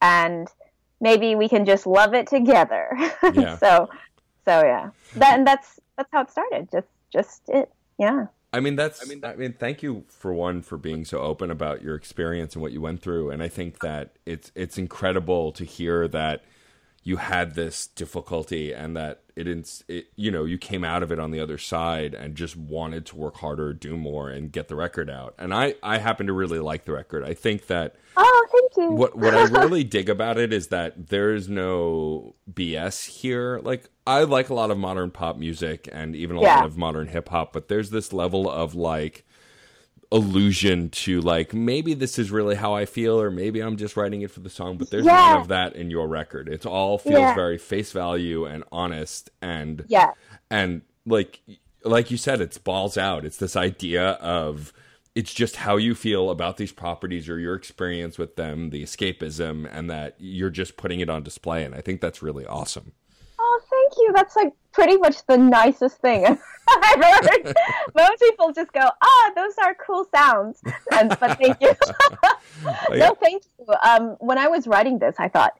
and 0.01 0.49
maybe 1.01 1.35
we 1.35 1.49
can 1.49 1.65
just 1.65 1.87
love 1.87 2.15
it 2.15 2.27
together. 2.27 2.91
Yeah. 3.35 3.57
so, 3.57 3.89
so 4.45 4.63
yeah, 4.63 4.91
that 5.17 5.39
and 5.39 5.47
that's 5.47 5.81
that's 5.97 6.09
how 6.13 6.23
it 6.23 6.31
started. 6.31 6.69
Just, 6.71 6.89
just 7.13 7.49
it. 7.49 7.73
Yeah. 7.99 8.27
I 8.53 8.61
mean 8.61 8.77
that's 8.77 9.03
I 9.03 9.09
mean, 9.09 9.25
I 9.25 9.35
mean 9.35 9.55
thank 9.55 9.83
you 9.83 10.05
for 10.09 10.33
one 10.33 10.63
for 10.63 10.77
being 10.77 11.05
so 11.05 11.19
open 11.21 11.51
about 11.51 11.83
your 11.83 11.97
experience 11.97 12.55
and 12.55 12.63
what 12.63 12.71
you 12.71 12.81
went 12.81 13.03
through 13.03 13.31
and 13.31 13.43
I 13.43 13.49
think 13.49 13.81
that 13.81 14.17
it's 14.27 14.53
it's 14.55 14.79
incredible 14.79 15.51
to 15.53 15.65
hear 15.65 16.07
that 16.09 16.45
you 17.07 17.19
had 17.19 17.55
this 17.55 17.87
difficulty 17.87 18.73
and 18.73 18.97
that 18.97 19.21
it, 19.37 19.47
it 19.89 20.07
you 20.17 20.31
know 20.31 20.45
you 20.45 20.57
came 20.57 20.83
out 20.83 21.03
of 21.03 21.13
it 21.13 21.19
on 21.19 21.31
the 21.31 21.39
other 21.39 21.59
side 21.59 22.15
and 22.15 22.35
just 22.35 22.57
wanted 22.57 23.05
to 23.05 23.17
work 23.17 23.37
harder 23.37 23.75
do 23.75 23.97
more 23.97 24.31
and 24.31 24.51
get 24.51 24.69
the 24.69 24.75
record 24.75 25.11
out. 25.11 25.35
And 25.39 25.55
i 25.55 25.75
i 25.83 25.99
happen 25.99 26.27
to 26.27 26.33
really 26.33 26.59
like 26.59 26.87
the 26.87 26.93
record. 26.93 27.23
I 27.23 27.35
think 27.35 27.67
that 27.67 27.95
oh 28.17 28.47
thank 28.51 28.77
you. 28.77 28.95
what 28.95 29.17
what 29.17 29.35
i 29.35 29.43
really 29.61 29.85
dig 29.85 30.09
about 30.09 30.39
it 30.39 30.53
is 30.53 30.69
that 30.69 31.09
there's 31.09 31.49
no 31.49 32.35
bs 32.53 33.07
here. 33.21 33.61
Like 33.63 33.91
i 34.07 34.25
like 34.25 34.49
a 34.49 34.55
lot 34.55 34.71
of 34.71 34.79
modern 34.79 35.11
pop 35.11 35.37
music 35.37 35.89
and 35.93 36.17
even 36.17 36.37
a 36.37 36.43
yeah. 36.43 36.57
lot 36.57 36.65
of 36.65 36.79
modern 36.79 37.09
hip 37.09 37.29
hop 37.29 37.53
but 37.53 37.69
there's 37.69 37.91
this 37.91 38.13
level 38.13 38.51
of 38.51 38.75
like 38.75 39.27
allusion 40.15 40.89
to 40.91 41.21
like 41.23 41.53
maybe 41.53 41.93
this 41.93 42.21
is 42.21 42.31
really 42.31 42.55
how 42.55 42.73
I 42.73 42.87
feel 42.87 43.21
or 43.21 43.33
maybe 43.33 43.61
I'm 43.61 43.77
just 43.77 43.97
writing 43.97 44.23
it 44.23 44.31
for 44.31 44.39
the 44.39 44.49
song 44.49 44.77
but 44.77 44.89
there's 44.89 45.05
yeah. 45.05 45.33
none 45.33 45.41
of 45.41 45.49
that 45.49 45.75
in 45.75 45.91
your 45.91 46.07
record. 46.07 46.49
It's 46.49 46.65
all 46.65 46.99
feels 46.99 47.19
yeah. 47.19 47.35
very 47.35 47.59
face 47.59 47.91
value 47.91 48.45
and 48.45 48.63
honest 48.71 49.31
and 49.43 49.85
yeah. 49.89 50.13
and 50.51 50.83
like 51.05 51.41
like 51.83 52.13
you 52.13 52.17
said 52.17 52.41
it's 52.41 52.59
balls 52.59 52.97
out. 52.97 53.25
It's 53.25 53.39
this 53.39 53.57
idea 53.57 54.11
of 54.13 54.73
it's 55.17 55.35
just 55.35 55.57
how 55.57 55.79
you 55.79 55.97
feel 55.97 56.31
about 56.31 56.59
these 56.59 56.73
properties 56.73 57.29
or 57.29 57.41
your 57.41 57.57
experience 57.57 58.17
with 58.17 58.37
them, 58.37 58.71
the 58.71 58.85
escapism 58.85 59.69
and 59.69 59.91
that 59.91 60.15
you're 60.19 60.49
just 60.49 60.77
putting 60.77 61.01
it 61.01 61.11
on 61.11 61.25
display 61.25 61.65
and 61.65 61.75
I 61.75 61.81
think 61.81 62.01
that's 62.01 62.23
really 62.23 62.47
awesome. 62.47 62.93
Oh, 64.05 64.09
you. 64.09 64.13
That's 64.13 64.37
like 64.37 64.53
pretty 64.73 64.97
much 64.97 65.25
the 65.27 65.39
nicest 65.39 65.99
thing 65.99 66.27
I've 66.69 67.05
heard. 67.05 67.55
Most 67.97 68.21
people 68.21 68.53
just 68.53 68.73
go, 68.73 68.91
"Ah, 69.03 69.33
those 69.37 69.55
are 69.63 69.75
cool 69.75 70.07
sounds," 70.15 70.63
and 70.93 71.09
but 71.21 71.39
thank 71.39 71.61
you. 71.61 71.73
no, 72.97 73.15
thank 73.15 73.43
you. 73.59 73.67
Um, 73.83 74.17
when 74.21 74.39
I 74.39 74.49
was 74.49 74.67
writing 74.67 74.99
this, 74.99 75.17
I 75.19 75.29
thought, 75.29 75.53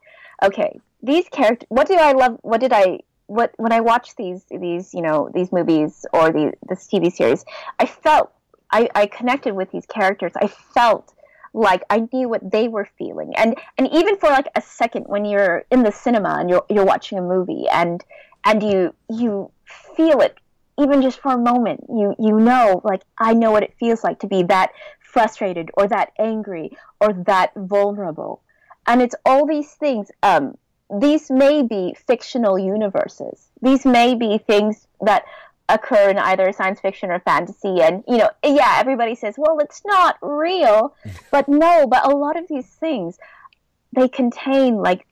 okay, 0.43 0.81
these 1.03 1.29
characters. 1.29 1.67
What 1.69 1.89
do 1.89 1.95
I 1.95 2.13
love? 2.13 2.39
What 2.43 2.61
did 2.61 2.73
I? 2.73 3.01
What 3.27 3.53
when 3.57 3.73
I 3.73 3.81
watched 3.81 4.17
these 4.17 4.45
these 4.51 4.93
you 4.95 5.03
know 5.03 5.31
these 5.35 5.53
movies 5.53 6.07
or 6.13 6.31
the 6.31 6.53
this 6.69 6.87
TV 6.89 7.13
series, 7.13 7.45
I 7.79 7.87
felt 7.87 8.33
I, 8.71 8.89
I 8.95 9.07
connected 9.07 9.55
with 9.55 9.71
these 9.71 9.87
characters. 9.87 10.33
I 10.37 10.49
felt 10.49 11.15
like 11.55 11.83
I 11.89 12.07
knew 12.13 12.29
what 12.29 12.51
they 12.51 12.69
were 12.69 12.89
feeling. 12.99 13.33
And 13.37 13.57
and 13.79 13.89
even 13.93 14.17
for 14.19 14.29
like 14.29 14.49
a 14.57 14.61
second 14.61 15.05
when 15.07 15.25
you're 15.25 15.65
in 15.71 15.85
the 15.85 15.93
cinema 15.93 16.37
and 16.41 16.51
you're 16.51 16.65
you're 16.69 16.85
watching 16.85 17.19
a 17.19 17.23
movie 17.23 17.67
and 17.73 18.05
and 18.45 18.63
you 18.63 18.95
you 19.11 19.51
feel 19.97 20.21
it 20.21 20.39
even 20.79 21.03
just 21.03 21.21
for 21.21 21.33
a 21.33 21.39
moment. 21.39 21.85
You 21.89 22.15
you 22.19 22.39
know 22.39 22.81
like 22.85 23.03
I 23.19 23.35
know 23.35 23.51
what 23.51 23.63
it 23.63 23.75
feels 23.79 24.05
like 24.05 24.21
to 24.21 24.27
be 24.27 24.43
that 24.45 24.73
frustrated 25.01 25.71
or 25.75 25.87
that 25.89 26.13
angry 26.19 26.77
or 27.01 27.13
that 27.27 27.53
vulnerable. 27.57 28.43
And 28.87 29.01
it's 29.01 29.15
all 29.25 29.47
these 29.47 29.73
things 29.73 30.11
um 30.23 30.57
these 31.01 31.31
may 31.31 31.63
be 31.63 31.95
fictional 32.07 32.59
universes. 32.59 33.49
These 33.63 33.87
may 33.87 34.15
be 34.15 34.39
things 34.39 34.87
that 35.01 35.25
occur 35.69 36.11
in 36.11 36.19
either 36.19 36.53
science 36.53 36.79
fiction 36.81 37.11
or 37.11 37.19
fantasy 37.21 37.81
and 37.81 38.05
you 38.07 38.19
know 38.19 38.29
yeah 38.45 38.77
everybody 38.79 39.15
says 39.15 39.35
well 39.39 39.59
it's 39.61 39.81
not 39.87 40.19
real 40.21 40.95
but 41.31 41.49
no 41.49 41.87
but 41.87 42.05
a 42.05 42.15
lot 42.15 42.39
of 42.39 42.47
these 42.49 42.67
things 42.67 43.19
they 43.97 44.07
contain 44.07 44.77
like 44.77 45.07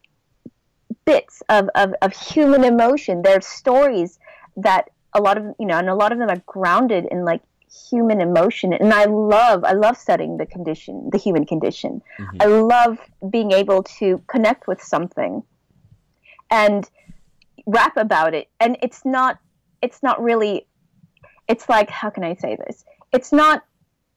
bits 1.04 1.42
of, 1.48 1.68
of, 1.74 1.94
of 2.02 2.12
human 2.14 2.64
emotion. 2.64 3.22
They're 3.22 3.40
stories 3.40 4.18
that 4.56 4.90
a 5.14 5.20
lot 5.20 5.36
of 5.36 5.44
you 5.58 5.66
know 5.66 5.78
and 5.78 5.88
a 5.88 5.94
lot 5.94 6.12
of 6.12 6.18
them 6.18 6.28
are 6.30 6.42
grounded 6.46 7.06
in 7.10 7.24
like 7.24 7.42
human 7.90 8.20
emotion. 8.20 8.72
And 8.72 8.92
i 8.92 9.04
love 9.04 9.64
i 9.64 9.72
love 9.72 9.96
studying 9.96 10.36
the 10.36 10.46
condition 10.46 11.08
the 11.10 11.18
human 11.18 11.46
condition. 11.46 12.02
Mm-hmm. 12.18 12.36
i 12.40 12.44
love 12.46 12.98
being 13.30 13.52
able 13.52 13.82
to 13.98 14.22
connect 14.26 14.66
with 14.66 14.82
something 14.82 15.42
and 16.50 16.88
rap 17.66 17.96
about 17.96 18.34
it. 18.34 18.48
And 18.60 18.76
it's 18.82 19.04
not 19.04 19.38
it's 19.80 20.02
not 20.02 20.22
really 20.22 20.66
it's 21.48 21.68
like 21.68 21.90
how 21.90 22.10
can 22.10 22.24
i 22.24 22.34
say 22.34 22.56
this? 22.56 22.84
It's 23.12 23.32
not 23.32 23.64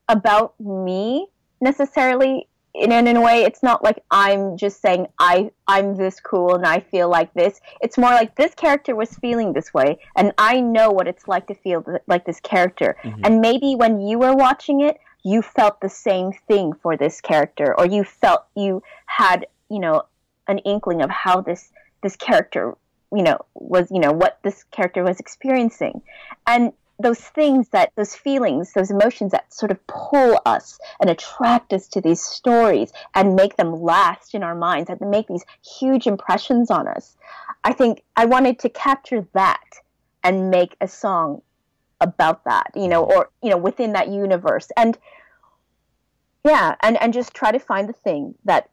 about 0.08 0.60
me 0.60 1.28
necessarily 1.62 2.48
in, 2.80 2.92
in 2.92 3.16
a 3.16 3.22
way 3.22 3.44
it's 3.44 3.64
not 3.64 3.84
like 3.84 4.04
i'm 4.12 4.58
just 4.58 4.82
saying 4.82 5.08
i 5.20 5.50
i'm 5.68 5.96
this 5.96 6.20
cool 6.20 6.56
and 6.56 6.66
i 6.66 6.80
feel 6.80 7.10
like 7.10 7.34
this. 7.34 7.60
It's 7.82 7.98
more 7.98 8.12
like 8.12 8.36
this 8.36 8.54
character 8.54 8.96
was 8.96 9.10
feeling 9.16 9.54
this 9.54 9.74
way 9.74 10.00
and 10.16 10.34
i 10.38 10.60
know 10.60 10.92
what 10.92 11.08
it's 11.08 11.28
like 11.28 11.48
to 11.48 11.56
feel 11.56 11.82
th- 11.84 12.02
like 12.08 12.26
this 12.26 12.40
character. 12.40 12.98
Mm-hmm. 13.04 13.22
and 13.24 13.42
maybe 13.42 13.76
when 13.76 14.02
you 14.02 14.20
were 14.20 14.34
watching 14.34 14.82
it 14.82 14.98
you 15.24 15.42
felt 15.42 15.82
the 15.82 15.90
same 15.90 16.32
thing 16.48 16.74
for 16.74 16.96
this 16.96 17.22
character 17.22 17.74
or 17.78 17.86
you 17.86 18.04
felt 18.04 18.46
you 18.56 18.84
had 19.06 19.48
you 19.70 19.80
know 19.80 20.04
an 20.48 20.60
inkling 20.60 21.02
of 21.02 21.10
how 21.10 21.42
this 21.42 21.72
this 22.04 22.16
character 22.16 22.76
you 23.12 23.24
know 23.24 23.38
was 23.54 23.90
you 23.92 24.00
know 24.00 24.12
what 24.12 24.40
this 24.44 24.64
character 24.66 25.04
was 25.04 25.20
experiencing. 25.20 26.02
And 26.48 26.74
those 27.00 27.20
things 27.20 27.70
that 27.70 27.92
those 27.96 28.16
feelings 28.16 28.74
those 28.74 28.92
emotions 28.92 29.32
that 29.32 29.52
sort 29.54 29.72
of 29.72 29.88
pull 29.88 30.40
us 30.46 30.80
and 31.02 31.10
attract 31.10 31.74
us 31.74 31.88
to 31.88 32.00
these 32.00 32.22
stories 32.22 32.92
and 33.14 33.36
make 33.36 33.58
them 33.58 33.82
last 33.82 34.34
in 34.34 34.44
our 34.44 34.56
minds 34.56 34.90
and 34.90 35.00
make 35.10 35.28
these 35.28 35.44
huge 35.64 36.08
impressions 36.08 36.72
on 36.72 36.88
us 36.88 37.18
i 37.64 37.74
think 37.74 38.04
i 38.16 38.26
wanted 38.26 38.58
to 38.60 38.70
capture 38.70 39.28
that 39.34 39.80
and 40.24 40.50
make 40.50 40.76
a 40.80 40.88
song 40.88 41.42
about 42.02 42.44
that 42.46 42.72
you 42.76 42.88
know 42.88 43.04
or 43.04 43.30
you 43.42 43.50
know 43.50 43.58
within 43.58 43.94
that 43.94 44.10
universe 44.10 44.70
and 44.78 44.98
yeah 46.46 46.76
and 46.82 47.02
and 47.02 47.14
just 47.14 47.34
try 47.34 47.52
to 47.52 47.60
find 47.60 47.90
the 47.90 47.94
thing 47.94 48.34
that 48.46 48.70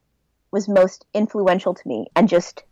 was 0.53 0.68
most 0.68 1.07
influential 1.14 1.75
to 1.75 1.89
me 1.89 2.07
and 2.14 2.29
just 2.29 2.62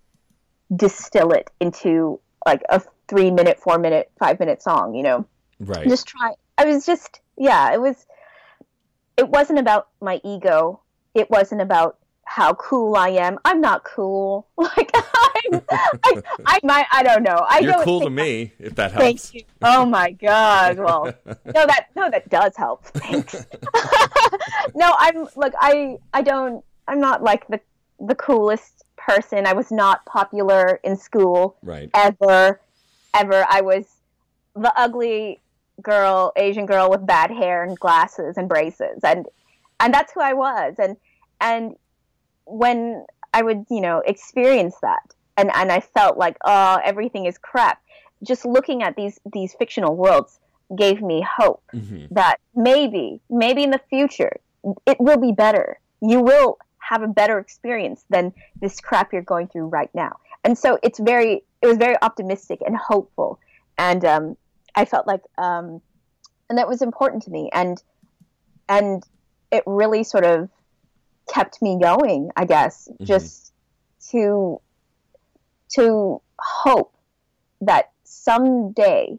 distill 0.77 1.33
it 1.33 1.51
into 1.61 2.21
like 2.47 2.63
a 2.69 2.81
three 3.09 3.31
minute, 3.31 3.59
four 3.59 3.79
minute, 3.79 4.11
five 4.19 4.39
minute 4.39 4.63
song, 4.63 4.95
you 4.95 5.03
know? 5.03 5.27
Right. 5.61 5.87
Just 5.87 6.09
try. 6.09 6.33
I 6.59 6.65
was 6.65 6.87
just, 6.87 7.21
yeah, 7.37 7.73
it 7.73 7.81
was, 7.81 8.07
it 9.17 9.29
wasn't 9.29 9.59
about 9.59 9.89
my 10.01 10.21
ego. 10.25 10.81
It 11.15 11.31
wasn't 11.31 11.61
about 11.61 11.99
how 12.25 12.55
cool 12.55 12.97
I 12.97 13.11
am. 13.11 13.39
I'm 13.45 13.61
not 13.61 13.85
cool. 13.85 14.47
Like 14.57 14.91
I'm, 14.95 15.63
I, 16.05 16.23
I 16.45 16.59
might, 16.63 16.87
I 16.93 17.03
don't 17.03 17.23
know. 17.23 17.47
I 17.49 17.61
You're 17.61 17.83
cool 17.83 18.03
to 18.03 18.11
me, 18.11 18.53
if 18.59 18.75
that 18.75 18.93
helps. 18.93 19.31
Thank 19.31 19.35
you. 19.35 19.43
Oh 19.63 19.87
my 19.87 20.11
God. 20.11 20.79
Well, 20.79 21.05
no, 21.27 21.35
that, 21.45 21.87
no, 21.97 22.11
that 22.11 22.29
does 22.29 22.55
help. 22.57 22.85
Thanks. 22.85 23.35
no, 24.75 24.95
I'm 24.99 25.27
like, 25.35 25.55
I, 25.59 25.97
I 26.13 26.23
don't, 26.23 26.63
I'm 26.87 27.01
not 27.01 27.23
like 27.23 27.49
the, 27.49 27.61
the 27.99 28.15
coolest 28.15 28.85
person. 28.97 29.47
I 29.47 29.55
was 29.55 29.71
not 29.71 30.05
popular 30.05 30.79
in 30.85 30.97
school. 30.97 31.57
Right. 31.63 31.91
Ever, 31.95 32.61
ever. 33.15 33.47
I 33.49 33.63
was 33.63 33.87
the 34.55 34.73
ugly 34.77 35.41
girl, 35.83 36.33
Asian 36.37 36.67
girl 36.67 36.91
with 36.91 37.07
bad 37.07 37.31
hair 37.31 37.63
and 37.65 37.79
glasses 37.79 38.37
and 38.37 38.49
braces, 38.49 39.01
and 39.05 39.27
and 39.79 39.93
that's 39.95 40.13
who 40.13 40.21
I 40.21 40.33
was. 40.33 40.75
And 40.79 40.97
and 41.41 41.77
when 42.45 43.05
I 43.33 43.43
would, 43.43 43.67
you 43.71 43.81
know, 43.81 44.03
experience 44.07 44.77
that, 44.83 45.15
and 45.37 45.51
and 45.55 45.71
I 45.73 45.81
felt 45.81 46.19
like, 46.19 46.37
oh, 46.45 46.81
everything 46.85 47.27
is 47.27 47.39
crap. 47.39 47.83
Just 48.23 48.45
looking 48.45 48.83
at 48.83 48.97
these 48.97 49.19
these 49.33 49.55
fictional 49.55 49.97
worlds 49.97 50.41
gave 50.77 51.03
me 51.03 51.27
hope 51.39 51.63
mm-hmm. 51.75 52.07
that 52.15 52.37
maybe, 52.55 53.21
maybe 53.29 53.63
in 53.63 53.71
the 53.71 53.81
future, 53.91 54.37
it 54.87 55.01
will 55.01 55.19
be 55.19 55.33
better. 55.33 55.79
You 56.01 56.21
will 56.21 56.59
have 56.79 57.03
a 57.03 57.09
better 57.09 57.39
experience 57.39 58.05
than 58.11 58.33
this 58.61 58.81
crap 58.81 59.13
you're 59.13 59.23
going 59.23 59.49
through 59.49 59.67
right 59.67 59.91
now. 59.95 60.17
And 60.45 60.57
so 60.57 60.79
it's 60.83 60.99
very, 60.99 61.43
it 61.63 61.67
was 61.67 61.77
very 61.77 61.97
optimistic 62.03 62.61
and 62.65 62.77
hopeful. 62.77 63.39
And 63.79 64.05
um, 64.05 64.37
I 64.75 64.85
felt 64.85 65.07
like, 65.07 65.23
um, 65.39 65.81
and 66.49 66.59
that 66.59 66.69
was 66.69 66.83
important 66.83 67.23
to 67.25 67.31
me. 67.31 67.51
And, 67.53 67.83
and 68.69 69.03
it 69.51 69.63
really 69.67 70.05
sort 70.05 70.25
of 70.25 70.49
kept 71.33 71.61
me 71.63 71.79
going, 71.81 72.31
I 72.37 72.45
guess, 72.45 72.89
mm-hmm. 72.89 73.05
just 73.05 73.53
to, 74.11 74.61
to 75.75 76.21
hope 76.39 76.95
that 77.61 77.91
someday 78.05 79.19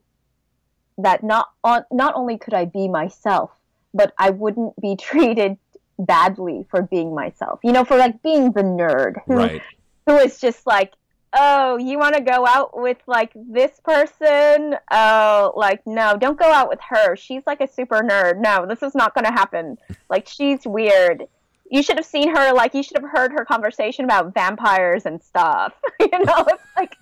that 0.98 1.24
not 1.24 1.50
on, 1.64 1.86
not 1.92 2.16
only 2.16 2.38
could 2.38 2.54
I 2.54 2.66
be 2.66 2.88
myself, 2.88 3.52
but 3.94 4.14
I 4.18 4.30
wouldn't 4.30 4.80
be 4.82 4.96
treated 5.00 5.58
badly 6.00 6.66
for 6.70 6.82
being 6.82 7.14
myself. 7.14 7.60
You 7.64 7.72
know, 7.72 7.86
for 7.86 7.98
like 7.98 8.22
being 8.22 8.52
the 8.52 8.64
nerd 8.64 9.22
who 9.26 9.36
right. 9.36 9.62
who 10.06 10.18
is 10.18 10.40
just 10.40 10.66
like, 10.66 10.94
oh, 11.34 11.78
you 11.78 11.98
want 11.98 12.16
to 12.16 12.22
go 12.22 12.46
out 12.46 12.80
with 12.80 12.98
like 13.08 13.32
this 13.36 13.80
person? 13.84 14.76
Oh, 14.92 15.54
like 15.56 15.86
no, 15.86 16.18
don't 16.18 16.38
go 16.38 16.52
out 16.52 16.70
with 16.70 16.80
her. 16.90 17.16
She's 17.16 17.44
like 17.46 17.62
a 17.62 17.68
super 17.68 18.02
nerd. 18.02 18.40
No, 18.40 18.66
this 18.66 18.84
is 18.84 18.96
not 18.96 19.14
going 19.14 19.26
to 19.26 19.32
happen. 19.32 19.78
Like 20.10 20.28
she's 20.28 20.66
weird. 20.66 21.28
You 21.70 21.82
should 21.82 21.98
have 21.98 22.06
seen 22.06 22.36
her. 22.36 22.54
Like 22.54 22.74
you 22.74 22.84
should 22.84 22.98
have 22.98 23.10
heard 23.10 23.32
her 23.32 23.46
conversation 23.46 24.04
about 24.04 24.34
vampires 24.34 25.06
and 25.06 25.22
stuff. 25.22 25.74
you 26.00 26.10
know, 26.12 26.46
it's 26.48 26.64
like 26.76 26.98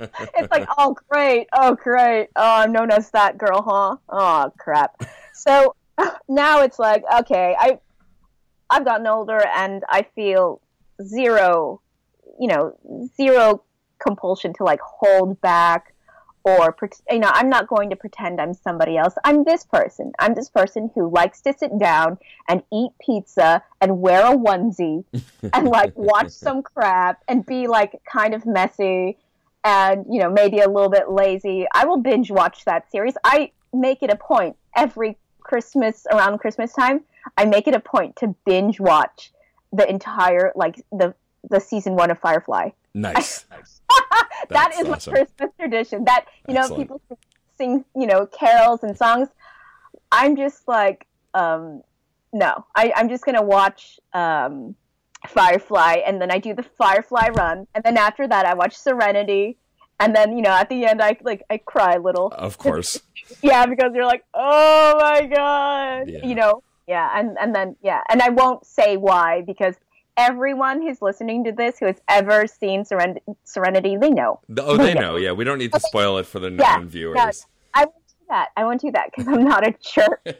it's 0.36 0.50
like 0.50 0.68
oh 0.78 0.96
great, 1.10 1.48
oh 1.52 1.74
great, 1.74 2.28
oh 2.36 2.60
I'm 2.60 2.72
known 2.72 2.90
as 2.90 3.10
that 3.10 3.36
girl, 3.36 3.62
huh? 3.62 3.96
Oh 4.08 4.52
crap. 4.58 5.02
So 5.34 5.74
now 6.28 6.62
it's 6.62 6.78
like 6.78 7.02
okay, 7.20 7.56
I 7.58 7.80
I've 8.70 8.84
gotten 8.84 9.06
older 9.06 9.44
and 9.56 9.82
I 9.88 10.02
feel 10.14 10.60
zero, 11.02 11.80
you 12.38 12.48
know, 12.48 12.76
zero 13.16 13.62
compulsion 13.98 14.52
to 14.54 14.64
like 14.64 14.80
hold 14.80 15.40
back 15.40 15.92
or 16.44 16.76
you 17.10 17.18
know 17.18 17.30
i'm 17.34 17.48
not 17.48 17.66
going 17.66 17.90
to 17.90 17.96
pretend 17.96 18.40
i'm 18.40 18.54
somebody 18.54 18.96
else. 18.96 19.14
I'm 19.24 19.42
this 19.42 19.64
person. 19.64 20.12
I'm 20.20 20.34
this 20.34 20.48
person 20.48 20.88
who 20.94 21.10
likes 21.10 21.40
to 21.42 21.52
sit 21.52 21.76
down 21.78 22.16
and 22.48 22.62
eat 22.72 22.92
pizza 23.04 23.62
and 23.80 24.00
wear 24.00 24.20
a 24.20 24.36
onesie 24.36 25.04
and 25.52 25.68
like 25.68 25.96
watch 25.96 26.30
some 26.30 26.62
crap 26.62 27.22
and 27.26 27.44
be 27.44 27.66
like 27.66 28.00
kind 28.10 28.34
of 28.34 28.46
messy 28.46 29.18
and 29.64 30.06
you 30.08 30.20
know 30.20 30.30
maybe 30.30 30.60
a 30.60 30.68
little 30.68 30.88
bit 30.88 31.10
lazy. 31.10 31.66
I 31.74 31.84
will 31.84 31.98
binge 32.00 32.30
watch 32.30 32.64
that 32.64 32.90
series. 32.90 33.14
I 33.24 33.50
make 33.72 34.02
it 34.02 34.10
a 34.10 34.16
point 34.16 34.56
every 34.76 35.18
Christmas 35.40 36.06
around 36.12 36.38
Christmas 36.38 36.72
time, 36.72 37.00
I 37.36 37.44
make 37.44 37.66
it 37.66 37.74
a 37.74 37.80
point 37.80 38.16
to 38.16 38.34
binge 38.44 38.78
watch 38.78 39.32
the 39.72 39.88
entire 39.88 40.52
like 40.54 40.76
the 40.92 41.14
the 41.48 41.60
season 41.60 41.94
one 41.94 42.10
of 42.10 42.18
Firefly. 42.18 42.70
Nice. 42.94 43.46
that 44.50 44.72
is 44.74 44.88
awesome. 44.88 45.12
my 45.12 45.18
Christmas 45.18 45.50
tradition. 45.58 46.04
That 46.04 46.26
you 46.48 46.56
Excellent. 46.56 46.90
know 46.90 46.98
people 46.98 47.18
sing 47.56 47.84
you 47.94 48.06
know 48.06 48.26
carols 48.26 48.82
and 48.82 48.96
songs. 48.96 49.28
I'm 50.10 50.36
just 50.36 50.66
like 50.66 51.06
um, 51.34 51.82
no, 52.32 52.64
I, 52.74 52.92
I'm 52.96 53.08
just 53.08 53.24
gonna 53.24 53.42
watch 53.42 54.00
um, 54.12 54.74
Firefly 55.26 56.02
and 56.06 56.20
then 56.20 56.30
I 56.30 56.38
do 56.38 56.54
the 56.54 56.62
Firefly 56.62 57.28
run 57.34 57.66
and 57.74 57.84
then 57.84 57.96
after 57.96 58.26
that 58.26 58.46
I 58.46 58.54
watch 58.54 58.76
Serenity 58.76 59.56
and 60.00 60.14
then 60.14 60.36
you 60.36 60.42
know 60.42 60.50
at 60.50 60.68
the 60.68 60.86
end 60.86 61.02
I 61.02 61.16
like 61.22 61.42
I 61.50 61.58
cry 61.58 61.94
a 61.94 62.00
little. 62.00 62.28
Of 62.28 62.58
course. 62.58 63.00
yeah, 63.42 63.66
because 63.66 63.92
you're 63.94 64.06
like, 64.06 64.24
oh 64.34 64.94
my 64.98 65.26
god, 65.26 66.08
yeah. 66.08 66.24
you 66.24 66.34
know, 66.34 66.62
yeah, 66.86 67.10
and 67.14 67.36
and 67.40 67.54
then 67.54 67.76
yeah, 67.82 68.02
and 68.08 68.22
I 68.22 68.30
won't 68.30 68.64
say 68.66 68.96
why 68.96 69.42
because 69.42 69.74
everyone 70.18 70.82
who's 70.82 71.00
listening 71.00 71.44
to 71.44 71.52
this 71.52 71.78
who 71.78 71.86
has 71.86 71.96
ever 72.08 72.46
seen 72.46 72.84
Seren- 72.84 73.20
Serenity, 73.44 73.96
they 73.96 74.10
know. 74.10 74.40
Oh, 74.58 74.76
they, 74.76 74.92
know. 74.92 75.16
Yeah, 75.16 75.32
we 75.32 75.44
don't 75.44 75.58
need 75.58 75.72
to 75.72 75.80
spoil 75.80 76.18
it 76.18 76.26
for 76.26 76.40
the 76.40 76.50
yeah, 76.50 76.76
non-viewers. 76.76 77.16
Yeah, 77.16 77.30
I 77.74 77.84
won't 77.84 78.08
do 78.08 78.14
that. 78.28 78.48
I 78.56 78.64
won't 78.64 78.80
do 78.80 78.90
that 78.90 79.10
because 79.10 79.28
I'm 79.32 79.44
not 79.44 79.66
a 79.66 79.74
jerk. 79.80 80.20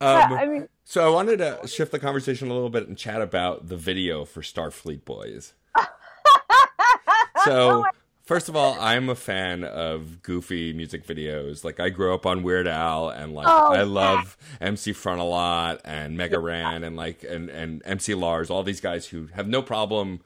um, 0.00 0.32
I 0.32 0.46
mean, 0.46 0.68
So 0.84 1.06
I 1.06 1.10
wanted 1.10 1.38
to 1.38 1.66
shift 1.66 1.92
the 1.92 1.98
conversation 1.98 2.48
a 2.48 2.54
little 2.54 2.70
bit 2.70 2.88
and 2.88 2.96
chat 2.96 3.20
about 3.20 3.68
the 3.68 3.76
video 3.76 4.24
for 4.24 4.40
Starfleet 4.40 5.04
Boys. 5.04 5.52
so 7.44 7.84
first 8.28 8.50
of 8.50 8.54
all, 8.54 8.76
I'm 8.78 9.08
a 9.08 9.14
fan 9.14 9.64
of 9.64 10.22
goofy 10.22 10.74
music 10.74 11.06
videos. 11.06 11.64
Like 11.64 11.80
I 11.80 11.88
grew 11.88 12.12
up 12.12 12.26
on 12.26 12.42
Weird 12.42 12.68
Al 12.68 13.08
and 13.08 13.32
like 13.32 13.46
Oh, 13.48 13.72
I 13.72 13.82
love 13.84 14.36
MC 14.60 14.92
Frontalot 14.92 15.80
and 15.84 16.16
Mega 16.18 16.38
Ran 16.38 16.84
and 16.84 16.94
like 16.94 17.24
and, 17.24 17.48
and 17.48 17.80
MC 17.86 18.12
Lars, 18.14 18.50
all 18.50 18.62
these 18.62 18.82
guys 18.82 19.06
who 19.06 19.28
have 19.28 19.48
no 19.48 19.62
problem 19.62 20.20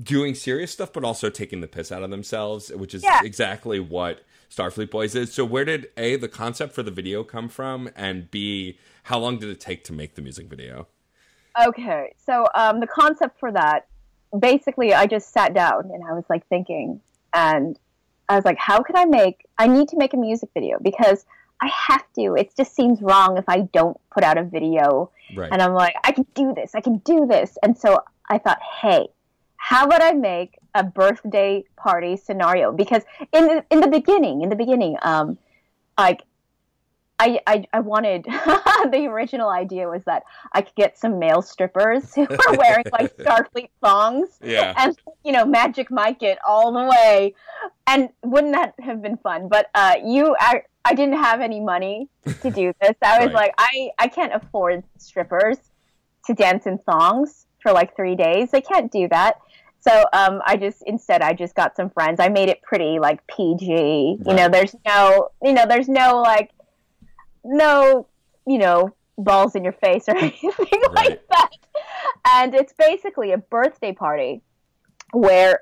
doing 0.00 0.36
serious 0.36 0.70
stuff 0.70 0.92
but 0.92 1.02
also 1.02 1.28
taking 1.28 1.60
the 1.60 1.66
piss 1.66 1.90
out 1.90 2.04
of 2.04 2.10
themselves, 2.10 2.70
which 2.70 2.94
is 2.94 3.02
Yeah. 3.02 3.20
exactly 3.24 3.80
what 3.80 4.20
Starfleet 4.48 4.90
Boys 4.90 5.16
is. 5.16 5.32
So 5.32 5.44
where 5.44 5.64
did 5.64 5.88
A 5.96 6.14
the 6.16 6.28
concept 6.28 6.72
for 6.72 6.84
the 6.84 6.92
video 6.92 7.24
come 7.24 7.48
from 7.48 7.90
and 7.96 8.30
B 8.30 8.78
how 9.04 9.18
long 9.18 9.38
did 9.38 9.48
it 9.48 9.58
take 9.58 9.82
to 9.84 9.92
make 9.92 10.14
the 10.14 10.22
music 10.22 10.46
video? 10.46 10.86
Okay, 11.66 12.14
so 12.24 12.46
um, 12.54 12.78
the 12.78 12.86
concept 12.86 13.40
for 13.40 13.50
that, 13.50 13.88
basically, 14.38 14.94
I 14.94 15.06
just 15.06 15.32
sat 15.32 15.52
down 15.52 15.90
and 15.92 16.04
I 16.08 16.12
was 16.12 16.22
like 16.30 16.46
thinking, 16.46 17.00
and 17.32 17.78
I 18.28 18.36
was 18.36 18.44
like, 18.44 18.58
how 18.58 18.82
can 18.82 18.96
I 18.96 19.04
make? 19.04 19.46
I 19.58 19.66
need 19.66 19.88
to 19.88 19.96
make 19.96 20.14
a 20.14 20.16
music 20.16 20.50
video 20.54 20.78
because 20.80 21.24
I 21.60 21.70
have 21.88 22.04
to. 22.14 22.34
It 22.34 22.54
just 22.56 22.74
seems 22.74 23.02
wrong 23.02 23.36
if 23.36 23.44
I 23.48 23.62
don't 23.72 23.96
put 24.10 24.22
out 24.22 24.38
a 24.38 24.44
video. 24.44 25.10
Right. 25.34 25.50
And 25.52 25.60
I'm 25.60 25.74
like, 25.74 25.94
I 26.04 26.12
can 26.12 26.26
do 26.34 26.54
this. 26.54 26.74
I 26.74 26.80
can 26.80 26.98
do 26.98 27.26
this. 27.26 27.58
And 27.62 27.76
so 27.76 28.02
I 28.28 28.38
thought, 28.38 28.60
hey, 28.80 29.08
how 29.56 29.86
would 29.86 30.00
I 30.00 30.12
make 30.12 30.58
a 30.74 30.82
birthday 30.84 31.64
party 31.76 32.16
scenario? 32.16 32.72
Because 32.72 33.02
in 33.32 33.46
the 33.46 33.64
in 33.70 33.80
the 33.80 33.88
beginning, 33.88 34.42
in 34.42 34.48
the 34.48 34.56
beginning, 34.56 34.96
um, 35.02 35.36
like 35.98 36.22
I, 37.20 37.40
I, 37.46 37.64
I 37.74 37.80
wanted 37.80 38.24
the 38.24 39.06
original 39.10 39.50
idea 39.50 39.88
was 39.88 40.02
that 40.04 40.22
I 40.52 40.62
could 40.62 40.74
get 40.74 40.98
some 40.98 41.18
male 41.18 41.42
strippers 41.42 42.14
who 42.14 42.22
were 42.22 42.56
wearing 42.58 42.84
like 42.92 43.14
Starfleet 43.18 43.68
thongs 43.82 44.38
Yeah. 44.42 44.72
and 44.78 44.96
you 45.22 45.32
know 45.32 45.44
Magic 45.44 45.90
Mike 45.90 46.22
it 46.22 46.38
all 46.48 46.72
the 46.72 46.84
way, 46.84 47.34
and 47.86 48.08
wouldn't 48.24 48.54
that 48.54 48.74
have 48.80 49.02
been 49.02 49.18
fun? 49.18 49.48
But 49.48 49.68
uh, 49.74 49.96
you, 50.04 50.34
I, 50.40 50.62
I 50.84 50.94
didn't 50.94 51.18
have 51.18 51.40
any 51.42 51.60
money 51.60 52.08
to 52.42 52.50
do 52.50 52.72
this. 52.80 52.96
I 53.02 53.18
was 53.18 53.26
Right. 53.26 53.34
like, 53.34 53.54
I, 53.58 53.90
I 53.98 54.08
can't 54.08 54.34
afford 54.34 54.82
strippers 54.98 55.58
to 56.26 56.34
dance 56.34 56.66
in 56.66 56.78
thongs 56.78 57.46
for 57.62 57.72
like 57.72 57.94
three 57.94 58.16
days. 58.16 58.50
I 58.54 58.60
can't 58.60 58.90
do 58.90 59.08
that. 59.08 59.36
So 59.80 60.04
um, 60.12 60.40
I 60.46 60.56
just 60.56 60.82
instead 60.86 61.22
I 61.22 61.32
just 61.34 61.54
got 61.54 61.74
some 61.76 61.90
friends. 61.90 62.20
I 62.20 62.28
made 62.28 62.48
it 62.48 62.60
pretty 62.62 62.98
like 62.98 63.26
PG. 63.26 64.18
You 64.26 64.34
know, 64.34 64.48
there's 64.48 64.74
no 64.86 65.28
you 65.42 65.52
know 65.52 65.64
there's 65.66 65.88
no 65.88 66.20
like 66.20 66.50
no 67.44 68.06
you 68.46 68.58
know 68.58 68.94
balls 69.18 69.54
in 69.54 69.62
your 69.64 69.72
face 69.74 70.08
or 70.08 70.16
anything 70.18 70.50
Right. 70.60 70.94
like 70.94 71.28
that. 71.28 71.50
And 72.26 72.54
it's 72.54 72.72
basically 72.72 73.32
a 73.32 73.38
birthday 73.38 73.92
party 73.92 74.40
where 75.12 75.60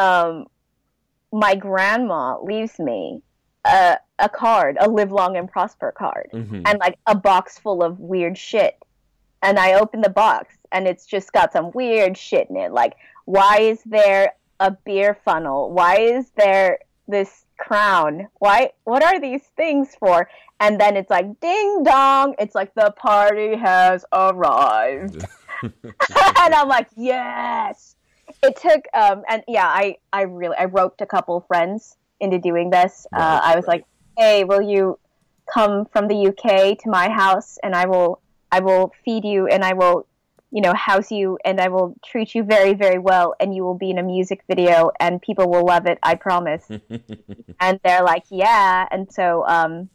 um, 0.00 0.46
my 1.32 1.54
grandma 1.54 2.40
leaves 2.42 2.78
me 2.78 3.22
a, 3.64 3.98
a 4.18 4.28
card, 4.28 4.76
a 4.80 4.88
live 4.88 5.12
long 5.12 5.36
and 5.36 5.48
prosper 5.50 5.92
card 5.96 6.30
Mhm. 6.32 6.62
and 6.66 6.78
like 6.80 6.98
a 7.06 7.14
box 7.14 7.58
full 7.58 7.82
of 7.84 8.00
weird 8.00 8.36
shit. 8.36 8.76
And 9.42 9.58
I 9.58 9.74
open 9.74 10.00
the 10.00 10.10
box 10.10 10.56
and 10.72 10.88
it's 10.88 11.06
just 11.06 11.32
got 11.32 11.52
some 11.52 11.70
weird 11.72 12.16
shit 12.18 12.48
in 12.50 12.56
it. 12.56 12.72
Like, 12.72 12.94
why 13.26 13.58
is 13.60 13.80
there 13.84 14.34
a 14.58 14.72
beer 14.72 15.16
funnel? 15.24 15.70
Why 15.70 15.96
is 16.00 16.30
there 16.36 16.78
this 17.08 17.44
crown? 17.58 18.28
Why? 18.38 18.70
What 18.84 19.02
are 19.02 19.20
these 19.20 19.42
things 19.56 19.94
for? 19.98 20.28
And 20.60 20.80
then 20.80 20.96
it's 20.96 21.10
like, 21.10 21.40
ding 21.40 21.82
dong! 21.82 22.34
It's 22.38 22.54
like 22.54 22.74
the 22.74 22.92
party 22.96 23.56
has 23.56 24.04
arrived, 24.12 25.24
and 25.62 26.54
I'm 26.54 26.68
like, 26.68 26.88
yes. 26.96 27.96
It 28.42 28.56
took, 28.56 28.84
um, 28.94 29.22
and 29.28 29.42
yeah, 29.46 29.66
I, 29.66 29.96
I 30.12 30.22
really, 30.22 30.56
I 30.56 30.64
roped 30.64 31.00
a 31.00 31.06
couple 31.06 31.40
friends 31.42 31.96
into 32.20 32.38
doing 32.38 32.70
this. 32.70 33.06
Right, 33.12 33.20
uh, 33.20 33.40
I 33.42 33.56
was 33.56 33.66
right. 33.66 33.74
like, 33.74 33.84
hey, 34.16 34.44
will 34.44 34.62
you 34.62 34.98
come 35.52 35.84
from 35.86 36.08
the 36.08 36.28
UK 36.28 36.78
to 36.78 36.90
my 36.90 37.08
house 37.08 37.58
and 37.62 37.74
I 37.74 37.86
will 37.86 38.20
I 38.50 38.60
will 38.60 38.92
feed 39.04 39.24
you 39.24 39.46
and 39.46 39.64
I 39.64 39.72
will 39.72 40.06
you 40.52 40.60
know 40.60 40.74
house 40.74 41.10
you 41.10 41.38
and 41.44 41.60
I 41.60 41.68
will 41.68 41.96
treat 42.04 42.34
you 42.34 42.44
very 42.44 42.74
very 42.74 42.98
well 42.98 43.34
and 43.40 43.54
you 43.54 43.64
will 43.64 43.74
be 43.74 43.90
in 43.90 43.98
a 43.98 44.02
music 44.02 44.44
video 44.46 44.92
and 45.00 45.20
people 45.20 45.50
will 45.50 45.64
love 45.64 45.86
it 45.86 45.98
I 46.02 46.14
promise. 46.14 46.68
And 47.60 47.80
they're 47.84 48.02
like 48.02 48.24
yeah. 48.30 48.86
And 48.90 49.10
so 49.10 49.44
um 49.46 49.88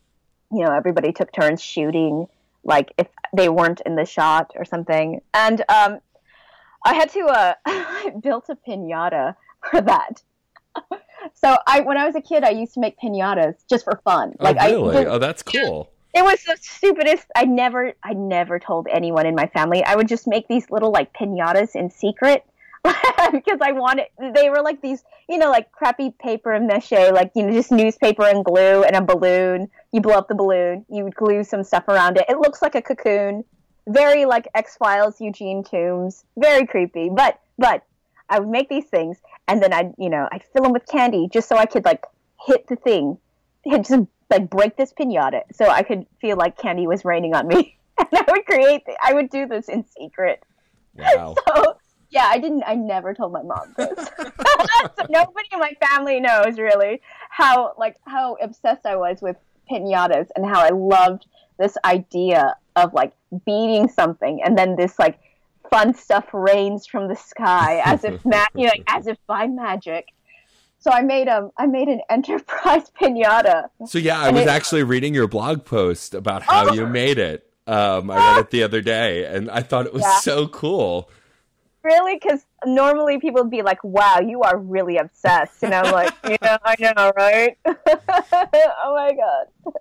you 0.51 0.65
know 0.65 0.73
everybody 0.73 1.11
took 1.13 1.31
turns 1.31 1.61
shooting 1.61 2.25
like 2.63 2.91
if 2.97 3.07
they 3.35 3.49
weren't 3.49 3.81
in 3.85 3.95
the 3.95 4.05
shot 4.05 4.51
or 4.55 4.65
something. 4.65 5.21
And 5.33 5.61
um 5.69 5.99
I 6.83 6.93
had 6.95 7.09
to 7.11 7.21
uh 7.27 7.53
I 7.65 8.11
built 8.21 8.49
a 8.49 8.55
piñata 8.55 9.35
for 9.69 9.81
that. 9.81 10.21
So 11.33 11.57
I 11.67 11.81
when 11.81 11.97
I 11.97 12.05
was 12.05 12.15
a 12.15 12.21
kid 12.21 12.43
I 12.43 12.51
used 12.51 12.73
to 12.75 12.79
make 12.79 12.97
piñatas 12.99 13.55
just 13.69 13.83
for 13.83 13.99
fun. 14.03 14.33
Oh, 14.39 14.43
like 14.43 14.57
really? 14.59 14.97
did- 14.97 15.07
oh, 15.07 15.19
that's 15.19 15.43
cool. 15.43 15.91
It 16.17 16.23
was 16.23 16.41
the 16.41 16.57
stupidest. 16.59 17.27
I 17.35 17.45
never, 17.45 17.93
I 18.01 18.13
never 18.13 18.57
told 18.57 18.87
anyone 18.89 19.27
in 19.27 19.35
my 19.35 19.45
family. 19.45 19.83
I 19.83 19.95
would 19.95 20.07
just 20.07 20.25
make 20.25 20.47
these 20.47 20.71
little 20.71 20.91
like 20.91 21.13
pinatas 21.13 21.75
in 21.75 21.91
secret 21.91 22.43
because 22.83 23.59
I 23.61 23.71
wanted. 23.73 24.07
They 24.33 24.49
were 24.49 24.63
like 24.63 24.81
these, 24.81 25.03
you 25.29 25.37
know, 25.37 25.51
like 25.51 25.71
crappy 25.71 26.09
paper 26.19 26.59
mache, 26.59 27.11
like 27.11 27.29
you 27.35 27.45
know, 27.45 27.53
just 27.53 27.71
newspaper 27.71 28.25
and 28.25 28.43
glue 28.43 28.81
and 28.83 28.95
a 28.95 29.01
balloon. 29.01 29.69
You 29.91 30.01
blow 30.01 30.15
up 30.15 30.27
the 30.27 30.33
balloon. 30.33 30.85
You 30.89 31.03
would 31.03 31.13
glue 31.13 31.43
some 31.43 31.63
stuff 31.63 31.87
around 31.87 32.17
it. 32.17 32.25
It 32.27 32.39
looks 32.39 32.63
like 32.63 32.73
a 32.73 32.81
cocoon. 32.81 33.43
Very 33.87 34.25
like 34.25 34.47
X 34.55 34.75
Files, 34.75 35.21
Eugene 35.21 35.63
Tooms. 35.63 36.25
Very 36.35 36.65
creepy. 36.65 37.09
But 37.09 37.39
but 37.59 37.83
I 38.27 38.39
would 38.39 38.49
make 38.49 38.69
these 38.69 38.85
things 38.85 39.19
and 39.47 39.61
then 39.61 39.71
I'd 39.71 39.93
you 39.99 40.09
know 40.09 40.27
I'd 40.31 40.43
fill 40.51 40.63
them 40.63 40.73
with 40.73 40.87
candy 40.87 41.29
just 41.31 41.47
so 41.47 41.57
I 41.57 41.67
could 41.67 41.85
like 41.85 42.03
hit 42.43 42.65
the 42.67 42.75
thing, 42.75 43.19
hit 43.63 43.85
just 43.85 44.07
like 44.29 44.49
break 44.49 44.75
this 44.77 44.93
pinata 44.93 45.41
so 45.51 45.67
I 45.67 45.83
could 45.83 46.05
feel 46.19 46.37
like 46.37 46.57
candy 46.57 46.87
was 46.87 47.05
raining 47.05 47.33
on 47.35 47.47
me. 47.47 47.73
And 47.99 48.07
I 48.13 48.31
would 48.31 48.45
create, 48.45 48.83
I 49.03 49.11
would 49.13 49.31
do 49.31 49.47
this 49.47 49.69
in 49.69 49.83
secret. 49.83 50.43
Wow. 50.93 51.33
So 51.47 51.77
yeah, 52.11 52.27
I 52.29 52.37
didn't, 52.37 52.63
I 52.67 52.75
never 52.75 53.15
told 53.15 53.33
my 53.33 53.41
mom 53.41 53.73
this. 53.75 53.89
so 54.19 55.05
nobody 55.09 55.47
in 55.51 55.59
my 55.59 55.73
family 55.81 56.19
knows 56.19 56.59
really 56.59 57.01
how 57.31 57.73
like 57.79 57.95
how 58.05 58.37
obsessed 58.39 58.85
I 58.85 58.97
was 58.97 59.23
with 59.23 59.35
pinatas 59.69 60.27
and 60.35 60.45
how 60.45 60.61
I 60.61 60.69
loved 60.69 61.25
this 61.57 61.75
idea 61.83 62.55
of 62.75 62.93
like 62.93 63.13
beating 63.47 63.89
something 63.89 64.41
and 64.43 64.55
then 64.55 64.75
this 64.75 64.99
like 64.99 65.19
fun 65.69 65.93
stuff 65.93 66.33
rains 66.33 66.85
from 66.85 67.07
the 67.07 67.15
sky 67.15 67.81
as 67.83 68.03
if 68.03 68.23
ma- 68.25 68.45
you 68.55 68.65
know, 68.65 68.71
like, 68.77 68.83
as 68.87 69.07
if 69.07 69.17
by 69.27 69.47
magic. 69.47 70.07
So 70.79 70.91
I 70.91 71.01
made 71.01 71.27
um 71.27 71.51
I 71.57 71.65
made 71.67 71.87
an 71.87 72.01
enterprise 72.09 72.89
pinata. 73.01 73.69
So 73.87 73.97
yeah, 73.97 74.19
I 74.19 74.29
was 74.31 74.43
it- 74.43 74.47
actually 74.47 74.83
reading 74.83 75.13
your 75.13 75.27
blog 75.27 75.65
post 75.65 76.13
about 76.13 76.43
how 76.43 76.69
Oh. 76.69 76.73
you 76.73 76.85
made 76.87 77.17
it. 77.17 77.43
Um, 77.65 78.09
I 78.09 78.15
read 78.35 78.39
it 78.45 78.49
the 78.51 78.63
other 78.63 78.79
day, 78.81 79.25
and 79.25 79.51
I 79.51 79.61
thought 79.61 79.85
it 79.85 79.93
was 79.93 80.03
Yeah. 80.03 80.19
so 80.19 80.47
cool. 80.47 81.09
Really? 81.83 82.15
Because 82.15 82.45
normally 82.65 83.19
people 83.19 83.41
would 83.43 83.51
be 83.51 83.61
like, 83.61 83.83
"Wow, 83.83 84.19
you 84.19 84.41
are 84.41 84.57
really 84.57 84.97
obsessed," 84.97 85.63
and 85.63 85.73
I'm 85.73 85.91
like, 85.91 86.13
"Yeah, 86.41 86.57
I 86.63 86.75
know, 86.79 87.11
right?" 87.17 87.57
oh 87.65 88.93
my 88.95 89.13
god. 89.13 89.73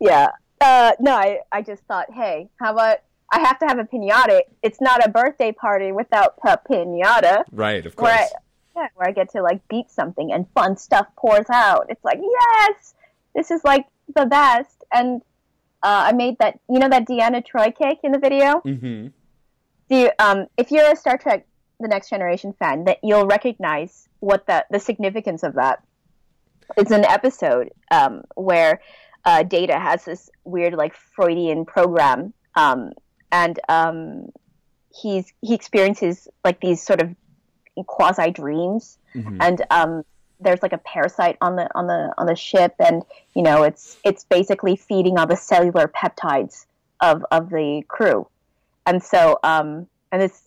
Yeah. 0.00 0.28
Uh, 0.60 0.92
no, 1.00 1.12
I 1.16 1.40
I 1.50 1.62
just 1.62 1.82
thought, 1.84 2.06
hey, 2.12 2.48
how 2.60 2.72
about 2.72 2.98
I 3.32 3.40
have 3.40 3.58
to 3.60 3.66
have 3.66 3.78
a 3.78 3.84
pinata? 3.84 4.42
It's 4.62 4.80
not 4.80 5.04
a 5.04 5.08
birthday 5.08 5.50
party 5.50 5.90
without 5.90 6.34
a 6.46 6.56
pinata. 6.58 7.42
Right, 7.50 7.84
of 7.84 7.96
course. 7.96 8.12
I, 8.12 8.28
yeah, 8.76 8.88
where 8.94 9.08
I 9.08 9.12
get 9.12 9.30
to 9.32 9.42
like 9.42 9.66
beat 9.68 9.90
something 9.90 10.32
and 10.32 10.46
fun 10.54 10.76
stuff 10.76 11.06
pours 11.16 11.46
out. 11.50 11.86
It's 11.88 12.04
like, 12.04 12.20
yes, 12.20 12.94
this 13.34 13.50
is 13.50 13.62
like 13.64 13.86
the 14.14 14.26
best. 14.26 14.84
And 14.92 15.22
uh, 15.82 16.04
I 16.08 16.12
made 16.12 16.38
that, 16.38 16.58
you 16.68 16.78
know, 16.78 16.88
that 16.88 17.06
Deanna 17.06 17.44
Troi 17.44 17.76
cake 17.76 18.00
in 18.02 18.12
the 18.12 18.18
video. 18.18 18.60
hmm 18.60 19.08
Do 19.88 19.96
you, 19.96 20.10
um, 20.18 20.46
if 20.56 20.70
you're 20.70 20.90
a 20.90 20.96
Star 20.96 21.18
Trek: 21.18 21.46
The 21.80 21.88
Next 21.88 22.10
Generation 22.10 22.54
fan, 22.58 22.84
that 22.84 22.98
you'll 23.02 23.26
recognize 23.26 24.08
what 24.20 24.46
the 24.46 24.64
the 24.70 24.78
significance 24.78 25.42
of 25.42 25.54
that. 25.54 25.82
It's 26.76 26.92
an 26.92 27.04
episode 27.04 27.70
um, 27.90 28.22
where 28.34 28.80
uh, 29.24 29.42
Data 29.42 29.78
has 29.78 30.04
this 30.04 30.30
weird, 30.44 30.74
like 30.74 30.94
Freudian 30.94 31.64
program, 31.66 32.32
um, 32.54 32.92
and 33.30 33.58
um, 33.68 34.28
he's 34.94 35.32
he 35.42 35.54
experiences 35.54 36.28
like 36.44 36.60
these 36.60 36.82
sort 36.82 37.02
of 37.02 37.14
quasi 37.86 38.30
dreams, 38.30 38.98
hmm 39.12 39.38
and 39.40 39.62
um, 39.70 40.04
there's 40.40 40.62
like 40.62 40.72
a 40.72 40.78
parasite 40.78 41.36
on 41.40 41.56
the 41.56 41.68
on 41.74 41.86
the 41.86 42.12
on 42.18 42.26
the 42.26 42.36
ship, 42.36 42.74
and 42.78 43.02
you 43.34 43.42
know 43.42 43.62
it's 43.62 43.96
it's 44.04 44.24
basically 44.24 44.76
feeding 44.76 45.18
on 45.18 45.28
the 45.28 45.36
cellular 45.36 45.88
peptides 45.88 46.66
of 47.00 47.24
of 47.30 47.50
the 47.50 47.82
crew, 47.88 48.26
and 48.86 49.02
so 49.02 49.38
um, 49.42 49.86
and 50.10 50.22
it's 50.22 50.42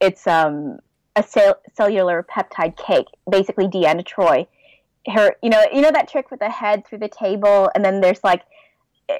it's 0.00 0.26
um 0.26 0.78
a 1.16 1.22
cell- 1.22 1.60
cellular 1.74 2.24
peptide 2.24 2.76
cake, 2.76 3.06
basically 3.30 3.66
Deanna 3.66 4.04
Troi. 4.04 4.46
Her, 5.06 5.36
you 5.42 5.50
know, 5.50 5.62
you 5.72 5.82
know 5.82 5.90
that 5.90 6.08
trick 6.08 6.30
with 6.30 6.40
the 6.40 6.50
head 6.50 6.86
through 6.86 6.98
the 6.98 7.08
table, 7.08 7.70
and 7.74 7.84
then 7.84 8.00
there's 8.00 8.24
like, 8.24 8.42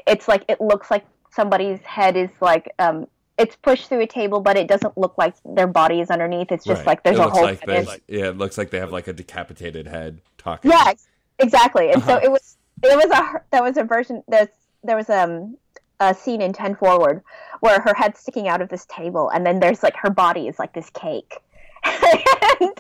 it's 0.06 0.26
like 0.26 0.44
it 0.48 0.60
looks 0.60 0.90
like 0.90 1.04
somebody's 1.30 1.80
head 1.82 2.16
is 2.16 2.30
like 2.40 2.72
um 2.78 3.06
it's 3.38 3.56
pushed 3.56 3.88
through 3.88 4.00
a 4.00 4.06
table, 4.06 4.40
but 4.40 4.56
it 4.56 4.68
doesn't 4.68 4.96
look 4.96 5.18
like 5.18 5.34
their 5.44 5.66
body 5.66 6.00
is 6.00 6.10
underneath. 6.10 6.52
It's 6.52 6.64
just 6.64 6.78
Right. 6.80 6.86
like 6.86 7.02
there's 7.02 7.18
it 7.18 7.26
a 7.26 7.28
whole. 7.30 7.42
like 7.42 7.64
there's- 7.66 7.98
yeah, 8.06 8.26
it 8.28 8.38
looks 8.38 8.56
like 8.56 8.70
they 8.70 8.78
have 8.78 8.92
like 8.92 9.08
a 9.08 9.12
decapitated 9.12 9.86
head 9.88 10.20
talking. 10.38 10.70
Yeah, 10.70 10.92
exactly. 11.38 11.90
And 11.90 11.96
Uh-huh. 12.02 12.18
so 12.20 12.24
it 12.24 12.30
was 12.30 12.56
it 12.82 12.96
was 12.96 13.10
a 13.18 13.40
there 13.50 13.62
was 13.62 13.76
a 13.76 13.84
version 13.84 14.22
there's 14.28 14.48
there 14.84 14.96
was 14.96 15.08
um 15.10 15.56
a 16.00 16.12
scene 16.14 16.42
in 16.42 16.52
Ten 16.52 16.74
Forward 16.76 17.22
where 17.60 17.80
her 17.80 17.94
head's 17.94 18.20
sticking 18.20 18.46
out 18.48 18.60
of 18.60 18.68
this 18.68 18.84
table, 18.86 19.30
and 19.30 19.44
then 19.46 19.58
there's 19.60 19.82
like 19.82 19.96
her 19.96 20.10
body 20.10 20.46
is 20.48 20.58
like 20.58 20.72
this 20.72 20.90
cake, 20.90 21.38
and 21.84 22.72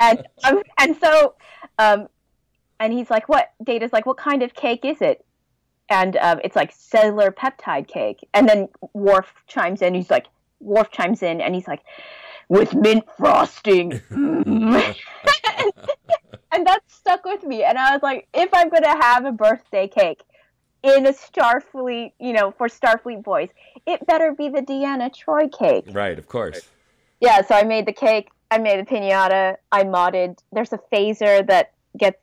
and, 0.00 0.26
um, 0.44 0.62
and 0.78 0.96
so 0.96 1.34
um 1.78 2.08
and 2.78 2.92
he's 2.94 3.10
like, 3.10 3.28
what? 3.28 3.52
Data's 3.62 3.92
like, 3.92 4.06
what 4.06 4.16
kind 4.16 4.42
of 4.42 4.54
cake 4.54 4.84
is 4.86 5.02
it? 5.02 5.22
And 5.90 6.16
um, 6.18 6.40
it's 6.44 6.56
like 6.56 6.72
cellular 6.72 7.32
peptide 7.32 7.88
cake, 7.88 8.26
and 8.32 8.48
then 8.48 8.68
Worf 8.92 9.32
chimes 9.48 9.82
in. 9.82 9.94
He's 9.94 10.10
like, 10.10 10.26
Worf 10.60 10.92
chimes 10.92 11.22
in, 11.22 11.40
and 11.40 11.54
he's 11.54 11.66
like, 11.66 11.80
with 12.48 12.74
mint 12.74 13.04
frosting. 13.16 13.92
and 14.10 14.84
that 16.66 16.80
stuck 16.88 17.24
with 17.24 17.44
me. 17.44 17.64
And 17.64 17.78
I 17.78 17.92
was 17.92 18.02
like, 18.02 18.28
if 18.34 18.50
I'm 18.52 18.68
gonna 18.68 19.02
have 19.02 19.24
a 19.24 19.32
birthday 19.32 19.88
cake 19.88 20.22
in 20.82 21.06
a 21.06 21.12
Starfleet, 21.12 22.12
you 22.18 22.32
know, 22.32 22.50
for 22.50 22.68
Starfleet 22.68 23.22
boys, 23.22 23.48
it 23.86 24.04
better 24.06 24.32
be 24.32 24.48
the 24.48 24.60
Deanna 24.60 25.14
Troi 25.14 25.48
cake. 25.48 25.84
Right, 25.88 26.18
of 26.18 26.28
course. 26.28 26.68
Yeah, 27.20 27.42
so 27.42 27.54
I 27.54 27.64
made 27.64 27.86
the 27.86 27.92
cake. 27.92 28.30
I 28.50 28.58
made 28.58 28.84
the 28.84 28.90
pinata. 28.90 29.56
I 29.70 29.84
modded. 29.84 30.38
There's 30.52 30.72
a 30.72 30.80
phaser 30.92 31.46
that 31.46 31.72
gets 31.96 32.18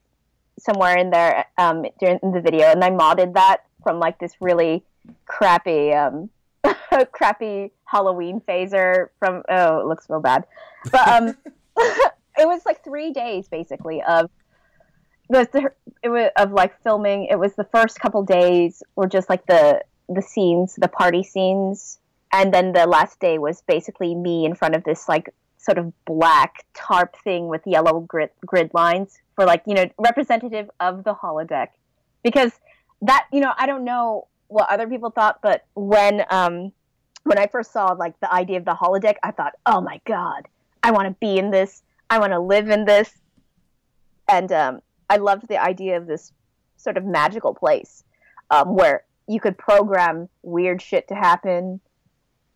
somewhere 0.59 0.97
in 0.97 1.09
there 1.09 1.45
um, 1.57 1.85
during 1.99 2.19
the 2.21 2.41
video, 2.41 2.67
and 2.67 2.83
I 2.83 2.89
modded 2.89 3.33
that 3.33 3.63
from 3.83 3.99
like 3.99 4.19
this 4.19 4.33
really 4.39 4.83
crappy, 5.25 5.93
um, 5.93 6.29
crappy 7.11 7.71
Halloween 7.85 8.41
phaser 8.41 9.09
from. 9.19 9.43
Oh, 9.49 9.79
it 9.79 9.87
looks 9.87 10.07
so 10.07 10.19
bad, 10.19 10.45
but 10.91 11.07
um, 11.07 11.37
it 11.77 12.47
was 12.47 12.65
like 12.65 12.83
three 12.83 13.11
days 13.11 13.47
basically 13.47 14.01
of 14.03 14.29
the 15.29 15.69
it 16.03 16.09
was 16.09 16.29
of 16.37 16.51
like 16.51 16.81
filming. 16.83 17.25
It 17.25 17.39
was 17.39 17.53
the 17.55 17.65
first 17.65 17.99
couple 17.99 18.23
days 18.23 18.83
were 18.95 19.07
just 19.07 19.29
like 19.29 19.45
the 19.45 19.81
the 20.09 20.21
scenes, 20.21 20.75
the 20.75 20.87
party 20.87 21.23
scenes, 21.23 21.99
and 22.31 22.53
then 22.53 22.71
the 22.73 22.87
last 22.87 23.19
day 23.19 23.37
was 23.37 23.61
basically 23.67 24.15
me 24.15 24.45
in 24.45 24.55
front 24.55 24.75
of 24.75 24.83
this 24.83 25.07
like 25.07 25.33
sort 25.67 25.77
of 25.77 25.91
black 26.05 26.65
tarp 26.73 27.17
thing 27.25 27.49
with 27.49 27.61
yellow 27.65 27.99
grid 27.99 28.29
grid 28.45 28.71
lines 28.73 29.19
for 29.35 29.43
like 29.45 29.61
you 29.67 29.73
know 29.73 29.85
representative 29.97 30.69
of 30.79 31.03
the 31.03 31.13
holodeck 31.13 31.67
because 32.23 32.53
that 33.01 33.25
you 33.33 33.41
know 33.41 33.51
I 33.57 33.65
don't 33.65 33.83
know 33.83 34.27
what 34.47 34.69
other 34.71 34.87
people 34.87 35.09
thought, 35.09 35.39
but 35.41 35.65
when 35.75 36.23
um 36.29 36.71
when 37.23 37.37
I 37.37 37.47
first 37.47 37.73
saw 37.73 37.87
like 37.87 38.17
the 38.21 38.33
idea 38.33 38.57
of 38.57 38.63
the 38.63 38.73
holodeck, 38.73 39.15
I 39.21 39.31
thought, 39.31 39.55
oh 39.65 39.81
my 39.81 39.99
god, 40.05 40.47
I 40.81 40.91
want 40.91 41.09
to 41.09 41.15
be 41.19 41.37
in 41.37 41.51
this. 41.51 41.83
I 42.09 42.19
want 42.19 42.31
to 42.31 42.39
live 42.39 42.69
in 42.69 42.85
this, 42.85 43.11
and 44.29 44.49
um, 44.53 44.81
I 45.09 45.17
loved 45.17 45.49
the 45.49 45.61
idea 45.61 45.97
of 45.97 46.07
this 46.07 46.31
sort 46.77 46.95
of 46.95 47.03
magical 47.03 47.53
place 47.53 48.05
um, 48.49 48.73
where 48.73 49.03
you 49.27 49.41
could 49.41 49.57
program 49.57 50.29
weird 50.43 50.81
shit 50.81 51.09
to 51.09 51.15
happen. 51.15 51.81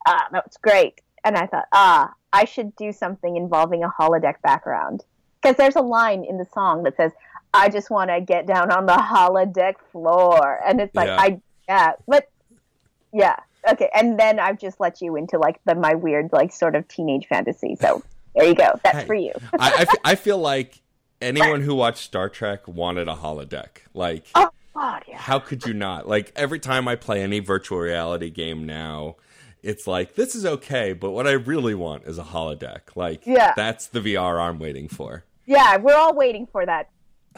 Ah, 0.08 0.28
that 0.32 0.46
was 0.46 0.56
great. 0.62 1.02
And 1.24 1.38
I 1.38 1.46
thought, 1.48 1.66
ah, 1.72 2.14
I 2.34 2.46
should 2.46 2.76
do 2.76 2.92
something 2.92 3.36
involving 3.36 3.84
a 3.84 3.90
holodeck 3.90 4.42
background 4.42 5.04
because 5.42 5.56
there's 5.58 5.76
a 5.76 5.82
line 5.82 6.24
in 6.24 6.38
the 6.38 6.46
song 6.54 6.84
that 6.84 6.96
says, 6.98 7.12
"I 7.54 7.70
just 7.70 7.90
want 7.90 8.10
to 8.10 8.22
get 8.22 8.46
down 8.48 8.72
on 8.72 8.86
the 8.86 8.94
holodeck 8.94 9.76
floor," 9.92 10.60
and 10.66 10.80
it's 10.82 10.96
like, 10.96 11.08
Yeah. 11.08 11.18
I 11.20 11.42
yeah, 11.68 11.92
but 12.08 12.30
yeah, 13.14 13.36
okay. 13.70 13.90
And 13.94 14.20
then 14.20 14.40
I've 14.40 14.60
just 14.60 14.80
let 14.80 15.02
you 15.02 15.16
into 15.16 15.38
like 15.38 15.60
the 15.66 15.76
my 15.76 15.94
weird 15.96 16.30
like 16.32 16.52
sort 16.52 16.76
of 16.76 16.88
teenage 16.88 17.28
fantasy. 17.28 17.76
So 17.76 18.04
there 18.36 18.46
you 18.46 18.56
go. 18.56 18.80
That's 18.84 19.00
Hey. 19.00 19.06
for 19.06 19.16
you. 19.16 19.34
I, 19.60 19.86
I, 20.04 20.12
I 20.12 20.16
feel 20.16 20.38
like 20.38 20.82
anyone 21.22 21.62
who 21.62 21.76
watched 21.76 22.00
Star 22.00 22.30
Trek 22.30 22.68
wanted 22.68 23.08
a 23.08 23.16
holodeck. 23.16 23.68
Like, 23.94 24.26
Oh 24.36 24.50
God, 24.74 25.04
yeah. 25.08 25.18
how 25.18 25.40
could 25.40 25.66
you 25.66 25.74
not? 25.74 26.08
Like, 26.08 26.32
every 26.36 26.60
time 26.60 26.88
I 26.88 26.96
play 26.96 27.22
any 27.22 27.40
virtual 27.40 27.80
reality 27.80 28.30
game 28.30 28.66
now, 28.66 29.18
it's 29.64 29.86
like, 29.88 30.16
this 30.16 30.36
is 30.36 30.46
okay, 30.46 30.94
but 30.94 31.12
what 31.12 31.28
I 31.28 31.32
really 31.34 31.76
want 31.76 32.04
is 32.06 32.18
a 32.18 32.24
holodeck. 32.24 32.96
Like, 32.96 33.26
Yeah. 33.26 33.54
that's 33.56 33.88
the 33.88 34.00
VR 34.00 34.40
I'm 34.42 34.60
waiting 34.60 34.88
for. 34.88 35.24
Yeah, 35.46 35.78
we're 35.78 35.96
all 35.96 36.16
waiting 36.16 36.48
for 36.48 36.66
that. 36.66 36.90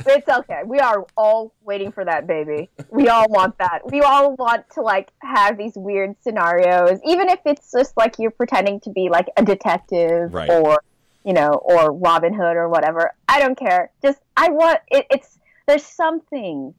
It's 0.08 0.28
okay. 0.28 0.62
We 0.66 0.80
are 0.80 1.06
all 1.16 1.54
waiting 1.64 1.92
for 1.92 2.04
that, 2.04 2.26
baby. 2.26 2.70
We 2.90 3.10
all 3.10 3.28
want 3.30 3.58
that. 3.60 3.82
We 3.92 4.02
all 4.02 4.36
want 4.36 4.68
to 4.72 4.82
like 4.82 5.12
have 5.22 5.58
these 5.58 5.74
weird 5.76 6.16
scenarios, 6.22 7.00
even 7.06 7.30
if 7.30 7.40
it's 7.46 7.72
just 7.72 7.96
like 7.96 8.16
you're 8.18 8.32
pretending 8.32 8.80
to 8.82 8.90
be 8.90 9.10
like 9.10 9.28
a 9.38 9.44
detective 9.46 10.34
Right. 10.34 10.50
or 10.50 10.82
you 11.24 11.32
know, 11.34 11.52
or 11.52 11.94
Robin 11.94 12.34
Hood 12.34 12.58
or 12.58 12.68
whatever. 12.70 13.12
I 13.30 13.40
don't 13.40 13.58
care. 13.58 13.92
Just 14.02 14.20
I 14.36 14.50
want 14.50 14.80
it, 14.90 15.06
it's 15.12 15.38
there's 15.68 15.86
something 15.86 16.74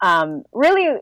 um 0.00 0.44
really 0.52 0.98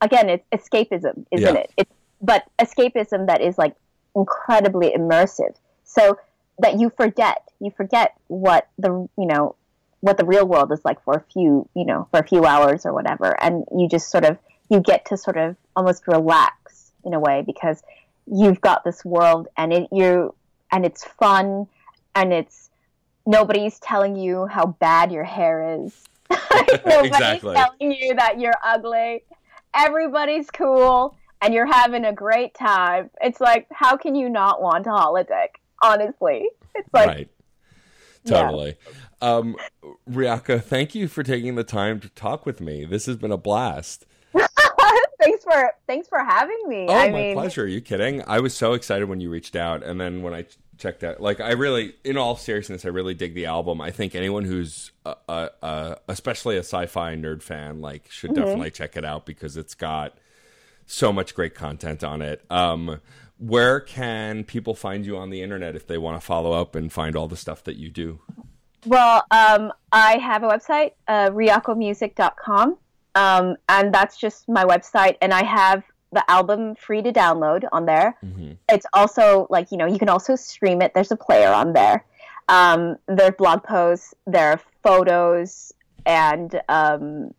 again 0.00 0.28
it's 0.28 0.46
escapism, 0.52 1.26
isn't 1.32 1.54
Yeah. 1.54 1.60
it? 1.62 1.70
It's 1.76 1.92
but 2.20 2.44
escapism 2.58 3.26
that 3.26 3.40
is 3.40 3.58
like 3.58 3.74
incredibly 4.14 4.90
immersive. 4.90 5.54
So 5.84 6.18
that 6.58 6.78
you 6.80 6.90
forget 6.96 7.42
you 7.60 7.70
forget 7.70 8.14
what 8.28 8.68
the 8.78 9.08
you 9.18 9.26
know 9.26 9.54
what 10.00 10.18
the 10.18 10.24
real 10.24 10.46
world 10.46 10.72
is 10.72 10.80
like 10.84 11.02
for 11.02 11.14
a 11.14 11.24
few 11.32 11.68
you 11.74 11.84
know 11.84 12.06
for 12.10 12.20
a 12.20 12.26
few 12.26 12.44
hours 12.44 12.86
or 12.86 12.92
whatever 12.92 13.36
and 13.42 13.64
you 13.76 13.88
just 13.88 14.10
sort 14.10 14.24
of 14.24 14.38
you 14.70 14.80
get 14.80 15.04
to 15.06 15.16
sort 15.16 15.36
of 15.36 15.56
almost 15.74 16.06
relax 16.06 16.92
in 17.04 17.14
a 17.14 17.20
way 17.20 17.42
because 17.44 17.82
you've 18.26 18.60
got 18.60 18.84
this 18.84 19.04
world 19.04 19.48
and 19.56 19.72
it 19.72 19.88
you 19.92 20.34
and 20.72 20.84
it's 20.84 21.04
fun 21.04 21.66
and 22.14 22.32
it's 22.32 22.70
nobody's 23.26 23.78
telling 23.80 24.16
you 24.16 24.46
how 24.46 24.66
bad 24.66 25.12
your 25.12 25.24
hair 25.24 25.84
is 25.84 26.04
nobody's 26.86 27.12
Exactly. 27.12 27.54
telling 27.54 27.92
you 27.92 28.14
that 28.14 28.38
you're 28.38 28.54
ugly 28.64 29.22
everybody's 29.74 30.50
cool 30.50 31.16
and 31.42 31.52
you're 31.54 31.66
having 31.66 32.04
a 32.04 32.12
great 32.12 32.54
time 32.54 33.10
it's 33.20 33.40
like 33.40 33.66
how 33.70 33.96
can 33.96 34.14
you 34.14 34.28
not 34.28 34.60
want 34.62 34.86
a 34.86 34.90
holodeck 34.90 35.48
honestly 35.82 36.48
it's 36.74 36.88
like 36.92 37.06
right. 37.08 37.28
Yeah. 38.24 38.42
Totally. 38.42 38.74
Um, 39.22 39.54
Ryako, 40.10 40.60
thank 40.60 40.96
you 40.96 41.06
for 41.06 41.22
taking 41.22 41.54
the 41.54 41.62
time 41.62 42.00
to 42.00 42.08
talk 42.08 42.44
with 42.44 42.60
me. 42.60 42.84
This 42.84 43.06
has 43.06 43.16
been 43.16 43.30
a 43.30 43.36
blast. 43.36 44.04
thanks 45.20 45.44
for 45.44 45.72
thanks 45.86 46.08
for 46.08 46.18
having 46.18 46.60
me. 46.66 46.86
Oh, 46.88 46.94
I 46.94 47.08
my 47.10 47.18
mean, 47.18 47.34
pleasure. 47.34 47.62
Are 47.62 47.68
you 47.68 47.80
kidding? 47.80 48.22
I 48.26 48.40
was 48.40 48.54
so 48.54 48.72
excited 48.72 49.08
when 49.08 49.20
you 49.20 49.30
reached 49.30 49.54
out, 49.54 49.84
and 49.84 50.00
then 50.00 50.22
when 50.22 50.34
I 50.34 50.46
checked 50.76 51.04
out, 51.04 51.20
like, 51.20 51.40
I 51.40 51.52
really, 51.52 51.94
in 52.04 52.16
all 52.16 52.36
seriousness, 52.36 52.84
I 52.84 52.88
really 52.88 53.14
dig 53.14 53.34
the 53.34 53.46
album. 53.46 53.80
I 53.80 53.92
think 53.92 54.14
anyone 54.16 54.44
who's, 54.44 54.90
uh, 55.06 55.14
uh, 55.28 55.48
uh, 55.62 55.94
especially 56.08 56.56
a 56.56 56.60
sci-fi 56.60 57.14
nerd 57.14 57.42
fan, 57.42 57.80
like, 57.80 58.10
should 58.10 58.30
Mm-hmm. 58.32 58.42
definitely 58.42 58.70
check 58.72 58.96
it 58.96 59.04
out 59.04 59.24
because 59.24 59.56
it's 59.56 59.74
got 59.74 60.18
so 60.86 61.12
much 61.12 61.34
great 61.34 61.54
content 61.54 62.02
on 62.02 62.22
it. 62.22 62.44
Um, 62.50 63.00
where 63.38 63.80
can 63.80 64.44
people 64.44 64.74
find 64.74 65.04
you 65.04 65.16
on 65.16 65.30
the 65.30 65.42
internet 65.42 65.76
if 65.76 65.86
they 65.86 65.98
want 65.98 66.18
to 66.18 66.24
follow 66.24 66.52
up 66.52 66.74
and 66.74 66.90
find 66.90 67.16
all 67.16 67.28
the 67.28 67.36
stuff 67.36 67.62
that 67.64 67.76
you 67.76 67.90
do? 67.90 68.20
well, 68.86 69.24
um, 69.30 69.72
I 69.92 70.18
have 70.18 70.42
a 70.42 70.48
website, 70.48 70.92
uh, 71.08 71.30
ryakomusic.com, 71.30 72.78
um, 73.14 73.56
and 73.68 73.92
that's 73.92 74.16
just 74.16 74.48
my 74.48 74.64
website, 74.64 75.16
and 75.20 75.34
I 75.34 75.44
have 75.44 75.82
the 76.12 76.28
album 76.30 76.76
free 76.76 77.02
to 77.02 77.12
download 77.12 77.64
on 77.72 77.84
there. 77.84 78.16
It's 78.68 78.86
also 78.92 79.46
like 79.50 79.70
you 79.72 79.76
know 79.76 79.86
you 79.86 79.98
can 79.98 80.08
also 80.08 80.36
stream 80.36 80.80
it. 80.80 80.94
There's 80.94 81.10
a 81.10 81.16
player 81.16 81.50
on 81.50 81.72
there. 81.72 82.04
Um, 82.48 82.96
there 83.06 83.26
are 83.26 83.32
blog 83.32 83.64
posts, 83.64 84.14
there 84.26 84.52
are 84.52 84.60
photos, 84.82 85.72
and 86.06 86.60
um, 86.68 87.34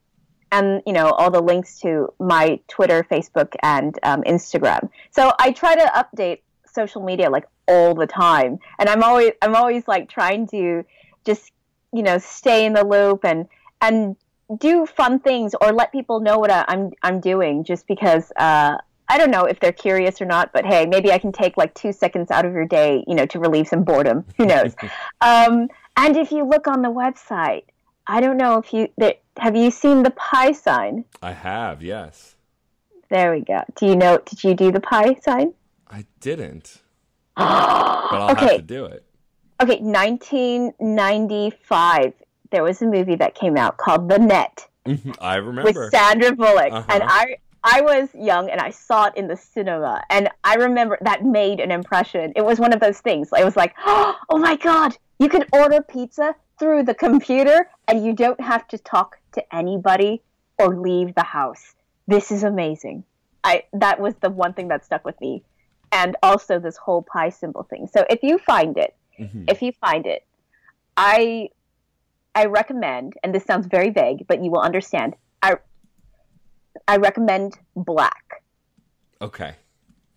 and 0.52 0.82
you 0.86 0.94
know 0.94 1.12
all 1.12 1.32
the 1.32 1.42
links 1.42 1.80
to 1.82 2.14
my 2.20 2.60
Twitter, 2.68 3.06
Facebook, 3.10 3.54
and 3.64 3.98
um, 4.04 4.24
Instagram. 4.24 4.90
So 5.12 5.34
I 5.40 5.52
try 5.52 5.76
to 5.76 5.92
update 5.96 6.42
social 6.66 7.04
media 7.04 7.30
like 7.30 7.48
all 7.68 7.96
the 7.96 8.08
time, 8.08 8.60
and 8.80 8.90
I'm 8.90 9.04
always 9.04 9.32
I'm 9.42 9.56
always 9.56 9.88
like 9.88 10.10
trying 10.10 10.48
to 10.50 10.84
just 11.26 11.52
you 11.94 12.04
know 12.04 12.18
stay 12.18 12.66
in 12.66 12.74
the 12.74 12.86
loop 12.86 13.26
and 13.26 13.48
and 13.82 14.16
do 14.60 14.86
fun 14.86 15.20
things 15.20 15.54
or 15.62 15.74
let 15.74 15.92
people 15.92 16.20
know 16.20 16.40
what 16.40 16.52
I, 16.52 16.66
I'm 16.68 16.92
I'm 17.04 17.20
doing 17.20 17.64
just 17.64 17.88
because 17.88 18.32
uh, 18.38 18.78
I 19.10 19.18
don't 19.18 19.32
know 19.32 19.44
if 19.44 19.60
they're 19.60 19.72
curious 19.72 20.22
or 20.22 20.26
not, 20.26 20.52
but 20.54 20.66
hey, 20.66 20.86
maybe 20.86 21.12
I 21.12 21.18
can 21.18 21.32
take 21.32 21.58
like 21.58 21.74
two 21.74 21.94
seconds 21.94 22.32
out 22.32 22.46
of 22.46 22.54
your 22.54 22.66
day, 22.66 23.04
you 23.08 23.16
know, 23.16 23.26
to 23.28 23.40
relieve 23.40 23.68
some 23.68 23.84
boredom. 23.84 24.26
Who 24.38 24.46
knows? 24.46 24.76
um, 25.22 25.70
and 25.96 26.18
if 26.18 26.32
you 26.32 26.46
look 26.46 26.68
on 26.68 26.82
the 26.82 26.90
website, 26.90 27.64
I 28.08 28.22
don't 28.22 28.38
know 28.38 28.58
if 28.58 28.74
you 28.74 28.90
there, 28.98 29.16
have 29.38 29.56
you 29.56 29.70
seen 29.72 30.04
the 30.04 30.12
pi 30.12 30.52
sign. 30.54 31.06
I 31.22 31.32
have, 31.34 31.82
yes. 31.84 32.36
There 33.10 33.32
we 33.34 33.42
go. 33.42 33.64
Do 33.76 33.86
you 33.88 33.96
know? 33.96 34.18
Did 34.26 34.44
you 34.44 34.54
do 34.54 34.72
the 34.72 34.80
pi 34.82 35.16
sign? 35.16 35.54
I 35.90 36.06
didn't, 36.20 36.82
but 37.36 37.44
I'll 37.46 38.28
have 38.30 38.38
Okay. 38.44 38.58
to 38.58 38.62
do 38.62 38.86
it. 38.86 39.04
Okay, 39.62 39.80
1995. 39.82 42.14
There 42.52 42.64
was 42.64 42.82
a 42.82 42.86
movie 42.86 43.16
that 43.16 43.36
came 43.36 43.58
out 43.58 43.76
called 43.78 44.08
The 44.10 44.20
Net. 44.20 44.68
I 45.20 45.36
remember. 45.36 45.70
with 45.74 45.92
Sandra 45.92 46.34
Bullock, 46.34 46.72
Uh-huh. 46.72 46.86
and 46.90 47.04
I 47.06 47.36
I 47.64 47.82
was 47.82 48.08
young 48.14 48.50
and 48.50 48.62
I 48.62 48.70
saw 48.70 49.08
it 49.08 49.18
in 49.18 49.28
the 49.28 49.36
cinema, 49.36 50.02
and 50.10 50.30
I 50.46 50.56
remember 50.56 50.98
that 51.02 51.26
made 51.26 51.60
an 51.60 51.72
impression. 51.72 52.32
It 52.38 52.46
was 52.46 52.58
one 52.60 52.72
of 52.72 52.80
those 52.80 53.00
things. 53.00 53.28
I 53.34 53.44
was 53.44 53.58
like, 53.58 53.74
oh 53.86 54.16
my 54.38 54.56
god, 54.56 54.96
you 55.20 55.28
can 55.28 55.44
order 55.52 55.82
pizza 55.82 56.34
through 56.60 56.84
the 56.84 56.94
computer, 56.94 57.70
and 57.88 58.06
you 58.06 58.14
don't 58.14 58.42
have 58.42 58.68
to 58.70 58.78
talk 58.78 59.20
to 59.34 59.56
anybody 59.56 60.22
or 60.58 60.76
leave 60.76 61.14
the 61.16 61.24
house. 61.24 61.76
This 62.08 62.32
is 62.32 62.44
amazing. 62.44 63.04
I 63.44 63.64
that 63.74 64.00
was 64.00 64.16
the 64.16 64.30
one 64.30 64.54
thing 64.54 64.68
that 64.70 64.86
stuck 64.86 65.06
with 65.06 65.20
me, 65.22 65.44
and 65.92 66.16
also 66.24 66.60
this 66.60 66.78
whole 66.78 67.02
pi 67.02 67.30
symbol 67.30 67.64
thing. 67.64 67.88
So 67.88 68.06
if 68.10 68.24
you 68.24 68.38
find 68.40 68.78
it, 68.78 68.96
mm-hmm. 69.20 69.46
if 69.48 69.62
you 69.62 69.72
find 69.74 70.06
it, 70.06 70.26
I 70.96 71.50
I 72.34 72.46
recommend, 72.46 73.14
and 73.24 73.34
this 73.34 73.44
sounds 73.46 73.68
very 73.68 73.90
vague, 73.90 74.26
but 74.28 74.44
you 74.44 74.52
will 74.52 74.62
understand. 74.62 75.16
I 75.42 75.58
I 76.88 76.98
recommend 76.98 77.58
black. 77.76 78.44
Okay. 79.22 79.56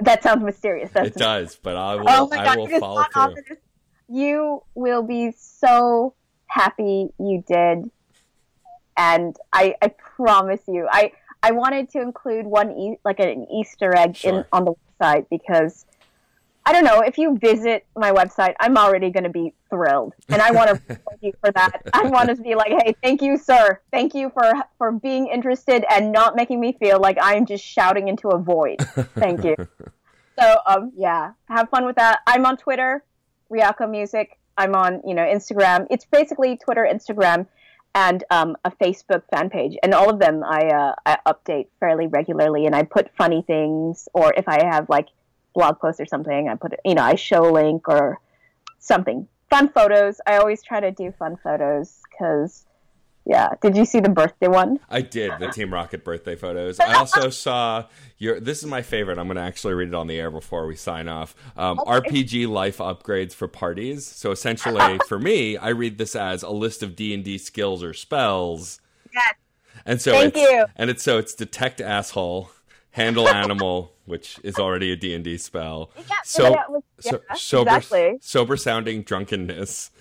That 0.01 0.23
sounds 0.23 0.43
mysterious. 0.43 0.91
It 0.95 1.15
does, 1.15 1.57
but 1.63 1.77
I 1.77 1.97
will. 1.97 2.05
Oh 2.09 2.29
my 2.29 2.37
God, 2.37 2.47
I 2.47 2.57
will 2.57 2.81
follow 2.81 3.05
through. 3.47 3.57
You 4.09 4.63
will 4.75 5.03
be 5.03 5.33
so 5.39 6.15
happy 6.51 7.09
you 7.19 7.45
did, 7.47 7.91
and 8.97 9.37
I 9.53 9.75
I 9.81 9.89
promise 9.89 10.61
you. 10.67 10.89
I 10.91 11.13
I 11.43 11.53
wanted 11.53 11.91
to 11.91 12.01
include 12.01 12.47
one 12.47 12.71
e- 12.73 12.99
like 13.05 13.21
an 13.21 13.47
Easter 13.51 13.95
egg 13.97 14.17
sure. 14.17 14.41
in 14.41 14.45
on 14.53 14.65
the 14.65 14.75
website 15.01 15.27
because 15.31 15.87
I 16.67 16.73
don't 16.73 16.85
know 16.85 17.01
if 17.01 17.17
you 17.17 17.39
visit 17.39 17.87
my 17.97 18.13
website, 18.13 18.55
I'm 18.61 18.77
already 18.77 19.11
going 19.11 19.25
to 19.25 19.31
be 19.31 19.55
thrilled, 19.71 20.13
and 20.29 20.43
I 20.43 20.51
want 20.51 20.69
to 20.71 20.77
thank 20.77 21.23
you 21.23 21.33
for 21.41 21.51
that. 21.53 21.81
I 21.93 22.07
want 22.09 22.29
to 22.29 22.37
be 22.37 22.55
like, 22.55 22.73
hey, 22.73 22.95
thank 23.03 23.23
you, 23.23 23.39
sir. 23.39 23.81
Thank 23.91 24.15
you 24.15 24.31
for 24.31 24.53
for 24.77 24.93
being 24.93 25.29
interested 25.29 25.85
and 25.91 26.13
not 26.13 26.37
making 26.37 26.61
me 26.61 26.77
feel 26.79 27.01
like 27.01 27.17
I'm 27.21 27.47
just 27.47 27.65
shouting 27.65 28.09
into 28.09 28.29
a 28.29 28.39
void. 28.39 28.81
Thank 29.15 29.45
you. 29.45 29.57
so, 30.39 30.57
um, 30.67 30.93
yeah, 30.97 31.33
have 31.49 31.71
fun 31.71 31.87
with 31.87 31.97
that. 31.97 32.21
I'm 32.27 32.45
on 32.45 32.57
Twitter, 32.57 33.05
Ryako 33.51 33.91
Music. 33.91 34.39
I'm 34.57 34.75
on, 34.75 35.03
you 35.07 35.15
know, 35.15 35.23
Instagram. 35.23 35.87
It's 35.91 36.05
basically 36.05 36.57
Twitter, 36.57 36.89
Instagram, 36.91 37.47
and 37.95 38.23
um, 38.31 38.57
a 38.65 38.71
Facebook 38.71 39.23
fan 39.33 39.51
page, 39.51 39.77
and 39.83 39.95
all 39.95 40.11
of 40.11 40.19
them 40.19 40.45
I 40.45 40.69
uh, 40.69 40.95
I 41.05 41.19
update 41.27 41.69
fairly 41.81 42.07
regularly, 42.07 42.67
and 42.67 42.75
I 42.75 42.85
put 42.85 43.11
funny 43.17 43.43
things, 43.43 44.09
or 44.13 44.33
if 44.37 44.49
I 44.49 44.65
have 44.65 44.89
like 44.89 45.09
blog 45.55 45.79
posts 45.81 46.01
or 46.01 46.07
something. 46.07 46.49
I 46.49 46.55
put 46.55 46.75
you 46.85 46.95
know, 46.95 47.03
I 47.03 47.15
show 47.15 47.49
a 47.49 47.53
link 47.53 47.89
or 47.89 48.19
something. 48.79 49.27
Fun 49.49 49.69
photos. 49.69 50.21
I 50.27 50.37
always 50.37 50.63
try 50.63 50.81
to 50.81 50.91
do 50.91 51.13
fun 51.19 51.37
photos 51.43 52.01
because, 52.11 52.65
yeah. 53.31 53.51
Did 53.63 53.77
you 53.77 53.85
see 53.85 54.01
the 54.01 54.09
birthday 54.09 54.49
one? 54.49 54.81
I 54.91 55.03
did 55.03 55.31
the 55.39 55.49
Team 55.53 55.73
Rocket 55.73 56.05
birthday 56.05 56.35
photos. 56.35 56.81
I 56.81 56.95
also 56.95 57.31
saw 57.31 57.85
your. 58.19 58.41
This 58.41 58.59
is 58.59 58.67
my 58.67 58.83
favorite. 58.83 59.19
I'm 59.19 59.29
going 59.29 59.37
to 59.37 59.43
actually 59.43 59.75
read 59.75 59.87
it 59.87 59.95
on 59.95 60.09
the 60.09 60.19
air 60.19 60.33
before 60.33 60.67
we 60.67 60.75
sign 60.75 61.07
off. 61.07 61.37
Um, 61.57 61.79
okay. 61.79 62.01
RPG 62.01 62.49
life 62.49 62.79
upgrades 62.79 63.33
for 63.33 63.47
parties. 63.47 64.05
So 64.05 64.33
essentially, 64.33 64.99
for 65.09 65.21
me, 65.21 65.57
I 65.57 65.69
read 65.69 65.97
this 65.97 66.17
as 66.17 66.43
a 66.43 66.51
list 66.51 66.83
of 66.83 66.97
D 66.97 67.15
and 67.15 67.23
D 67.23 67.39
skills 67.39 67.85
or 67.85 67.95
spells. 67.95 68.81
Yes. 69.15 69.35
And 69.87 70.03
so 70.03 70.11
Thank 70.11 70.37
it's, 70.37 70.51
you. 70.51 70.67
And 70.75 70.91
it's 70.91 71.05
so 71.05 71.19
it's 71.19 71.33
detect 71.33 71.81
asshole 71.81 72.51
handle 72.91 73.29
animal, 73.33 73.95
which 74.07 74.41
is 74.43 74.57
already 74.57 74.91
a 74.91 74.97
D 74.97 75.15
and 75.15 75.23
D 75.23 75.39
spell. 75.39 75.93
Yeah, 75.97 76.17
so, 76.25 76.51
was, 76.69 76.83
yeah, 77.05 77.11
so 77.13 77.21
sober, 77.37 77.77
exactly. 77.77 78.19
sober 78.21 78.57
sounding 78.57 79.05
drunkenness, 79.05 79.93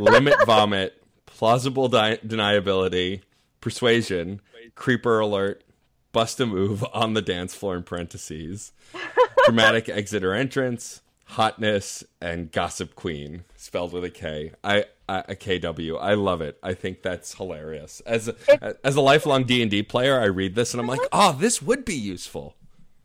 limit 0.00 0.34
vomit, 0.44 1.03
plausible 1.34 1.88
di- 1.88 2.18
deniability, 2.18 3.20
persuasion, 3.60 4.40
creeper 4.74 5.18
alert, 5.18 5.64
bust 6.12 6.38
a 6.40 6.46
move 6.46 6.84
on 6.92 7.14
the 7.14 7.22
dance 7.22 7.54
floor 7.54 7.76
in 7.76 7.82
parentheses, 7.82 8.72
dramatic 9.44 9.88
exit 9.88 10.22
or 10.22 10.32
entrance, 10.32 11.02
hotness, 11.26 12.04
and 12.20 12.52
gossip 12.52 12.94
queen 12.94 13.44
spelled 13.56 13.92
with 13.92 14.04
a 14.04 14.10
K. 14.10 14.52
I 14.62 14.84
a 15.08 15.34
KW. 15.34 16.00
I 16.00 16.14
love 16.14 16.40
it. 16.40 16.58
I 16.62 16.72
think 16.72 17.02
that's 17.02 17.34
hilarious. 17.34 18.00
As 18.06 18.28
a, 18.28 18.34
as 18.82 18.96
a 18.96 19.02
lifelong 19.02 19.44
D 19.44 19.60
and 19.60 19.70
D 19.70 19.82
player, 19.82 20.18
I 20.18 20.24
read 20.26 20.54
this 20.54 20.72
and 20.72 20.80
I'm 20.80 20.86
like, 20.86 21.00
oh, 21.12 21.36
this 21.38 21.60
would 21.60 21.84
be 21.84 21.94
useful. 21.94 22.56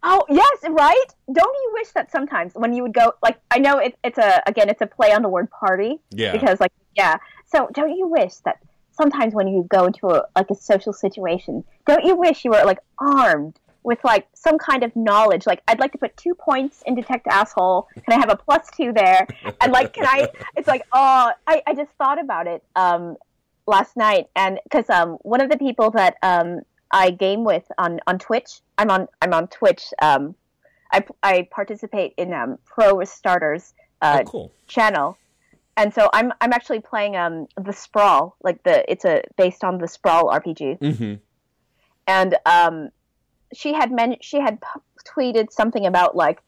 Oh 0.01 0.23
yes, 0.29 0.57
right. 0.69 1.05
Don't 1.33 1.55
you 1.55 1.71
wish 1.73 1.89
that 1.89 2.09
sometimes 2.09 2.53
when 2.53 2.73
you 2.73 2.83
would 2.83 2.93
go 2.93 3.13
like 3.21 3.37
I 3.51 3.57
know 3.57 3.79
it, 3.79 3.97
it's 4.03 4.17
a 4.17 4.41
again 4.47 4.69
it's 4.69 4.81
a 4.81 4.87
play 4.87 5.11
on 5.11 5.23
the 5.23 5.29
word 5.29 5.49
party. 5.51 5.99
Yeah. 6.11 6.31
Because 6.31 6.61
like 6.61 6.71
yeah, 6.95 7.17
so 7.51 7.69
don't 7.73 7.95
you 7.95 8.07
wish 8.07 8.35
that 8.45 8.59
sometimes 8.91 9.33
when 9.33 9.47
you 9.47 9.65
go 9.69 9.85
into 9.85 10.07
a 10.07 10.25
like 10.35 10.49
a 10.49 10.55
social 10.55 10.93
situation, 10.93 11.63
don't 11.85 12.03
you 12.03 12.15
wish 12.15 12.45
you 12.45 12.51
were 12.51 12.63
like 12.65 12.79
armed 12.97 13.59
with 13.83 14.03
like 14.03 14.27
some 14.33 14.57
kind 14.57 14.83
of 14.83 14.95
knowledge. 14.95 15.47
Like 15.47 15.61
I'd 15.67 15.79
like 15.79 15.91
to 15.93 15.97
put 15.97 16.15
two 16.17 16.35
points 16.35 16.83
in 16.85 16.95
detect 16.95 17.27
asshole. 17.27 17.87
Can 17.93 18.13
I 18.13 18.19
have 18.19 18.29
a 18.29 18.35
plus 18.35 18.69
two 18.75 18.91
there? 18.93 19.27
And 19.61 19.71
like, 19.71 19.93
can 19.93 20.05
I? 20.05 20.29
It's 20.55 20.67
like, 20.67 20.83
oh, 20.91 21.31
I, 21.47 21.61
I 21.65 21.73
just 21.73 21.91
thought 21.97 22.19
about 22.19 22.47
it 22.47 22.63
um, 22.75 23.15
last 23.65 23.95
night, 23.95 24.27
and 24.35 24.59
because 24.63 24.89
um, 24.89 25.17
one 25.21 25.41
of 25.41 25.49
the 25.49 25.57
people 25.57 25.91
that 25.91 26.17
um, 26.21 26.61
I 26.91 27.11
game 27.11 27.43
with 27.43 27.63
on 27.77 27.99
on 28.07 28.19
Twitch, 28.19 28.59
I'm 28.77 28.89
on 28.89 29.07
I'm 29.21 29.33
on 29.33 29.47
Twitch. 29.47 29.93
Um, 30.01 30.35
I 30.91 31.05
I 31.23 31.47
participate 31.49 32.13
in 32.17 32.33
um, 32.33 32.57
Pro 32.65 33.03
Starters 33.05 33.73
uh, 34.01 34.19
oh, 34.21 34.29
cool. 34.29 34.51
channel. 34.67 35.17
And 35.79 35.93
so 35.93 36.09
I'm 36.11 36.33
I'm 36.41 36.51
actually 36.51 36.81
playing 36.81 37.15
um 37.15 37.47
the 37.55 37.71
Sprawl 37.71 38.35
like 38.43 38.61
the 38.63 38.83
it's 38.91 39.05
a 39.05 39.23
based 39.37 39.63
on 39.63 39.77
the 39.77 39.87
Sprawl 39.87 40.25
RPG, 40.25 40.77
mm-hmm. 40.77 41.13
and 42.05 42.37
um 42.45 42.89
she 43.53 43.73
had 43.73 43.89
men- 43.89 44.17
she 44.19 44.41
had 44.41 44.59
p- 44.59 44.81
tweeted 45.07 45.53
something 45.53 45.85
about 45.85 46.17
like 46.17 46.41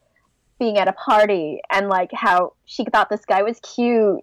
being 0.58 0.76
at 0.76 0.86
a 0.86 0.92
party 0.92 1.62
and 1.70 1.88
like 1.88 2.10
how 2.12 2.52
she 2.66 2.84
thought 2.84 3.08
this 3.08 3.24
guy 3.24 3.42
was 3.42 3.58
cute. 3.60 4.22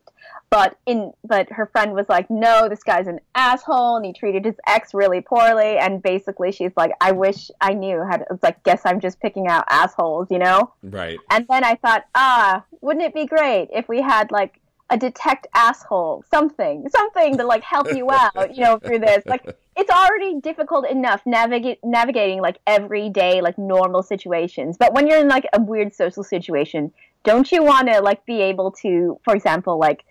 But 0.51 0.77
in 0.85 1.11
but 1.23 1.51
her 1.51 1.65
friend 1.65 1.93
was 1.93 2.07
like 2.07 2.29
no 2.29 2.69
this 2.69 2.83
guy's 2.83 3.07
an 3.07 3.19
asshole 3.33 3.97
and 3.97 4.05
he 4.05 4.13
treated 4.13 4.45
his 4.45 4.55
ex 4.67 4.93
really 4.93 5.21
poorly. 5.21 5.77
And 5.79 6.03
basically 6.03 6.51
she's 6.51 6.71
like 6.77 6.91
i 7.01 7.11
wish 7.11 7.49
i 7.61 7.73
knew 7.73 8.03
how 8.07 8.17
to 8.17 8.25
it's 8.29 8.43
like 8.43 8.63
guess 8.63 8.81
i'm 8.85 8.99
just 8.99 9.19
picking 9.19 9.47
out 9.47 9.65
assholes 9.69 10.27
you 10.29 10.37
know? 10.37 10.71
Right. 10.83 11.17
And 11.31 11.47
then 11.49 11.63
i 11.63 11.75
thought 11.75 12.05
ah 12.13 12.63
wouldn't 12.81 13.05
it 13.05 13.13
be 13.13 13.25
great 13.25 13.69
if 13.73 13.89
we 13.89 14.01
had 14.01 14.31
like 14.31 14.58
a 14.89 14.97
detect 14.97 15.47
asshole, 15.53 16.23
something, 16.29 16.87
something 16.89 17.37
to 17.37 17.43
like 17.45 17.63
help 17.63 17.93
you 17.93 18.09
out, 18.11 18.55
you 18.55 18.63
know, 18.63 18.79
through 18.79 18.99
this. 18.99 19.23
Like 19.25 19.45
it's 19.77 19.91
already 19.91 20.39
difficult 20.41 20.87
enough 20.87 21.21
navigate 21.25 21.79
navigating 21.83 22.41
like 22.41 22.57
everyday 22.65 23.41
like 23.41 23.57
normal 23.57 24.03
situations. 24.03 24.77
But 24.77 24.93
when 24.93 25.07
you're 25.07 25.19
in 25.19 25.27
like 25.27 25.47
a 25.53 25.61
weird 25.61 25.93
social 25.93 26.23
situation, 26.23 26.91
don't 27.23 27.51
you 27.51 27.63
want 27.63 27.87
to 27.87 28.01
like 28.01 28.25
be 28.25 28.41
able 28.41 28.71
to, 28.83 29.19
for 29.23 29.35
example, 29.35 29.77
like 29.77 30.05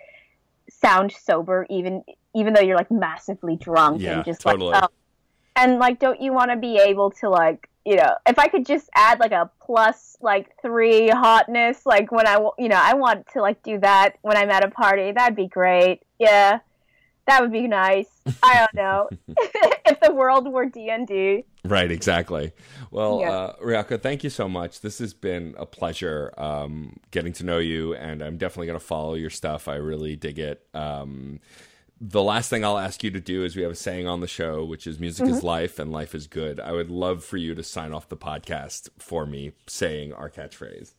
sound 0.71 1.13
sober 1.13 1.67
even 1.71 2.05
even 2.35 2.53
though 2.53 2.61
you're 2.61 2.77
like 2.77 2.91
massively 2.91 3.57
drunk 3.57 4.01
yeah, 4.01 4.17
and 4.17 4.25
just 4.25 4.41
totally. 4.41 4.71
like 4.71 4.85
oh. 4.85 4.89
And 5.59 5.79
like 5.79 5.99
don't 5.99 6.21
you 6.21 6.33
want 6.33 6.51
to 6.51 6.57
be 6.57 6.79
able 6.79 7.11
to 7.11 7.29
like 7.29 7.69
you 7.89 7.97
know, 7.97 8.19
if 8.27 8.39
I 8.39 8.49
could 8.49 8.67
just 8.67 8.91
add 8.95 9.19
like 9.19 9.33
a 9.33 9.51
plus 9.65 10.19
like 10.21 10.51
three 10.61 11.09
hotness, 11.09 11.87
like 11.87 12.13
when 12.13 12.27
I, 12.27 12.39
you 12.59 12.69
know, 12.69 12.79
I 12.79 12.93
want 12.93 13.27
to 13.33 13.41
like 13.41 13.63
do 13.63 13.79
that 13.79 14.19
when 14.21 14.37
I'm 14.37 14.51
at 14.51 14.63
a 14.63 14.69
party. 14.69 15.11
That'd 15.11 15.35
be 15.35 15.47
great. 15.47 16.03
Yeah, 16.19 16.59
that 17.27 17.41
would 17.41 17.51
be 17.51 17.67
nice. 17.67 18.11
I 18.43 18.59
don't 18.59 18.75
know 18.75 19.09
if 19.87 20.01
the 20.01 20.13
world 20.13 20.53
were 20.53 20.67
D 20.67 20.91
and 20.91 21.07
D. 21.07 21.47
Right, 21.65 21.91
exactly. 21.91 22.53
Well, 22.91 23.21
yeah. 23.21 23.31
uh, 23.31 23.57
Ryako, 23.57 24.03
thank 24.03 24.23
you 24.23 24.29
so 24.29 24.51
much. 24.51 24.83
This 24.83 24.99
has 24.99 25.15
been 25.15 25.55
a 25.57 25.65
pleasure 25.65 26.35
um, 26.37 26.99
getting 27.11 27.33
to 27.35 27.45
know 27.45 27.59
you, 27.59 27.95
and 27.95 28.21
I'm 28.21 28.37
definitely 28.37 28.67
going 28.67 28.79
to 28.79 28.85
follow 28.85 29.15
your 29.15 29.31
stuff. 29.31 29.67
I 29.67 29.77
really 29.77 30.15
dig 30.15 30.39
it. 30.39 30.67
Um, 30.75 31.41
the 32.01 32.23
last 32.23 32.49
thing 32.51 32.65
I'll 32.65 32.79
ask 32.79 33.03
you 33.03 33.11
to 33.11 33.21
do 33.21 33.45
is 33.45 33.57
we 33.57 33.63
have 33.63 33.73
a 33.73 33.77
saying 33.77 34.07
on 34.07 34.21
the 34.21 34.29
show, 34.29 34.65
which 34.65 34.87
is 34.87 35.01
music 35.01 35.27
mm-hmm. 35.27 35.35
is 35.35 35.43
life 35.43 35.79
and 35.79 35.91
life 35.91 36.15
is 36.15 36.27
good. 36.27 36.61
I 36.61 36.73
would 36.73 36.91
love 36.91 37.25
for 37.25 37.37
you 37.37 37.55
to 37.55 37.63
sign 37.63 37.93
off 37.93 38.09
the 38.09 38.17
podcast 38.17 38.89
for 38.99 39.27
me 39.27 39.53
saying 39.67 40.13
our 40.13 40.31
catchphrase. 40.31 40.95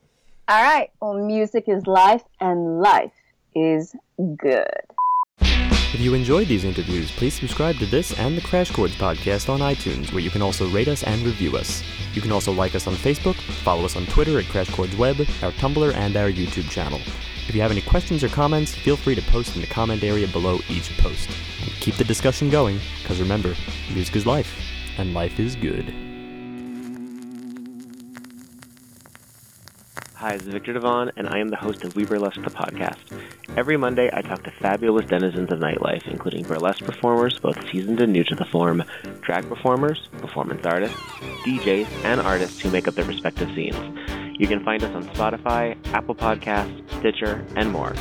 All 0.48 0.62
right. 0.62 0.90
Well, 1.00 1.14
music 1.14 1.66
is 1.68 1.86
life 1.88 2.24
and 2.40 2.82
life 2.82 3.14
is 3.56 3.96
good. 4.38 4.66
If 5.92 6.00
you 6.00 6.14
enjoyed 6.14 6.48
these 6.48 6.66
interviews, 6.66 7.12
please 7.12 7.34
subscribe 7.34 7.78
to 7.78 7.86
this 7.86 8.18
and 8.20 8.38
the 8.38 8.42
Crash 8.42 8.72
Chords 8.72 8.96
podcast 8.96 9.50
on 9.50 9.60
iTunes, 9.60 10.12
where 10.12 10.22
you 10.22 10.30
can 10.30 10.42
also 10.42 10.70
rate 10.70 10.88
us 10.88 11.04
and 11.04 11.22
review 11.24 11.58
us. 11.58 11.84
You 12.14 12.22
can 12.22 12.32
also 12.32 12.52
like 12.52 12.76
us 12.76 12.88
on 12.88 12.94
Facebook, 12.96 13.36
follow 13.64 13.86
us 13.86 13.96
on 13.96 14.06
Twitter 14.08 14.38
at 14.38 14.46
Crash 14.46 14.70
Chords 14.70 14.96
Web, 14.98 15.20
our 15.42 15.52
Tumblr, 15.54 15.94
and 15.96 16.16
our 16.16 16.30
YouTube 16.30 16.70
channel. 16.70 17.00
If 17.50 17.56
you 17.56 17.62
have 17.62 17.72
any 17.72 17.82
questions 17.82 18.24
or 18.24 18.30
comments, 18.30 18.76
feel 18.76 18.96
free 18.96 19.16
to 19.16 19.24
post 19.24 19.56
in 19.56 19.62
the 19.62 19.68
comment 19.68 20.04
area 20.04 20.28
below 20.28 20.60
each 20.70 20.96
post. 21.00 21.28
And 21.64 21.72
keep 21.80 21.96
the 21.96 22.04
discussion 22.04 22.52
going, 22.52 22.80
because 23.02 23.20
remember, 23.20 23.56
music 23.92 24.18
is 24.18 24.28
life, 24.28 24.56
and 25.00 25.16
life 25.16 25.40
is 25.40 25.56
good. 25.56 25.92
Hi, 30.14 30.34
this 30.34 30.44
is 30.44 30.54
Victor 30.54 30.74
Devon, 30.74 31.10
and 31.18 31.28
I 31.28 31.40
am 31.40 31.48
the 31.48 31.56
host 31.56 31.84
of 31.84 31.96
We 31.96 32.06
Burlesque 32.06 32.44
the 32.44 32.52
podcast. 32.52 33.00
Every 33.58 33.78
Monday, 33.78 34.12
I 34.14 34.22
talk 34.22 34.44
to 34.44 34.52
fabulous 34.52 35.08
denizens 35.08 35.52
of 35.52 35.58
nightlife, 35.58 36.06
including 36.06 36.44
burlesque 36.44 36.84
performers, 36.84 37.40
both 37.40 37.58
seasoned 37.72 38.00
and 38.00 38.14
new 38.14 38.24
to 38.26 38.36
the 38.36 38.46
form, 38.46 38.84
drag 39.22 39.50
performers, 39.50 40.08
performance 40.20 40.68
artists, 40.68 41.00
DJs, 41.48 41.88
and 42.04 42.22
artists 42.22 42.60
who 42.60 42.70
make 42.70 42.88
up 42.88 42.94
their 42.94 43.06
respective 43.06 43.50
scenes. 43.56 44.19
You 44.40 44.48
can 44.48 44.64
find 44.64 44.82
us 44.84 44.96
on 44.96 45.04
Spotify, 45.10 45.78
Apple 45.94 46.16
Podcasts, 46.16 47.00
Stitcher, 47.00 47.46
and 47.58 47.72
more. 47.72 47.94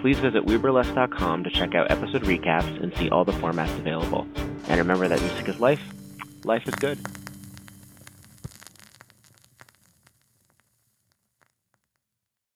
Please 0.00 0.18
visit 0.18 0.44
weburlesque.com 0.44 1.44
to 1.44 1.50
check 1.50 1.76
out 1.76 1.90
episode 1.90 2.22
recaps 2.22 2.82
and 2.82 2.92
see 2.96 3.08
all 3.08 3.24
the 3.24 3.32
formats 3.32 3.74
available. 3.78 4.26
And 4.68 4.78
remember 4.78 5.06
that 5.06 5.20
music 5.20 5.48
is 5.48 5.60
life. 5.60 5.80
Life 6.44 6.66
is 6.66 6.74
good. 6.74 6.98